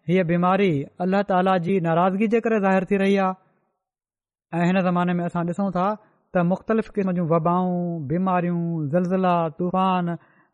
हीअ 0.09 0.23
बीमारी 0.31 0.69
अल्लाह 1.05 1.21
ताला 1.29 1.57
जी 1.67 1.79
नाराज़गी 1.87 2.27
जे 2.33 2.39
करे 2.47 2.59
ज़ाहिरु 2.65 2.85
थी 2.91 2.97
रही 3.03 3.17
आहे 3.25 4.59
ऐं 4.61 4.65
हिन 4.71 4.79
ज़माने 4.89 5.13
में 5.19 5.23
असां 5.25 5.43
ॾिसूं 5.49 5.69
था 5.77 5.87
त 6.35 6.43
मुख़्तलिफ़ 6.51 6.89
क़िस्म 6.97 7.11
जूं 7.17 7.25
वबाऊं 7.33 7.75
बीमारियूं 8.11 8.61
ज़लज़ला 8.93 9.35
तूफ़ान 9.59 10.09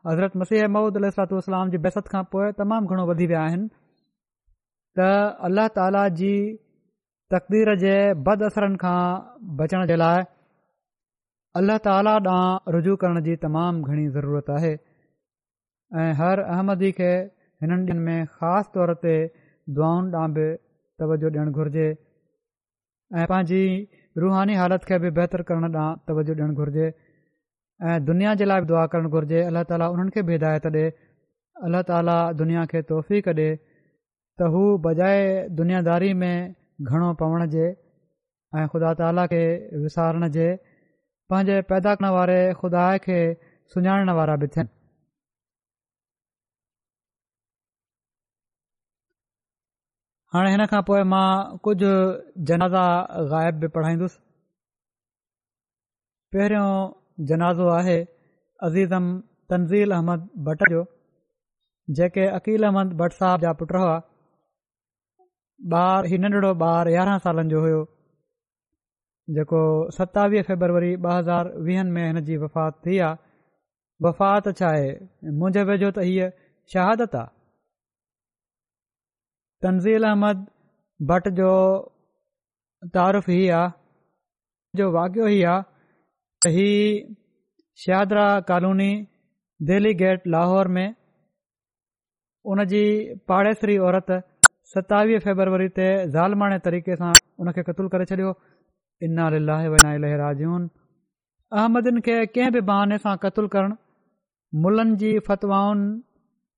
हज़रत 0.09 0.36
मसीह 0.43 0.68
महूद 0.76 0.97
अल 1.03 1.09
जी 1.74 1.78
बेसत 1.88 2.11
खां 2.16 2.24
पोइ 2.34 2.51
तमामु 2.61 2.88
घणो 2.93 3.07
वधी 3.11 3.26
विया 3.34 3.43
आहिनि 3.49 3.68
त 4.97 5.07
अल्लाह 5.49 5.68
ताला 5.80 6.03
जी 6.22 6.34
तक़दीर 7.32 7.74
जे 7.84 7.93
बद 8.28 8.43
असरनि 8.47 8.78
खां 8.84 8.97
बचण 9.59 9.86
जे 9.91 9.95
लाइ 10.01 10.21
अल्लाह 11.59 11.78
ताला 11.86 12.13
ॾांहुं 12.26 12.71
रुजू 12.76 12.95
करण 13.03 13.19
जी 13.28 13.36
तमामु 13.43 13.89
घणी 13.91 14.05
ज़रूरत 14.15 14.49
आहे 14.55 14.71
ऐं 16.03 16.11
हर 16.21 16.41
अहमदी 16.55 16.89
खे 16.99 17.11
हिननि 17.63 17.80
ॾींहनि 17.82 18.05
में 18.07 18.26
ख़ासि 18.38 18.71
तौर 18.78 18.93
ते 19.03 19.13
दुआउनि 19.80 20.15
ॾांहुं 20.21 20.34
बि 20.38 20.47
तवजुहु 21.03 21.32
ॾियणु 21.36 21.51
घुर्जे 21.61 21.86
ऐं 21.89 23.26
पंहिंजी 23.34 23.61
रुहानी 24.24 24.55
हालति 24.61 24.89
खे 24.91 24.97
बि 25.05 25.09
बहितरु 25.19 25.47
करणु 25.51 25.69
ॾांहुं 25.76 25.95
तवजो 26.09 26.34
ॾियणु 26.39 26.57
घुरिजे 26.63 26.88
ऐं 27.91 27.97
दुनिया 28.09 28.34
जे 28.41 28.49
लाइ 28.51 28.61
बि 28.63 28.67
दुआ 28.74 28.86
करणु 28.95 29.09
घुर्जे 29.17 29.43
अलाह 29.51 29.63
ताला 29.74 29.88
उन्हनि 29.93 30.13
खे 30.17 30.21
बि 30.30 30.34
हिदायत 30.38 30.67
ॾे 30.74 30.86
अलाह 31.69 31.82
ताला 31.91 32.17
दुनिया 32.41 32.65
खे 32.74 32.82
तोहफ़ी 32.91 33.21
कॾे 33.30 33.47
त 34.41 34.51
हू 34.57 34.61
बजाए 34.89 35.24
दुनियादारी 35.61 36.13
में 36.24 36.36
ઘણો 36.80 37.07
પવણજે 37.19 37.65
એ 38.59 38.67
ખુદા 38.71 38.93
તલા 38.99 39.28
કે 39.32 39.41
વિચારણજે 39.84 40.47
પંજે 41.30 41.55
પેદા 41.69 41.95
કરને 41.97 42.09
વારે 42.17 42.39
ખુદા 42.59 42.91
કે 43.05 43.17
સુજાણણ 43.71 44.15
વારા 44.17 44.38
બે 44.41 44.47
થા 44.53 44.67
હણ 50.32 50.49
હેન 50.53 50.63
કા 50.71 50.86
પોય 50.88 51.05
માં 51.13 51.57
કુજ 51.63 51.80
જનાઝા 52.47 52.95
ગાયબ 53.32 53.55
બે 53.61 53.67
પઢાઈદસ 53.74 54.13
પહેરો 56.32 56.63
જનાજો 57.30 57.65
આહે 57.78 57.99
અઝીઝમ 58.65 59.05
તનઝીલ 59.49 59.91
અહમદ 59.99 60.21
બટડો 60.45 60.82
જે 61.95 62.05
કે 62.15 62.24
અકિલ 62.38 62.61
અહમદ 62.69 62.91
બટ 62.99 63.13
સાબ 63.21 63.39
જા 63.45 63.57
પુત્ર 63.61 63.76
હવા 63.84 63.99
بار 65.71 66.05
हीउ 66.11 66.19
नंढिड़ो 66.21 66.51
ॿारु 66.61 66.91
यारहं 66.93 67.19
सालनि 67.25 67.49
जो 67.51 67.59
हुओ 67.65 67.81
जेको 69.35 69.59
सतावीह 69.97 70.41
फेबरवरी 70.49 70.89
ॿ 70.95 71.13
हज़ार 71.17 71.49
वीहनि 71.67 71.91
में 71.97 72.01
हिन 72.05 72.19
जी 72.29 72.37
वफ़ात 72.43 72.79
थी 72.85 72.97
आहे 73.07 73.19
वफ़ात 74.05 74.49
छा 74.57 74.65
आहे 74.69 74.87
मुंहिंजे 75.39 75.65
वेझो 75.69 75.89
त 75.97 76.05
हीअ 76.09 76.27
शहादत 76.73 77.13
आहे 77.21 77.29
तंज़ील 79.65 80.07
अहमद 80.09 80.41
भट 81.11 81.29
जो 81.39 81.51
तारीफ़ु 82.97 83.31
ई 83.37 83.45
आहे 83.61 84.81
जो 84.81 84.85
वागियो 84.97 85.25
ई 85.37 85.39
आहे 85.53 87.95
त 88.11 88.13
कॉलोनी 88.51 88.91
दिल्ली 89.71 89.93
गेट 90.03 90.19
लाहौर 90.35 90.65
में 90.79 90.87
उन 92.53 92.59
जी 92.73 92.83
पाड़ेसरी 93.31 93.77
औरत 93.89 94.07
सतावीह 94.74 95.19
फेबररी 95.26 95.67
ते 95.78 95.88
तरीक़े 96.67 96.95
सां 97.01 97.11
उन 97.43 97.51
खे 97.57 97.63
कतलु 97.69 97.88
करे 97.95 98.05
छडि॒यो 98.11 100.61
अहमदिन 101.59 101.97
खे 102.05 102.15
कंहिं 102.38 102.51
बि 102.55 102.61
बहाने 102.69 102.97
सां 103.03 103.13
क़तुलु 103.26 103.49
करणु 103.55 103.76
मुलनि 104.63 104.95
जी 105.01 105.11
फतवाउनि 105.28 105.86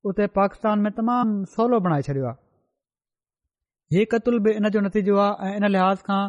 उते 0.09 0.25
पाकिस्तान 0.37 0.77
में 0.85 0.91
तमाम 0.99 1.33
सवलो 1.55 1.77
बणाए 1.87 2.05
छॾियो 2.07 2.25
आहे 2.31 3.95
ही 3.97 4.05
क़तुलु 4.13 4.39
बि 4.45 4.53
इन 4.59 4.69
जो 4.75 4.79
नतीजो 4.85 5.17
आहे 5.25 5.49
इन 5.59 5.65
लिहाज़ 5.75 5.99
खां 6.09 6.21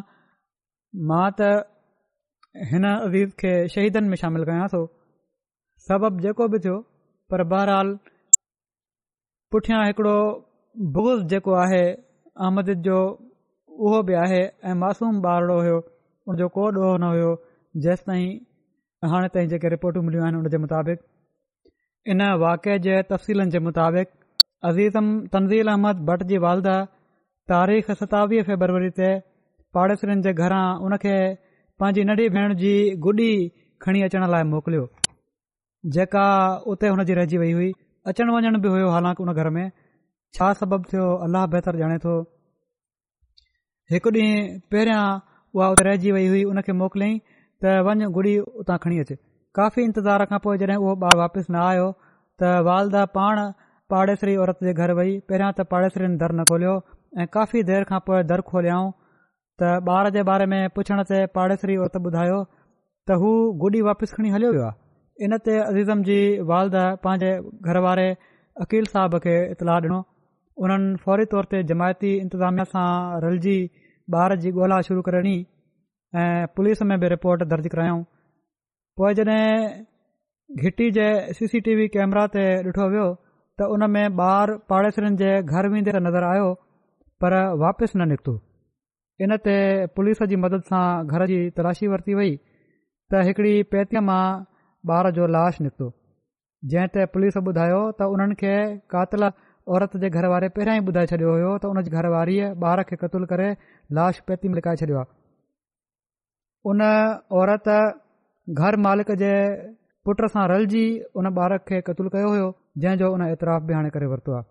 मां 1.11 1.23
त 1.39 2.67
हिन 2.71 2.87
अज़ीज़ 2.91 3.31
खे 3.43 3.53
शहीदनि 3.75 4.11
में 4.15 4.17
शामिल 4.23 4.43
कयां 4.51 4.67
थो 4.75 4.83
सबबु 5.87 6.21
जेको 6.27 6.49
बि 6.55 6.61
थियो 6.67 6.75
पर 7.31 7.45
बहरहाल 7.55 7.95
पुठियां 9.55 9.79
हिकिड़ो 9.89 10.15
बोज़ 10.95 11.21
जेको 11.29 11.51
आहे 11.63 11.81
अहमद 11.91 12.69
जो 12.85 12.97
उहो 13.79 14.01
बि 14.07 14.13
आहे 14.23 14.39
ऐं 14.41 14.73
मासूम 14.81 15.21
ॿारड़ो 15.25 15.57
हुयो 15.61 15.77
उनजो 16.29 16.47
को 16.55 16.63
ॾोहो 16.67 16.97
न 16.97 17.03
हुयो 17.11 17.31
जेसि 17.83 18.03
ताईं 18.05 19.09
हाणे 19.11 19.27
ताईं 19.33 19.47
जेके 19.49 19.69
रिपोर्टूं 19.73 20.01
मिलियूं 20.09 20.23
आहिनि 20.25 20.37
उन 20.39 20.47
जे 20.53 20.57
मुताबिक़ 20.65 20.99
इन 22.11 22.21
वाक़िए 22.43 22.77
जे 22.85 23.01
तफ़सीलनि 23.13 23.51
जे 23.55 23.59
मुताबिक़ 23.69 24.09
अज़ीज़म 24.69 25.07
तनज़ील 25.33 25.67
अहमद 25.73 26.05
भट्ट 26.11 26.23
जी 26.29 26.37
वालदा 26.45 26.75
तारीख़ 27.53 27.91
सतावीह 28.03 28.43
फेबररी 28.51 28.89
ते 29.01 29.09
पाड़ेसरनि 29.77 30.21
जे 30.29 30.33
घरां 30.33 30.65
उनखे 30.85 31.17
पंहिंजी 31.79 32.03
नंढी 32.11 32.29
भेण 32.37 32.53
जी 32.61 32.73
गुॾी 33.07 33.31
खणी 33.85 34.01
अचण 34.09 34.29
लाइ 34.35 34.43
मोकिलियो 34.53 34.85
जेका 35.97 36.27
उते 36.71 36.87
हुनजी 36.95 37.13
रहिजी 37.21 37.37
वई 37.43 37.51
हुई 37.59 37.71
अचणु 38.11 38.35
वञण 38.37 38.57
बि 38.61 38.67
हुयो 38.75 38.87
हालांकि 38.95 39.23
उन 39.23 39.33
घर 39.33 39.49
में 39.59 39.65
छा 40.35 40.49
सबबु 40.59 40.87
थियो 40.93 41.05
अलाह 41.27 41.45
बहितर 41.53 41.77
ॼाणे 41.81 41.97
थो 42.05 42.13
हिकु 43.93 44.11
ॾींहुं 44.15 44.57
पहिरियां 44.73 45.01
उहा 45.59 45.69
रहिजी 45.87 46.11
वई 46.17 46.27
हुई 46.33 46.43
उन 46.51 46.61
खे 46.67 46.75
मोकिलियईं 46.81 47.19
त 47.65 47.75
वञु 47.87 48.09
गुड़ी 48.17 48.33
उतां 48.63 48.77
खणी 48.85 48.99
अचु 49.03 49.15
काफ़ी 49.59 49.83
इंतज़ार 49.89 50.25
खां 50.33 50.39
पोइ 50.47 50.57
जॾहिं 50.63 50.77
उहो 50.81 50.93
ॿारु 51.09 51.19
वापसि 51.21 51.47
न 51.53 51.61
आयो 51.67 51.85
त 52.41 52.51
वालदा 52.69 53.05
पाण 53.17 53.41
पाड़ेसरी 53.93 54.35
औरत 54.45 54.63
जे 54.67 54.73
घर 54.83 54.93
वई 55.01 55.13
पहिरियां 55.31 55.51
त 55.61 55.67
पाड़ेसरीनि 55.73 56.19
दर 56.25 56.35
न 56.39 56.47
खोलियो 56.51 56.75
ऐं 57.23 57.27
काफ़ी 57.37 57.63
देरि 57.71 57.89
खां 57.93 58.01
पोइ 58.09 58.23
दर 58.33 58.45
खोलऊं 58.51 58.85
त 59.61 59.71
ॿार 59.95 60.09
जे 60.17 60.25
बारे 60.31 60.47
में 60.55 60.59
पुछण 60.79 61.03
ते 61.13 61.21
पाड़ेसरी 61.39 61.77
औरत 61.85 61.97
ॿुधायो 62.09 62.41
त 62.47 63.17
हू 63.23 63.31
गुॾी 63.63 63.81
वापसि 63.89 64.19
खणी 64.19 64.35
हलियो 64.37 64.51
वियो 64.57 64.67
आहे 64.69 65.25
इनते 65.29 65.57
अज़ीज़म 65.63 66.03
जी 66.11 66.19
वालदा 66.53 66.85
पंहिंजे 67.07 67.31
घर 67.71 67.81
वारे 67.87 68.07
अकील 68.67 68.93
साहब 68.95 69.19
खे 69.25 69.37
इतलाह 69.55 69.81
ॾिनो 69.85 69.99
उन्हनि 70.65 70.95
फौरी 71.03 71.25
तौर 71.31 71.45
ते 71.51 71.57
जमायती 71.71 72.09
इंतिज़ामिया 72.25 72.65
सां 72.73 72.89
रलजी 73.25 73.57
ॿार 74.21 74.35
जी 74.43 74.49
ॻोल्हा 74.57 74.79
शुरु 74.87 75.01
करणी 75.07 75.35
ऐं 76.21 76.45
पुलिस 76.59 76.81
में 76.91 76.97
बि 76.99 77.07
रिपोर्ट 77.13 77.41
दर्ज 77.53 77.65
करायो 77.73 77.95
पोइ 79.01 79.13
जॾहिं 79.19 80.63
घिटी 80.63 80.89
जे 80.97 81.07
सी 81.39 81.47
सी 81.53 81.59
टी 81.67 81.73
वी 81.79 81.87
ते 81.95 82.03
ॾिठो 82.69 82.89
वियो 82.93 83.05
त 83.59 83.69
उन 83.75 83.81
में 83.95 84.05
ॿारु 84.19 84.53
पाड़ेसरनि 84.73 85.15
जे 85.23 85.31
घर 85.55 85.67
वेंदे 85.73 85.91
नज़र 86.07 86.23
आयो 86.33 86.49
पर 87.23 87.31
वापसि 87.65 87.93
न 87.99 88.07
निकितो 88.13 88.33
इन 89.25 89.31
ते 89.47 89.55
पुलिस 89.99 90.23
जी 90.33 90.43
मदद 90.47 90.63
सां 90.73 90.83
घर 91.15 91.25
जी 91.33 91.39
तलाशी 91.59 91.85
वरिती 91.93 92.13
वई 92.21 92.31
त 92.39 93.11
हिकिड़ी 93.29 93.53
पेतीअ 93.75 94.01
मां 94.09 94.21
ॿार 94.99 95.11
जो 95.17 95.27
लाश 95.35 95.59
निकितो 95.67 95.87
जंहिं 96.71 96.89
ते 96.97 97.01
पुलिस 97.17 97.35
ॿुधायो 97.45 97.81
त 97.91 98.09
उन्हनि 98.15 98.35
खे 98.41 98.55
कातिल 98.95 99.21
औरत 99.75 99.95
जे 100.01 100.09
घरवारे 100.17 100.47
पहिरियां 100.57 100.75
ई 100.79 100.83
ॿुधाए 100.89 101.07
छॾियो 101.11 101.31
हुयो 101.35 101.47
त 101.63 101.69
उन 101.73 101.79
जी 101.85 101.91
घरवारीअ 101.99 102.45
ॿार 102.63 102.81
खे 102.89 102.97
क़तलु 103.03 103.25
करे 103.31 103.47
लाश 103.99 104.19
पेती 104.29 104.51
मिलाए 104.51 104.75
छॾियो 104.81 104.99
आहे 104.99 105.15
उन 106.73 106.83
औरत 107.39 107.67
घर 108.67 108.77
मालिक 108.85 109.09
जे 109.23 109.31
पुट 110.09 110.21
सां 110.35 110.45
रलिजी 110.51 110.83
हुन 111.17 111.29
ॿार 111.41 111.55
खे 111.71 111.81
क़तूल 111.89 112.09
कयो 112.13 112.29
हुयो 112.35 112.47
जंहिं 112.85 113.09
उन 113.15 113.25
ऐतराफ़ 113.27 113.65
बि 113.71 113.75
हाणे 113.79 113.89
करे 113.97 114.09
वरितो 114.13 114.37
आहे 114.37 114.47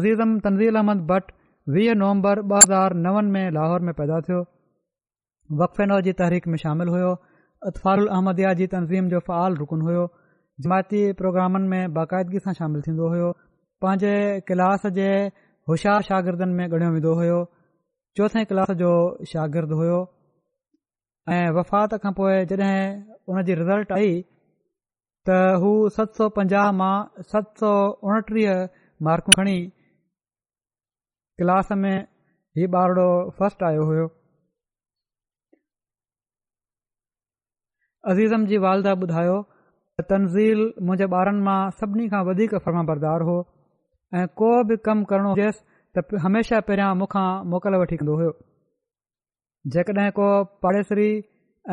अज़ीज़म 0.00 0.38
तनज़ील 0.46 0.80
अहमद 0.82 1.02
भट 1.12 1.30
वीह 1.76 1.92
नवंबर 2.04 2.40
ॿ 2.52 2.56
हज़ार 2.62 2.94
नव 3.08 3.20
में 3.36 3.44
लाहौर 3.58 3.84
में 3.90 3.94
पैदा 4.00 4.20
थियो 4.28 4.38
वक़फे 5.62 5.86
नौजव 5.90 6.06
जी 6.10 6.14
तहरीक 6.22 6.48
में 6.54 6.56
शामिल 6.64 6.94
हुयो 6.94 7.10
अतफ़ारहमदिया 7.68 8.54
जी 8.62 8.66
तनज़ीम 8.76 9.12
जो 9.16 9.20
फ़आल 9.28 9.60
रुकन 9.64 9.84
हुयो 9.90 10.06
जमायती 10.66 11.00
प्रोग्रामनि 11.20 11.68
में 11.74 11.94
बाक़ाइदगी 12.00 12.42
सां 12.46 12.54
शामिलु 12.60 12.82
थींदो 12.86 13.12
पंहिंजे 13.82 14.12
क्लास 14.46 14.86
जे 14.94 15.08
होशियार 15.70 16.00
शगिर्दनि 16.06 16.54
में 16.60 16.64
ॻंडियो 16.68 16.90
विधो 16.92 17.10
हुयो 17.18 17.34
चोथें 18.18 18.38
क्लास 18.52 18.70
जो 18.80 18.88
शागिर्दु 19.32 19.76
हुयो 19.80 19.98
ऐं 21.34 21.44
वफ़ात 21.58 21.92
खां 22.04 22.12
पोइ 22.18 22.40
जॾहिं 22.52 22.78
उन 23.30 23.36
जी 23.50 23.54
रिज़ल्ट 23.60 23.92
आई 23.98 24.08
त 25.28 25.36
हू 25.64 25.70
सत 25.98 26.18
सौ 26.20 26.26
पंजाह 26.38 26.70
मां 26.80 26.90
सत 27.34 27.62
सौ 27.62 27.70
उणटीह 28.08 28.56
मार्कूं 29.10 29.36
हणी 29.42 29.56
क्लास 31.42 31.70
में 31.84 31.94
हीउ 32.60 32.70
ॿार 32.80 33.02
फस्ट 33.42 33.62
आयो 33.68 33.84
हुयो 33.92 34.06
अज़ीज़म 38.14 38.48
जी 38.54 38.58
वालदा 38.66 38.96
ॿुधायो 39.06 39.38
त 39.98 40.06
तनज़ील 40.14 40.64
मुंहिंजे 40.90 41.08
ॿारनि 41.20 41.42
मां 41.50 41.56
सभिनी 41.82 42.08
खां 42.16 42.24
वधीक 42.30 42.58
फर्म 42.66 42.82
बरदारु 42.90 43.28
हो 43.30 43.38
ऐं 44.16 44.26
को 44.40 44.48
बि 44.64 44.76
कमु 44.86 45.04
करणो 45.10 45.30
हुजेसि 45.30 45.60
त 45.98 46.20
हमेशह 46.24 46.60
पहिरियां 46.68 46.94
मूंखां 46.98 47.24
मोकल 47.54 47.74
वठी 47.80 47.96
कंदो 48.02 48.14
हुयो 48.20 48.30
जेकॾहिं 49.74 50.10
को 50.18 50.28
पाड़ेसरी 50.64 51.08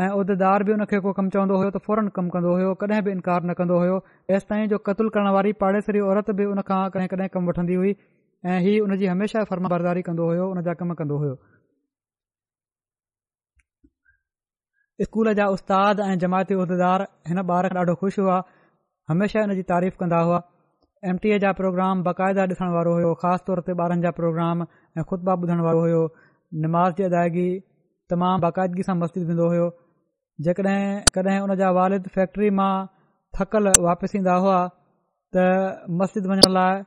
ऐं 0.04 0.10
उहिदेदार 0.16 0.64
बि 0.70 0.74
उनके 0.76 1.00
को 1.06 1.14
कमु 1.20 1.30
चवंदो 1.36 1.60
हुयो 1.62 1.70
त 1.76 1.82
फौरन 1.86 2.10
कमु 2.18 2.34
कंदो 2.36 2.56
हुयो 2.58 2.74
कॾहिं 2.82 3.02
बि 3.08 3.14
इनकार 3.18 3.48
न 3.50 3.54
कंदो 3.60 3.78
हुयो 3.84 4.00
तेसि 4.34 4.48
ताईं 4.50 4.68
जो 4.74 4.80
क़तलु 4.90 5.14
करण 5.18 5.30
वारी 5.38 5.54
पाड़ेसरी 5.64 6.02
औरत 6.10 6.32
बि 6.40 6.48
उनखां 6.56 6.80
कॾहिं 6.98 7.08
कॾहिं 7.14 7.28
कमु 7.36 7.50
वठंदी 7.52 7.78
हुई 7.82 7.94
ऐं 8.46 8.58
हीअ 8.66 8.82
हुन 8.86 8.96
जी 9.04 9.10
हमेशह 9.12 9.46
फर्मा 9.52 9.72
बरदारी 9.76 10.04
कंदो 10.10 10.26
हुयो 10.32 10.48
उन 10.56 10.64
जा 10.70 10.74
कमु 10.84 10.98
कंदो 11.04 11.20
हुयो 11.22 11.38
स्कूल 15.08 15.32
जा 15.42 15.48
उस्ताद 15.58 16.04
ऐं 16.10 16.18
जमायती 16.26 16.60
उहिदेदार 16.64 17.08
हिन 17.32 17.44
ॿार 17.54 17.70
खे 17.76 17.80
ॾाढो 17.86 17.98
ख़ुशि 18.04 18.22
हुआ 18.28 18.42
हमेशह 19.14 19.48
इन 19.52 19.64
तारीफ़ 19.72 19.98
कंदा 20.04 20.20
हुआ 20.30 20.38
एम 21.12 21.18
टी 21.24 21.30
ए 21.30 21.38
जा 21.44 21.50
प्रोग्राम 21.60 22.02
बाक़ाइदा 22.04 22.44
ॾिसण 22.52 22.70
वारो 22.76 22.92
हुयो 22.98 23.10
ख़ासि 23.22 23.44
तौर 23.48 23.62
ते 23.68 23.72
ॿारनि 23.86 24.02
जा 24.06 24.12
प्रोग्राम 24.20 24.64
ऐं 24.68 25.04
ख़ुतबा 25.10 25.34
ॿुधण 25.46 25.62
वारो 25.66 25.82
हुयो 25.86 26.02
निमाज़ 26.66 27.02
अदायगी 27.08 27.48
तमामु 28.14 28.42
बाक़ाइदगी 28.46 28.86
सां 28.88 28.96
मस्जिद 29.04 29.28
थींदो 29.32 29.48
हुयो 29.54 29.66
जेकॾहिं 30.48 31.14
कॾहिं 31.18 31.40
उन 31.48 31.56
जा 31.62 31.72
वारिद 31.80 32.08
फैक्ट्री 32.16 32.50
मां 32.62 32.70
थकल 33.40 33.72
वापसि 33.88 34.18
ईंदा 34.22 34.36
हुआ 34.46 34.58
त 35.38 35.48
मस्जिद 36.04 36.30
वञण 36.34 36.48
लाइ 36.58 36.84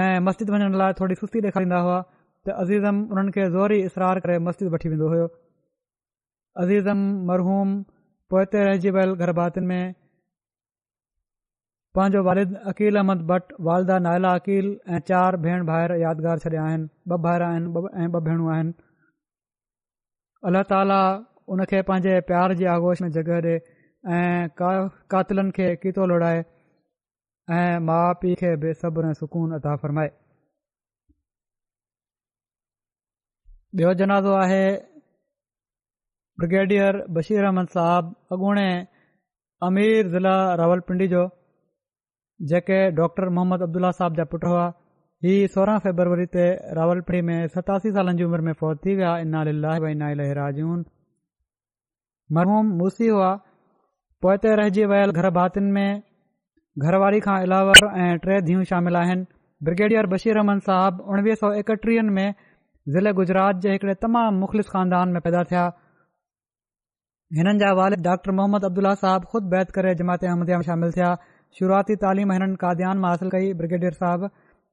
ऐं 0.00 0.24
मस्जिद 0.28 0.52
वञण 0.56 0.76
लाइ 0.82 0.98
थोरी 1.00 1.18
सुस्ती 1.22 1.42
ॾेखारींदा 1.50 1.80
हुआ 1.88 1.98
त 2.02 2.58
अज़ीज़म 2.64 3.00
उन्हनि 3.14 3.36
खे 3.38 3.48
ज़ोर 3.56 3.76
इसरार 3.80 4.20
करे 4.26 4.38
मस्जिद 4.50 4.72
वठी 4.76 4.92
वेंदो 4.96 5.08
हुयो 5.14 5.30
अज़ीज़म 6.64 7.08
मरहूम 7.32 7.74
पोइ 8.34 8.44
ते 8.56 8.64
रहिजी 8.70 8.94
वियल 8.98 9.18
गरभातियुनि 9.24 9.68
में 9.74 9.88
पंहिंजो 11.98 12.20
वालिद 12.26 12.50
अकील 12.70 12.98
अहमद 13.00 13.22
भट्ट 13.30 13.52
वालदा 13.68 13.94
नायला 14.02 14.32
अकील 14.40 14.66
ऐं 14.96 14.98
चार 15.10 15.36
भेण 15.44 15.62
भाउर 15.70 15.92
यादगार 16.02 16.42
छॾिया 16.42 16.64
आहिनि 16.66 16.84
ॿ 17.14 17.16
भाहिरा 17.24 17.46
आहिनि 17.54 17.72
ॿ 17.76 17.88
ऐं 18.02 18.04
ॿ 18.12 18.20
भेणूं 18.26 18.52
आहिनि 18.56 18.72
अलाह 20.50 20.62
ताला 20.72 20.98
उन 21.54 21.62
खे 21.72 21.80
पंहिंजे 21.88 22.12
प्यार 22.28 22.54
जी 22.60 22.64
आगोश 22.74 23.02
में 23.04 23.08
जॻह 23.16 23.30
ॾिए 23.38 23.54
ऐं 24.18 24.48
का 24.60 24.70
कातिलनि 25.14 25.54
खे 25.56 25.66
कीतो 25.86 26.06
लोड़ाए 26.12 26.38
ऐं 27.58 27.82
माउ 27.88 28.14
पीउ 28.22 28.38
खे 28.44 28.54
बि 28.66 28.74
ऐं 29.10 29.12
सुकून 29.22 29.58
अदा 29.58 29.74
फ़रमाए 29.86 30.12
ॿियो 33.80 33.96
जनाज़ो 34.04 34.38
आहे 34.44 34.62
ब्रिगेडियर 36.42 37.02
बशीर 37.18 37.50
अहमद 37.50 37.76
साहब 37.78 38.14
अॻूणे 38.36 38.68
अमीर 39.72 40.08
ज़िला 40.16 40.38
रावलपिंडी 40.62 41.06
जो 41.16 41.26
जेके 42.50 42.76
डॉक्टर 42.98 43.28
मोहम्मद 43.36 43.62
अब्दुला 43.64 43.90
साहिब 43.96 44.14
जा 44.18 44.24
पुटु 44.34 44.48
हुआ 44.50 44.66
हीअ 45.24 45.48
सोरहां 45.54 45.80
फेबरवरी 45.86 46.26
ते 46.34 46.44
रावलपीड़ी 46.78 47.20
में 47.30 47.48
सतासी 47.54 47.90
सालनि 47.96 48.16
जी 48.20 48.24
उमिरि 48.28 48.42
में 48.46 48.52
फौत 48.60 48.80
थी 48.84 48.94
विया 49.00 49.10
इनाल 49.24 49.48
भाईन 49.84 50.84
मर्मूम 52.38 52.70
मूसी 52.78 53.08
हुआ 53.14 53.28
पोइ 54.24 54.36
ते 54.46 54.54
रहिजी 54.60 54.84
वियल 54.94 55.10
घर 55.20 55.30
भातियुनि 55.40 55.70
में 55.76 56.02
घरवारी 56.88 57.20
खां 57.26 57.36
अलावर 57.48 57.86
ऐं 58.04 58.08
टे 58.26 58.40
धीअ 58.48 58.62
शामिल 58.72 58.96
आहिनि 59.02 59.26
ब्रिगेडियर 59.68 60.06
बशीर 60.12 60.40
अहमद 60.44 60.62
साहिब 60.68 61.00
उणिवीह 61.14 61.38
सौ 61.40 61.50
एकटीह 61.62 62.02
में 62.18 62.26
ज़िले 62.96 63.12
गुजरात 63.20 63.56
जे 63.64 63.72
हिकड़े 63.76 63.94
तमामु 64.04 64.36
मुख़लिस 64.44 64.68
ख़ानदान 64.74 65.08
में 65.16 65.20
पैदा 65.26 65.42
थिया 65.52 65.64
हिननि 67.40 67.58
जा 67.64 67.72
वालिद 67.80 68.02
डॉक्टर 68.08 68.32
मोहम्मद 68.40 68.64
अब्दुलाह 68.70 68.94
साहिब 69.04 69.28
ख़ुद 69.34 69.76
करे 69.78 69.94
जमात 70.02 70.24
अहमदया 70.32 70.62
में 70.62 70.64
शामिल 70.70 70.96
थिया 70.96 71.10
शुरुआती 71.58 71.94
तालीम 72.02 72.32
हिननि 72.34 72.56
क़ाद्यान 72.62 73.00
मां 73.04 73.10
हासिलु 73.12 73.30
कई 73.34 73.48
ब्रिगेडियर 73.60 73.94
साहिबु 74.02 74.28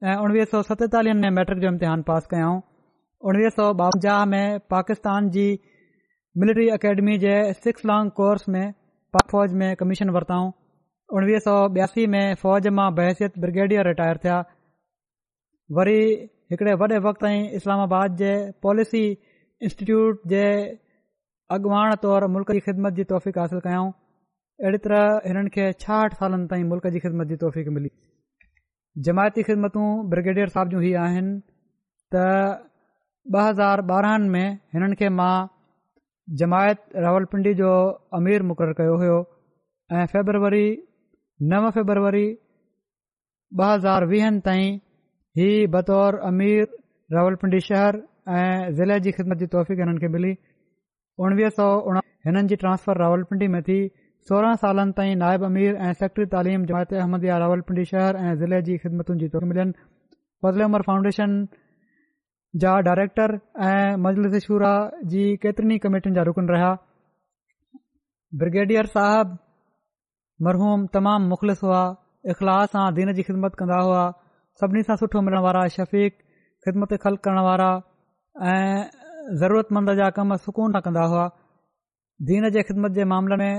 ऐं 0.09 0.15
उणिवीह 0.25 0.47
सौ 0.51 0.59
सतेतालीहनि 0.67 1.21
में 1.27 1.35
मैट्रिक 1.37 1.59
जो 1.63 1.71
इम्तिहान 1.75 2.03
पास 2.09 2.27
कयाऊं 2.33 2.59
उणिवीह 3.31 3.53
सौ 3.55 3.65
ॿावंजाह 3.85 4.19
में 4.33 4.59
पाकिस्तान 4.75 5.29
जी 5.37 5.45
मिलिटरी 6.43 6.67
अकेडमी 6.77 7.17
जे 7.25 7.33
सिक्स 7.65 7.89
लांग 7.91 8.11
कोर्स 8.21 8.47
में 8.55 8.65
फ़ौज 9.33 9.53
में 9.63 9.69
कमीशन 9.81 10.13
वरिताऊं 10.17 10.51
उणिवीह 11.19 11.43
सौ 11.49 11.55
ॿियासी 11.79 12.05
में 12.15 12.21
फ़ौज 12.45 12.67
मां 12.81 12.87
बहसियत 13.01 13.39
ब्रिगेडियर 13.45 13.89
रिटायर 13.93 14.21
थिया 14.27 14.37
वरी 15.79 15.99
हिकिड़े 16.51 16.73
वॾे 16.83 17.01
वक़्तलामाबाद 17.11 18.15
जे 18.25 18.31
पॉलिसी 18.67 19.03
इंस्टीट्यूट 19.69 20.25
जे 20.35 20.45
अॻवान 21.57 21.95
तौरु 22.07 22.31
मुल्क 22.37 22.57
जी 22.59 22.65
ख़िदमत 22.69 23.01
जी 23.01 23.07
तौफ़ीक़ 23.15 23.39
हासिल 23.43 23.65
कयऊं 23.67 23.89
अहिड़ी 24.61 24.77
तरह 24.83 25.01
हिननि 25.29 25.49
खे 25.55 25.63
छाहठि 25.81 26.15
सालनि 26.19 26.45
ताईं 26.51 26.63
मुल्क़ 26.69 26.85
जी 26.93 26.99
ख़िदमत 27.01 27.27
जी 27.31 27.35
तौफ़ 27.41 27.57
मिली 27.73 27.89
जमायती 29.07 29.41
ख़िदमतूं 29.49 29.89
ब्रिगेडियर 30.13 30.49
साहिब 30.55 30.69
जूं 30.71 30.81
ई 30.83 30.93
आहिनि 31.01 31.35
त 32.15 32.23
ॿ 33.35 33.37
हज़ार 33.47 33.81
ॿारहनि 33.97 34.29
में 34.35 34.55
हिननि 34.77 34.95
खे 35.01 35.09
मां 35.17 35.35
जमायत 36.43 36.81
रावलपिंडी 37.05 37.53
जो 37.61 37.69
अमीर 38.21 38.45
मुक़ररु 38.53 38.75
कयो 38.79 38.95
हुयो 39.03 39.17
ऐं 39.99 40.05
फेबरवरी 40.15 40.63
नव 41.53 41.69
फेबरवरी 41.77 42.25
ॿ 43.61 43.63
हज़ार 43.73 44.07
वीहनि 44.15 44.39
ताईं 44.49 44.81
ही 45.41 45.49
बतौर 45.77 46.19
अमीर 46.31 46.65
रावलपिंडी 47.19 47.59
शहर 47.69 48.01
ऐं 48.41 48.73
ज़िले 48.81 48.99
जी 49.07 49.15
ख़िदमत 49.19 49.43
जी 49.45 49.51
तौफ़ीक़नि 49.59 49.95
खे 50.07 50.11
मिली 50.17 50.35
उणिवीह 51.25 51.55
सौ 51.61 51.69
हिननि 51.93 52.45
जी 52.55 52.61
ट्रांसफर 52.65 53.03
रावलपिंडी 53.05 53.53
में 53.59 53.61
थी 53.71 53.79
सोरहं 54.27 54.55
सालनि 54.61 54.91
ताईं 54.95 55.13
नायब 55.23 55.43
अमीर 55.47 55.75
ऐं 55.87 55.91
सेक्ट्री 55.99 56.23
तालीम 56.31 56.63
जमायत 56.69 56.93
अहमद 57.01 57.21
जा 57.27 57.35
रावलपिंडी 57.43 57.83
शहर 57.91 58.17
ऐं 58.23 58.31
ज़िले 58.39 58.57
जी 58.69 58.77
फज़ल 60.45 60.63
उमर 60.65 60.83
फाउंडेशन 60.87 61.31
जा 62.63 62.73
डायरेक्टर 62.87 63.31
ऐं 63.67 63.93
मजलसुरा 64.07 64.71
जी 65.13 65.21
केतरनि 65.45 65.77
कमेटियुनि 65.85 66.17
जा 66.19 66.25
रुकन 66.29 66.51
रहिया 66.53 66.73
ब्रिगेडियर 68.43 68.91
साहब 68.97 69.31
मरहूम 70.49 70.85
तमामु 70.97 71.31
मुख़लिस 71.37 71.63
हुआ 71.69 71.79
इख़लास 72.35 72.75
सां 72.75 72.83
दीन 72.99 73.13
जी 73.21 73.27
ख़िदमत 73.31 73.57
कंदा 73.63 73.79
हुआ 73.87 74.03
सभिनी 74.61 74.83
सां 74.91 74.97
सुठो 75.05 75.23
मिलण 75.31 75.43
वारा 75.49 75.63
शफ़ीक 75.79 76.21
ख़िदमत 76.67 76.95
ख़ल 77.07 77.19
करण 77.27 77.41
वारा 77.49 77.69
ऐं 78.51 79.07
ज़रूरतमंद 79.41 79.95
जा 80.05 80.09
कम 80.21 80.35
सुकून 80.45 80.77
सां 80.79 80.83
कंदा 80.89 81.07
हुआ 81.15 81.25
दीन 82.31 82.51
जे 82.57 82.67
ख़िदमत 82.69 82.97
जे 83.01 83.09
मामले 83.17 83.41
में 83.43 83.55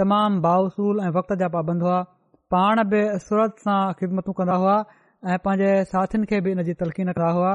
तमामु 0.00 0.38
बाउसूल 0.46 0.96
ऐं 1.04 1.10
वक़्त 1.16 1.32
जा 1.40 1.48
पाबंद 1.56 1.82
हुआ 1.82 1.98
पाण 2.54 2.78
बि 2.90 2.98
सूरत 3.26 3.62
सां 3.66 3.78
ख़िदमतू 3.98 4.32
कंदा 4.40 4.54
हुआ 4.62 4.74
ऐं 5.32 5.36
पंहिंजे 5.46 5.70
साथियुनि 5.92 6.26
खे 6.32 6.40
बि 6.46 6.50
इन 6.56 6.62
जी 6.68 6.74
तलखी 6.80 7.04
रखंदा 7.10 7.28
हुआ 7.36 7.52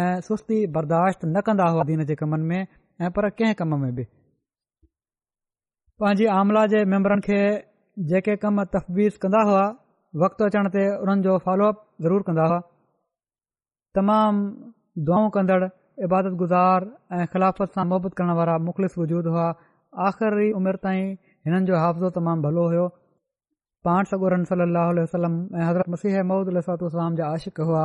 ऐं 0.00 0.20
सुस्ती 0.28 0.60
बर्दाश्त 0.76 1.24
न 1.26 1.40
कंदा 1.48 1.66
हुआ 1.74 1.82
दीन 1.90 2.04
जे 2.10 2.14
कमनि 2.22 2.46
में 2.52 2.60
ऐं 2.60 3.10
पर 3.18 3.28
कंहिं 3.40 3.58
कम 3.60 3.74
में 3.82 3.92
बि 3.98 4.04
पंहिंजी 6.04 6.26
आमला 6.36 6.64
जे 6.74 6.84
मैंबरनि 6.94 7.26
खे 7.28 7.40
जेके 8.12 8.36
कम 8.46 8.62
तफ़वीज़ 8.76 9.18
कंदा 9.26 9.42
हुआ 9.50 9.66
वक़्तु 10.24 10.44
अचण 10.50 10.70
ते 10.78 10.84
उन्हनि 11.02 11.26
जो 11.28 11.36
फॉलो 11.48 11.68
अप 11.74 11.82
ज़रूर 12.06 12.24
कंदा 12.30 12.46
हुआ 12.52 12.60
तमामु 13.98 14.48
दुआ 15.10 15.20
कंदड़ 15.38 15.60
इबादत 16.08 16.40
गुज़ार 16.44 16.88
ऐं 17.20 17.26
ख़िलाफ़त 17.36 17.78
सां 17.78 17.86
मुहबत 17.92 18.18
करण 18.22 18.36
वारा 18.40 18.56
मुख़लिस 18.70 18.98
वजूद 19.04 19.30
हुआ 19.34 19.44
आख़िरी 20.08 20.50
उमिरि 20.60 20.82
ताईं 20.86 21.14
हिननि 21.46 21.66
जो 21.68 21.74
हाफ़ज़ो 21.82 22.08
तमामु 22.16 22.42
भलो 22.46 22.64
हुयो 22.72 22.84
पाण 23.86 24.02
सगोरन 24.10 24.42
सली 24.50 24.66
लाही 24.74 25.02
वसलम 25.06 25.34
ऐं 25.58 25.64
हज़रत 25.68 25.86
मसीह 25.94 26.20
महूदिलालाम 26.30 27.14
जा 27.20 27.24
आशिक 27.34 27.60
हुआ 27.68 27.84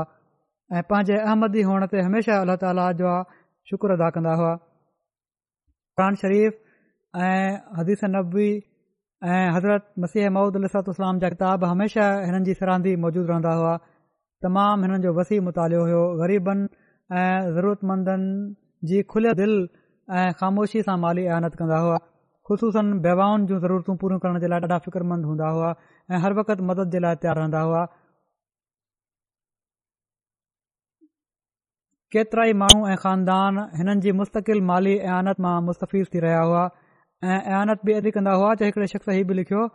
ऐं 0.77 0.81
पंहिंजे 0.89 1.15
अहमदी 1.27 1.61
हुअण 1.67 1.85
ते 1.93 2.01
हमेशह 2.07 2.35
अल्ला 2.41 2.55
ताला 2.63 2.85
जा 3.01 3.13
शुकर 3.69 3.93
अदा 3.97 4.09
कंदा 4.17 4.33
हुआ 4.41 4.53
क़र 5.99 6.15
शरीफ़ 6.23 6.59
ऐं 7.27 7.45
हदीस 7.79 8.03
नबी 8.15 8.49
ऐं 9.29 9.45
हज़रत 9.55 9.87
मसीह 10.05 10.29
महूद 10.37 10.59
अल 10.61 10.67
जा 11.23 11.29
किताब 11.35 11.63
हमेशह 11.69 12.25
हिननि 12.29 12.45
जी 12.49 12.53
सरहांदी 12.61 12.93
मौजूदु 13.05 13.27
रहंदा 13.31 13.53
हुआ 13.61 13.71
तमामु 14.47 14.85
हिननि 14.87 14.99
जो 15.07 15.13
वसी 15.21 15.39
मुतालियो 15.49 15.83
हुयो 15.89 16.03
ग़रीबनि 16.21 16.69
ऐं 17.23 17.57
ज़रूरतमंदनि 17.57 18.29
जी 18.91 19.01
खुलियल 19.15 19.35
दिलि 19.41 19.57
ऐं 20.19 20.27
ख़ामोशी 20.43 20.81
सां 20.91 20.97
माली 21.07 21.25
आयानत 21.31 21.55
कंदा 21.63 21.77
हुआ 21.85 21.97
ख़ुशूसनि 22.47 22.91
वेवाउनि 23.05 23.45
जूं 23.49 23.57
ज़रूरतूं 23.61 23.95
पूरियूं 24.01 24.19
करण 24.23 24.37
जे 24.41 24.47
लाइ 24.51 24.59
ॾाढा 24.65 24.75
फ़िक्रमंद 24.85 25.25
हूंदा 25.29 25.47
हुआ 25.55 25.71
ऐं 26.11 26.19
हर 26.25 26.33
वक़्तु 26.39 26.63
मदद 26.69 26.91
जे 26.95 26.99
लाइ 27.05 27.15
तयारु 27.23 27.39
रहंदा 27.41 27.61
हुआ 27.69 27.81
केतिरा 32.15 32.45
ई 32.51 32.53
माण्हू 32.61 32.87
ऐं 32.91 32.95
ख़ानदान 33.05 33.57
हिननि 33.79 34.01
जी 34.05 34.11
मुस्तक़िल 34.19 34.61
माली 34.69 34.95
ऐानत 35.15 35.41
मां 35.47 35.55
मुस्तफीज़ 35.69 36.07
थी 36.13 36.19
रहिया 36.27 36.43
हुआ 36.51 36.63
ऐं 37.31 37.39
आयानत 37.39 37.85
बि 37.89 37.93
एॾी 37.99 38.11
कंदा 38.19 38.33
हुआ 38.43 38.53
जे 38.61 38.71
हिकड़े 38.71 38.87
शख़्स 38.93 39.09
हीउ 39.17 39.25
बि 39.31 39.33
लिखियो 39.41 39.67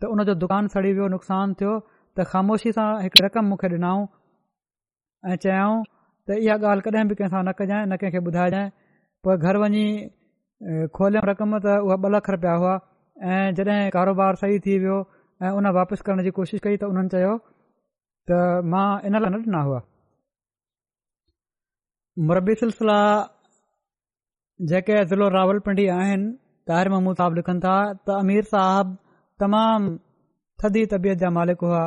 त 0.00 0.10
उनजो 0.16 0.34
दुकानु 0.42 0.72
सड़ी 0.76 0.92
वियो 0.98 1.08
नुक़सानु 1.14 1.54
थियो 1.62 1.76
त 2.16 2.26
ख़ामोशी 2.32 2.72
सां 2.80 2.88
हिकु 3.06 3.24
रक़म 3.28 3.52
मूंखे 3.52 3.68
ॾिनऊं 3.76 4.04
ऐं 5.32 5.36
चयाऊं 5.46 5.78
त 6.28 6.42
इहा 6.46 6.58
ॻाल्हि 6.72 6.90
कॾहिं 6.90 7.06
बि 7.08 7.14
कंहिं 7.22 7.44
न 7.50 7.52
कजांइ 7.62 7.86
न 7.94 7.96
कंहिं 8.04 8.26
ॿुधाइजांइ 8.32 8.68
पोइ 9.28 9.36
घर 9.48 9.62
वञी 9.64 9.84
खोलियमि 10.62 11.26
रक़म 11.30 11.50
त 11.60 11.66
उहे 11.84 11.96
ॿ 12.02 12.10
लख 12.16 12.28
रुपया 12.34 12.52
हुआ 12.60 12.74
ऐं 13.32 13.54
जॾहिं 13.56 13.90
कारोबार 13.96 14.34
सही 14.42 14.58
थी 14.66 14.76
वियो 14.82 14.96
ऐं 15.44 15.50
उन 15.56 15.66
वापसि 15.78 16.04
करण 16.06 16.22
जी 16.28 16.30
कोशिशि 16.38 16.60
कई 16.66 16.76
त 16.82 16.88
उन्हनि 16.92 17.10
चयो 17.14 17.32
त 18.30 18.64
मां 18.72 18.86
इन 19.08 19.18
लाइ 19.24 19.30
न 19.34 19.42
ॾिना 19.42 19.60
हुआ 19.68 19.80
मुरबी 22.30 22.54
सिलसिला 22.62 22.96
जेके 24.72 24.96
ज़िलो 25.12 25.26
रावल 25.36 25.58
पिंडी 25.68 25.86
आहिनि 25.98 26.32
ताहिर 26.70 26.88
महमूद 26.94 27.16
साहब 27.22 27.38
लिखनि 27.40 27.62
था 27.68 27.76
त 28.06 28.18
अमीर 28.24 28.48
साहब 28.56 28.96
तमामु 29.44 29.92
थदी 30.64 30.86
तबियत 30.96 31.24
जा 31.24 31.30
मालिक 31.40 31.66
हुआ 31.66 31.84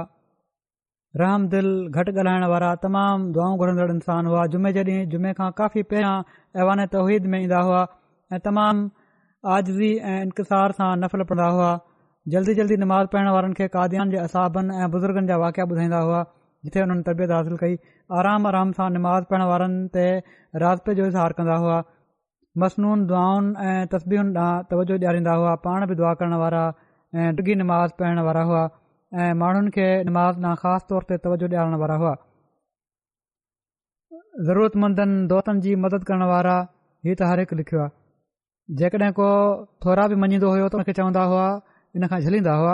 रहम 1.24 1.48
दिल 1.56 1.70
घटि 2.00 2.12
ॻाल्हाइण 2.18 2.44
वारा 2.56 2.74
तमामु 2.86 3.32
दुआऊं 3.38 3.58
घुरंदड़ 3.64 3.92
इंसान 3.98 4.32
हुआ 4.34 4.46
जुमे 4.56 4.72
जे 4.80 4.84
ॾींहुं 4.90 5.08
जुमे 5.16 5.32
खां 5.42 5.50
काफ़ी 5.64 5.84
पहिरियां 5.94 6.16
अहवान 6.60 6.86
तौहीद 6.98 7.34
में 7.36 7.40
ईंदा 7.46 7.62
हुआ 7.70 7.82
ऐं 8.34 8.40
तमामु 8.46 8.84
आज़वी 9.56 9.88
ऐं 10.10 10.18
इंतसार 10.24 10.72
सां 10.80 10.90
नफ़ल 11.04 11.22
पढ़ंदा 11.30 11.46
हुआ 11.54 11.70
जल्दी 12.34 12.54
जल्दी 12.60 12.76
नमाज़ 12.82 13.08
पढ़णु 13.14 13.32
वारनि 13.36 13.56
खे 13.60 13.68
काद्यन 13.76 14.10
जे 14.16 14.20
असाबनि 14.24 14.76
ऐं 14.84 14.90
बुज़ुर्गनि 14.96 15.28
जा 15.32 15.38
वाक़िया 15.46 15.66
ॿुधाईंदा 15.72 16.02
हुआ 16.10 16.20
जिथे 16.68 16.82
हुननि 16.84 17.04
तबियत 17.08 17.32
हासिल 17.38 17.56
कई 17.64 17.80
आराम 18.20 18.46
आराम 18.52 18.72
सां 18.82 18.88
नमाज़ 18.98 19.26
पढ़ण 19.34 19.46
वारनि 19.54 19.88
ते 19.98 20.04
रास्ते 20.66 20.96
जो 21.02 21.08
इज़हार 21.12 21.36
कंदा 21.42 21.58
हुआ 21.66 21.80
मसनून 22.64 23.06
दुआनि 23.12 23.68
ऐं 23.72 23.76
तस्बियुनि 23.98 24.40
ॾांहुं 24.46 24.64
तवजो 24.74 25.00
ॾियारींदा 25.02 25.34
हुआ 25.42 25.54
पाण 25.68 25.88
बि 25.90 25.96
दुआ 26.02 26.14
करण 26.22 26.38
वारा 26.46 26.64
ऐं 27.20 27.36
डुॻी 27.40 27.56
नमाज़ 27.66 27.98
पढ़ण 28.02 28.26
वारा 28.30 28.44
हुआ 28.52 28.64
ऐं 29.26 29.32
माण्हुनि 29.44 29.72
खे 29.78 29.88
नमाज़ 30.12 30.40
ॾांहुं 30.44 30.58
ख़ासि 30.66 30.86
तौर 30.94 31.10
ते 31.14 31.18
तवजो 31.30 31.52
ॾियारणु 31.56 31.82
वारा 31.86 31.98
हुआ 32.04 32.16
ज़रूरतमंदनि 34.52 35.18
दोस्तनि 35.34 35.64
जी 35.68 35.76
मदद 35.88 36.10
करण 36.12 36.28
वारा 36.36 36.58
हीउ 37.08 37.18
त 37.24 37.32
हर 37.34 37.42
हिकु 37.46 37.58
लिखियो 37.64 37.82
आहे 37.86 37.98
जेकॾहिं 38.78 39.12
को 39.20 39.28
थोरा 39.86 40.08
बि 40.08 40.16
मञींदो 40.24 40.48
हो 40.54 40.68
त 40.70 40.76
उन 40.80 40.92
चवंदा 40.98 41.24
हुआ 41.32 41.46
इन 41.96 42.08
खां 42.10 42.20
झलींदा 42.22 42.54
हुआ 42.62 42.74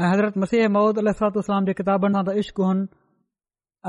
ऐं 0.00 0.10
हज़रत 0.12 0.38
मसीह 0.44 0.68
महूद 0.76 0.98
अलाम 1.02 1.64
जे 1.66 1.72
किताबनि 1.80 2.14
तां 2.16 2.22
त 2.28 2.36
इश्क 2.42 2.60
उन 2.68 2.78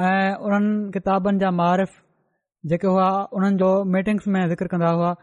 ऐं 0.08 0.34
उन्हनि 0.48 0.82
किताबनि 0.96 1.40
जा 1.44 1.52
मारिफ़ 1.62 1.94
जेके 2.74 2.88
हुआ 2.94 3.08
उन्हनि 3.40 3.58
जो 3.64 3.70
मीटिंग्स 3.94 4.28
में 4.36 4.42
ज़िक्र 4.54 4.68
कंदा 4.74 4.90
हुआ 4.98 5.14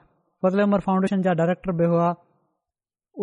फज़ल 0.44 0.64
उमर 0.66 0.80
फाउंडेशन 0.88 1.22
जा 1.28 1.32
डायरेक्टर 1.42 1.72
बि 1.82 1.90
हुआ 1.92 2.08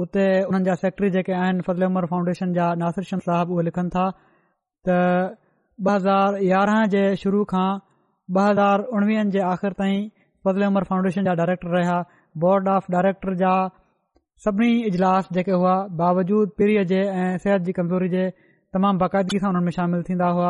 उते 0.03 0.27
उन्हनि 0.51 0.65
जा 0.69 0.75
सेक्रेटरी 0.85 1.09
जेके 1.17 1.33
आहिनि 1.41 1.61
फज़ले 1.69 1.85
उमर 1.93 2.05
फाउंडेशन 2.13 2.53
जा 2.59 2.67
नासिर 2.83 3.03
साहब 3.13 3.51
उहे 3.57 3.63
लिखनि 3.71 3.89
था 3.97 4.05
त 4.87 5.01
ॿ 5.89 5.91
हज़ार 5.95 6.35
यारहं 6.51 6.85
जे 6.95 6.99
शुरू 7.23 7.39
खां 7.53 7.63
ॿ 8.33 8.43
हज़ार 8.49 8.81
उणिवीहनि 8.97 9.31
जे 9.33 9.39
आख़िरि 9.47 9.73
ताईं 9.79 10.05
पज़ल 10.45 10.63
उमर 10.67 10.83
फाउंडेशन 10.89 11.23
जा 11.25 11.33
डायरेक्टर 11.39 11.69
रहिया 11.77 11.97
बोर्ड 12.43 12.67
ऑफ़ 12.75 12.85
डायरेक्टर 12.91 13.33
जा 13.41 13.51
सभिनी 14.45 14.71
इजलास 14.89 15.27
जेके 15.37 15.51
हुआ 15.63 15.73
बावजूद 16.01 16.51
पीढ़ीअ 16.57 16.83
जे 16.93 17.01
ऐं 17.23 17.37
सिहत 17.45 17.61
जी 17.67 17.73
कमज़ोरी 17.81 18.09
जे 18.15 18.23
तमामु 18.77 18.99
बाक़ाइदगी 19.05 19.41
सां 19.45 19.51
हुननि 19.51 19.63
में 19.67 19.75
शामिल 19.77 20.03
थींदा 20.09 20.29
हुआ 20.39 20.49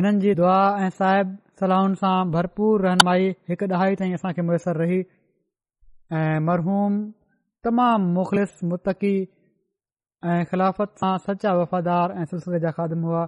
हिननि 0.00 0.20
जी 0.26 0.34
दुआ 0.42 0.58
ऐं 0.82 0.90
साहिब 0.98 1.36
सलाहुनि 1.62 2.00
सां 2.04 2.16
भरपूर 2.36 2.86
रहनुमाई 2.88 3.32
हिकु 3.52 3.70
ॾहा 3.78 3.90
ताईं 4.02 4.18
असां 4.20 4.34
खे 4.40 4.46
मुयसरु 4.50 4.84
रही 4.84 5.00
ऐं 6.20 6.38
मरहूम 6.50 7.00
तमामु 7.68 8.12
मुख़लिस 8.20 8.58
मुतक़ी 8.74 9.14
ऐं 10.34 10.42
ख़िलाफ़त 10.52 11.02
सां 11.04 11.16
सचा 11.28 11.56
वफ़ादार 11.62 12.18
ऐं 12.24 12.28
सिलसिले 12.34 12.60
जा 12.66 12.74
खादम 12.80 13.08
हुआ 13.10 13.26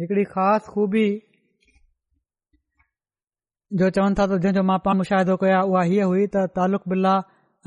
हिकिड़ी 0.00 0.24
ख़ासि 0.36 0.72
ख़ूबी 0.76 1.06
जो 3.74 3.88
चवनि 3.90 4.14
था 4.18 4.24
त 4.26 4.36
जंहिंजो 4.42 4.62
मां 4.66 4.74
पाण 4.82 4.96
मुशाहिदो 4.96 5.34
कया 5.42 5.60
उहा 5.68 5.80
हीअ 5.92 6.04
हुई 6.08 6.26
त 6.34 6.42
तालुक़ 6.56 6.82
बिल्ला 6.90 7.14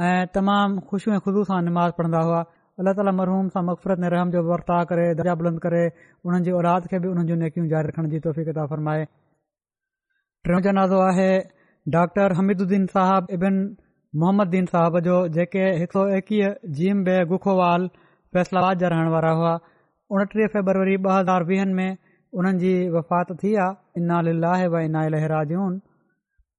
ऐं 0.10 0.28
तमामु 0.36 0.80
ख़ुशियूं 0.92 1.16
ऐं 1.16 1.20
ख़ुशू 1.24 1.42
सां 1.50 1.58
नमाज़ 1.66 1.92
पढ़ंदा 1.98 2.22
हुआ 2.28 2.38
अलाह 2.84 2.94
ताली 3.00 3.14
मरहूम 3.18 3.50
सां 3.56 3.64
मक़फ़रत 3.70 4.06
रहम 4.14 4.32
जो 4.36 4.44
वर्ता 4.52 4.78
करे 4.92 5.08
दरिया 5.22 5.36
बुलंद 5.42 5.60
करे 5.66 5.82
उन्हनि 6.28 6.46
जी 6.48 6.54
औलाद 6.60 6.88
खे 6.94 7.00
बि 7.06 7.10
उन्हनि 7.14 7.30
जूं 7.32 7.38
नेकियूं 7.42 7.68
जारी 7.74 7.88
रखण 7.92 8.08
जी 8.14 8.20
तौफ़ी 8.28 8.44
केतिरा 8.44 8.66
फ़र्माए 8.76 9.02
टियों 10.46 10.62
जनाज़ो 10.70 11.02
आहे 11.10 11.34
डॉक्टर 11.98 12.38
हमीदुद्दीन 12.40 12.88
साहब 12.96 13.36
इबिन 13.40 13.60
मोहम्मद 14.24 14.56
दीन 14.56 14.72
साहब 14.72 15.00
जो 15.10 15.18
जेके 15.40 15.68
हिक 15.84 15.98
सौ 16.00 16.06
एकवीह 16.20 16.56
जीम 16.80 17.04
बे 17.10 17.18
गुखोवाल 17.34 17.90
फैसलाबाद 18.38 18.86
जा 18.86 18.94
रहण 18.96 19.12
वारा 19.18 19.34
हुआ 19.42 19.54
उणटीह 20.16 20.56
फेबरवरी 20.56 20.96
ॿ 21.04 21.20
हज़ार 21.20 21.48
वीहनि 21.52 21.78
में 21.84 22.02
उन्हनि 22.40 22.60
जी 22.66 22.74
वफ़ात 22.98 23.36
थी 23.46 23.54
आहे 23.68 24.02
इना 24.06 24.22
लाहे 24.32 24.68
व 24.74 24.88
इना 24.90 25.06
लहराजून 25.18 25.80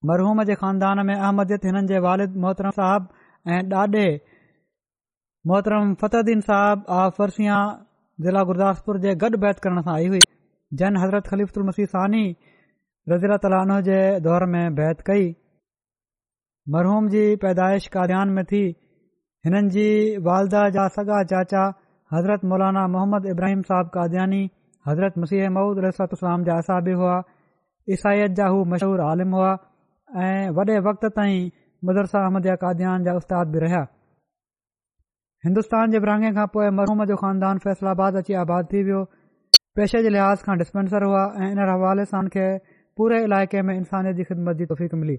مرحوم 0.08 0.42
کے 0.46 0.54
خاندان 0.60 1.04
میں 1.06 1.14
احمدیت 1.14 1.64
ان 1.72 1.86
کے 1.86 1.98
والد 2.06 2.36
محترم 2.44 2.70
صاحب 2.76 3.02
ڈاڈے 3.70 4.06
محترم 5.50 5.94
فتحدین 6.00 6.40
صاحب 6.46 6.80
آ 7.00 7.08
فرسیاں 7.16 7.60
ضلع 8.24 8.42
گرداسپور 8.48 8.94
کے 9.02 9.12
گڈ 9.26 9.36
بیت 9.42 9.60
کرنے 9.64 9.80
سے 9.84 9.90
آئی 9.90 10.08
ہوئی 10.08 10.20
جن 10.80 10.96
حضرت 11.02 11.28
خلیف 11.30 11.50
المسیحسانی 11.56 12.24
رضی 13.14 13.26
العنہ 13.42 13.80
کے 13.84 13.98
دور 14.24 14.42
میں 14.54 14.68
بیت 14.80 15.02
کئی 15.06 15.32
محروم 16.72 17.06
جی 17.12 17.24
پیدائش 17.42 17.90
قادیاان 17.90 18.34
میں 18.34 18.42
تھی 18.48 18.64
ان 19.48 19.54
والدہ 20.26 20.64
جا 20.74 20.88
سگا 20.96 21.22
چاچا 21.30 21.68
حضرت 22.16 22.44
مولانا 22.50 22.86
محمد 22.94 23.26
ابراہیم 23.32 23.60
صاحب 23.68 23.90
کادیاانی 23.92 24.46
حضرت 24.86 25.18
مسیح 25.18 25.48
معود 25.56 25.78
علیۃ 25.78 26.12
اسلام 26.12 26.42
جا 26.44 26.54
اصا 26.58 26.78
بھی 26.84 26.94
ہوا 27.00 27.18
عیسائیت 27.94 28.36
جا 28.36 28.48
وہ 28.54 28.64
مشہور 28.72 28.98
عالم 29.08 29.34
ہوا 29.34 29.54
ऐं 30.18 30.50
वॾे 30.54 30.78
वक़्त 30.90 31.04
ताईं 31.16 31.50
मुदरसा 31.86 32.24
अहमद 32.24 32.46
या 32.46 32.54
कादयान 32.62 33.04
जा 33.04 33.12
उस्ताद 33.16 33.46
बि 33.54 33.58
रहिया 33.64 33.80
हिंदुस्तान 35.46 35.90
जे 35.90 35.98
बिरहांगे 36.04 36.30
खां 36.38 36.46
पोइ 36.54 36.70
महूमद 36.78 37.08
जो 37.08 37.16
ख़ानदान 37.22 37.58
फैसलाबाद 37.64 38.14
अची 38.20 38.34
आबाद 38.42 38.66
थी 38.72 38.82
वियो 38.88 39.04
पेशे 39.78 40.02
जे 40.02 40.08
लिहाज़ 40.16 40.42
खां 40.48 40.56
डिस्पेंसर 40.62 41.02
हुआ 41.08 41.22
ऐं 41.42 41.50
इन 41.50 41.58
हवाले 41.70 42.04
सां 42.12 42.20
उन 42.24 42.28
खे 42.36 42.46
पूरे 43.00 43.22
इलाइक़े 43.28 43.62
में 43.70 43.74
इंसानियत 43.76 44.16
जी 44.20 44.24
ख़िदमत 44.30 44.56
जी 44.62 44.66
तोफ़ीकु 44.72 44.96
मिली 45.04 45.16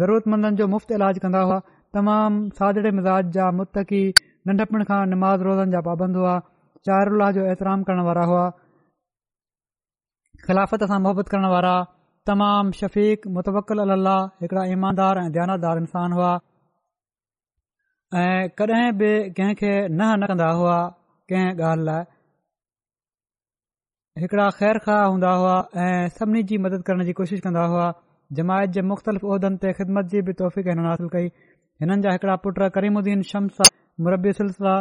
ज़रूरतमंदनि 0.00 0.56
जो 0.62 0.66
मुफ़्ति 0.74 0.94
इलाज 0.98 1.18
कंदा 1.26 1.42
हुआ 1.50 1.58
तमामु 1.96 2.48
सादड़े 2.60 2.90
मिज़ाज 3.00 3.32
जा 3.38 3.50
मुतक़ी 3.58 4.04
नंढपण 4.50 4.84
खां 4.92 5.02
नमाज़ 5.16 5.42
रोज़नि 5.50 5.72
जा 5.76 5.80
पाबंद 5.90 6.22
हुआ 6.22 6.36
चारुल्लाह 6.88 7.30
जो 7.38 7.44
एतराम 7.54 7.82
करण 7.92 8.00
वारा 8.08 8.24
हुआ 8.32 8.48
ख़िलाफ़त 10.48 10.88
सां 10.94 11.00
मुहबत 11.08 11.34
करण 11.36 11.50
वारा 11.56 11.76
तमामु 12.28 12.72
शफ़ीक 12.80 13.26
मुतवकल 13.36 13.78
अल 13.84 13.90
अलाह 13.94 14.20
हिकड़ा 14.42 14.62
ईमानदार 14.74 15.16
ऐं 15.22 15.30
ध्यानदार 15.32 15.76
इंसान 15.80 16.12
हुआ 16.16 16.30
ऐं 18.20 18.48
कॾहिं 18.60 18.86
बि 19.02 19.10
कंहिं 19.38 19.54
खे 19.60 19.72
न 19.96 20.00
कंदा 20.30 20.46
हुआ 20.60 20.76
कंहिं 21.32 21.50
ॻाल्हि 21.70 21.86
लाइ 21.88 22.02
हिकड़ा 24.24 24.46
ख़ैर 24.60 24.76
ख़्वाह 24.86 25.04
हूंदा 25.12 25.32
हुआ 25.40 25.58
ऐं 25.84 26.08
सभिनी 26.20 26.42
जी 26.54 26.60
मदद 26.68 26.82
करण 26.86 27.04
जी 27.10 27.16
कोशिशि 27.20 27.40
कंदा 27.48 27.64
हुआ 27.74 27.84
जमायत 28.40 28.70
जे 28.78 28.86
मुख़्तलिफ़ 28.94 29.24
उहिदनि 29.32 29.56
ते 29.66 29.72
ख़िदमत 29.82 30.10
जी 30.16 30.22
बि 30.30 30.38
तौफ़ीक़नि 30.40 30.88
हासिल 30.88 31.12
कई 31.18 31.28
हिननि 31.84 32.02
जा 32.08 32.16
हिकड़ा 32.16 32.36
पुटु 32.46 32.70
करीमुद्दीन 32.78 33.28
शम्स 33.34 33.72
मुरबी 34.08 34.32
सिलसिला 34.42 34.74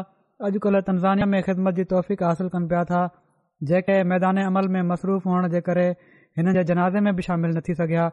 अॼुकल्ह 0.48 0.86
तंज़ानिया 0.94 1.28
में 1.36 1.40
ख़िदमत 1.52 1.76
जी 1.82 1.92
तौफ़ीक़ 1.98 2.24
हासिल 2.32 2.56
कनि 2.58 2.72
पिया 2.74 2.84
था 2.96 3.04
जेके 3.72 4.02
मैदान 4.16 4.44
अमल 4.50 4.68
में 4.78 4.82
मसरूफ़ 4.94 5.28
हुअण 5.30 5.50
जे 5.58 5.62
करे 5.70 5.88
हिन 6.38 6.54
जा 6.54 6.62
जनाज़े 6.68 7.00
में 7.06 7.16
बि 7.16 7.22
शामिल 7.22 7.52
न 7.56 7.62
थी 7.66 7.74
सघिया 7.80 8.04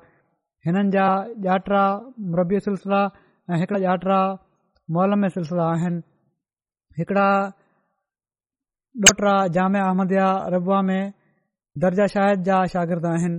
हिननि 0.66 0.90
जा 0.94 1.04
ॼाटरा 1.44 1.82
मरबी 2.32 2.58
सिलसिला 2.68 2.98
ऐं 3.52 3.58
हिकड़ा 3.60 3.78
ॼाटरा 3.84 4.18
मॉल 4.96 5.28
सिलसिला 5.36 5.68
आहिनि 5.76 6.00
हिकिड़ा 6.98 7.28
ॾोहरा 9.08 9.32
जाम 9.54 9.76
अहमद 9.86 10.12
रबुआ 10.56 10.80
में 10.88 11.12
दर्जा 11.84 12.06
शाहिद 12.14 12.42
जा 12.48 12.58
शागिर्द 12.76 13.06
आहिनि 13.14 13.36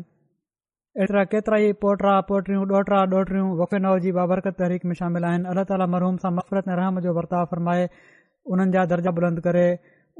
एतिरा 1.03 1.23
केतिरा 1.33 1.57
ई 1.67 1.73
पोटरा 1.85 2.13
पोटरियूं 2.31 2.63
ॾोहटरा 2.73 3.01
ॾोटरियूं 3.15 3.49
वफ़े 3.61 3.79
नव 3.85 3.99
जी 4.05 4.11
बाबरकत 4.19 4.57
तहरीक 4.61 4.85
में 4.91 4.95
शामिल 5.03 5.27
आहिनि 5.31 5.49
अलाह 5.53 5.67
ताली 5.73 5.89
मरहूम 5.97 6.17
सां 6.25 6.31
मफ़रत 6.41 6.67
ऐं 6.69 6.75
रहम 6.83 6.99
जो 7.07 7.13
वर्ताव 7.19 7.45
फरमाए 7.53 7.85
हुननि 8.51 8.71
जा 8.77 8.85
दर्जा 8.93 9.15
बुलंद 9.19 9.43
करे 9.49 9.67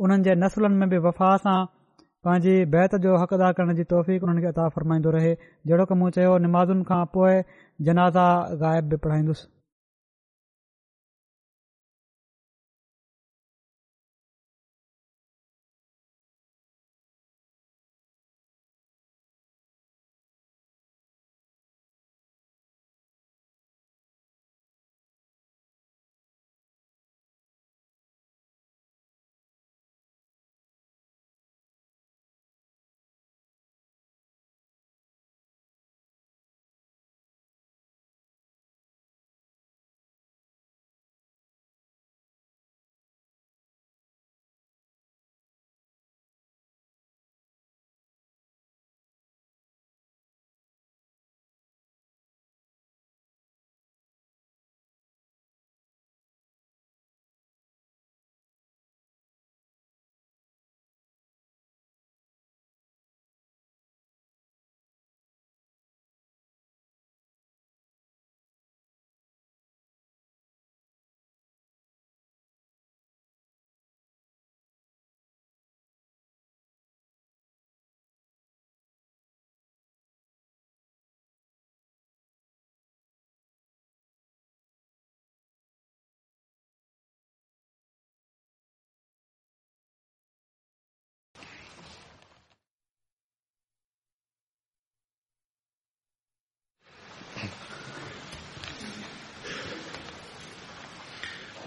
उन्हनि 0.06 0.24
जे 0.30 0.36
नसुलनि 0.44 0.80
में 0.84 0.90
बि 0.96 1.00
वफ़ा 1.08 1.32
सां 1.48 1.58
पंहिंजी 2.28 2.52
बैत 2.74 2.96
जो 3.04 3.14
हक़ 3.22 3.32
अदा 3.38 3.48
करण 3.60 3.72
जी 3.78 3.84
तौफ़ीक़ु 3.94 4.28
उन्हनि 4.28 4.44
खे 4.44 4.50
अता 4.50 4.68
फ़रमाईंदो 4.76 5.14
रहे 5.16 5.32
जहिड़ो 5.72 5.88
की 5.94 5.98
मूं 6.02 6.10
चयो 6.18 6.36
नमाज़ुनि 6.44 6.86
खां 6.92 7.00
पोइ 7.18 7.40
जनाज़ा 7.90 8.28
ग़ाइबु 8.66 8.94
बि 8.94 9.02
पढ़ाईंदुसि 9.08 9.50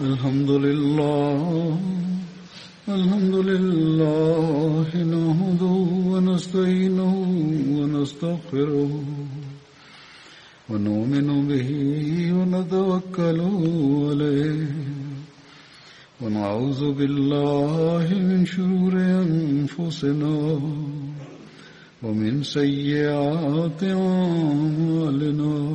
الحمد 0.00 0.50
لله 0.50 1.78
الحمد 2.88 3.34
لله 3.34 4.86
نهده 4.90 5.86
ونستعينه 6.10 7.14
ونستغفره 7.78 9.00
ونؤمن 10.70 11.48
به 11.48 11.68
ونتوكل 12.34 13.40
عليه 14.10 14.66
ونعوذ 16.22 16.92
بالله 16.92 18.08
من 18.18 18.46
شرور 18.46 18.92
أنفسنا 19.22 20.58
ومن 22.02 22.42
سيئات 22.42 23.82
أعمالنا 23.84 25.74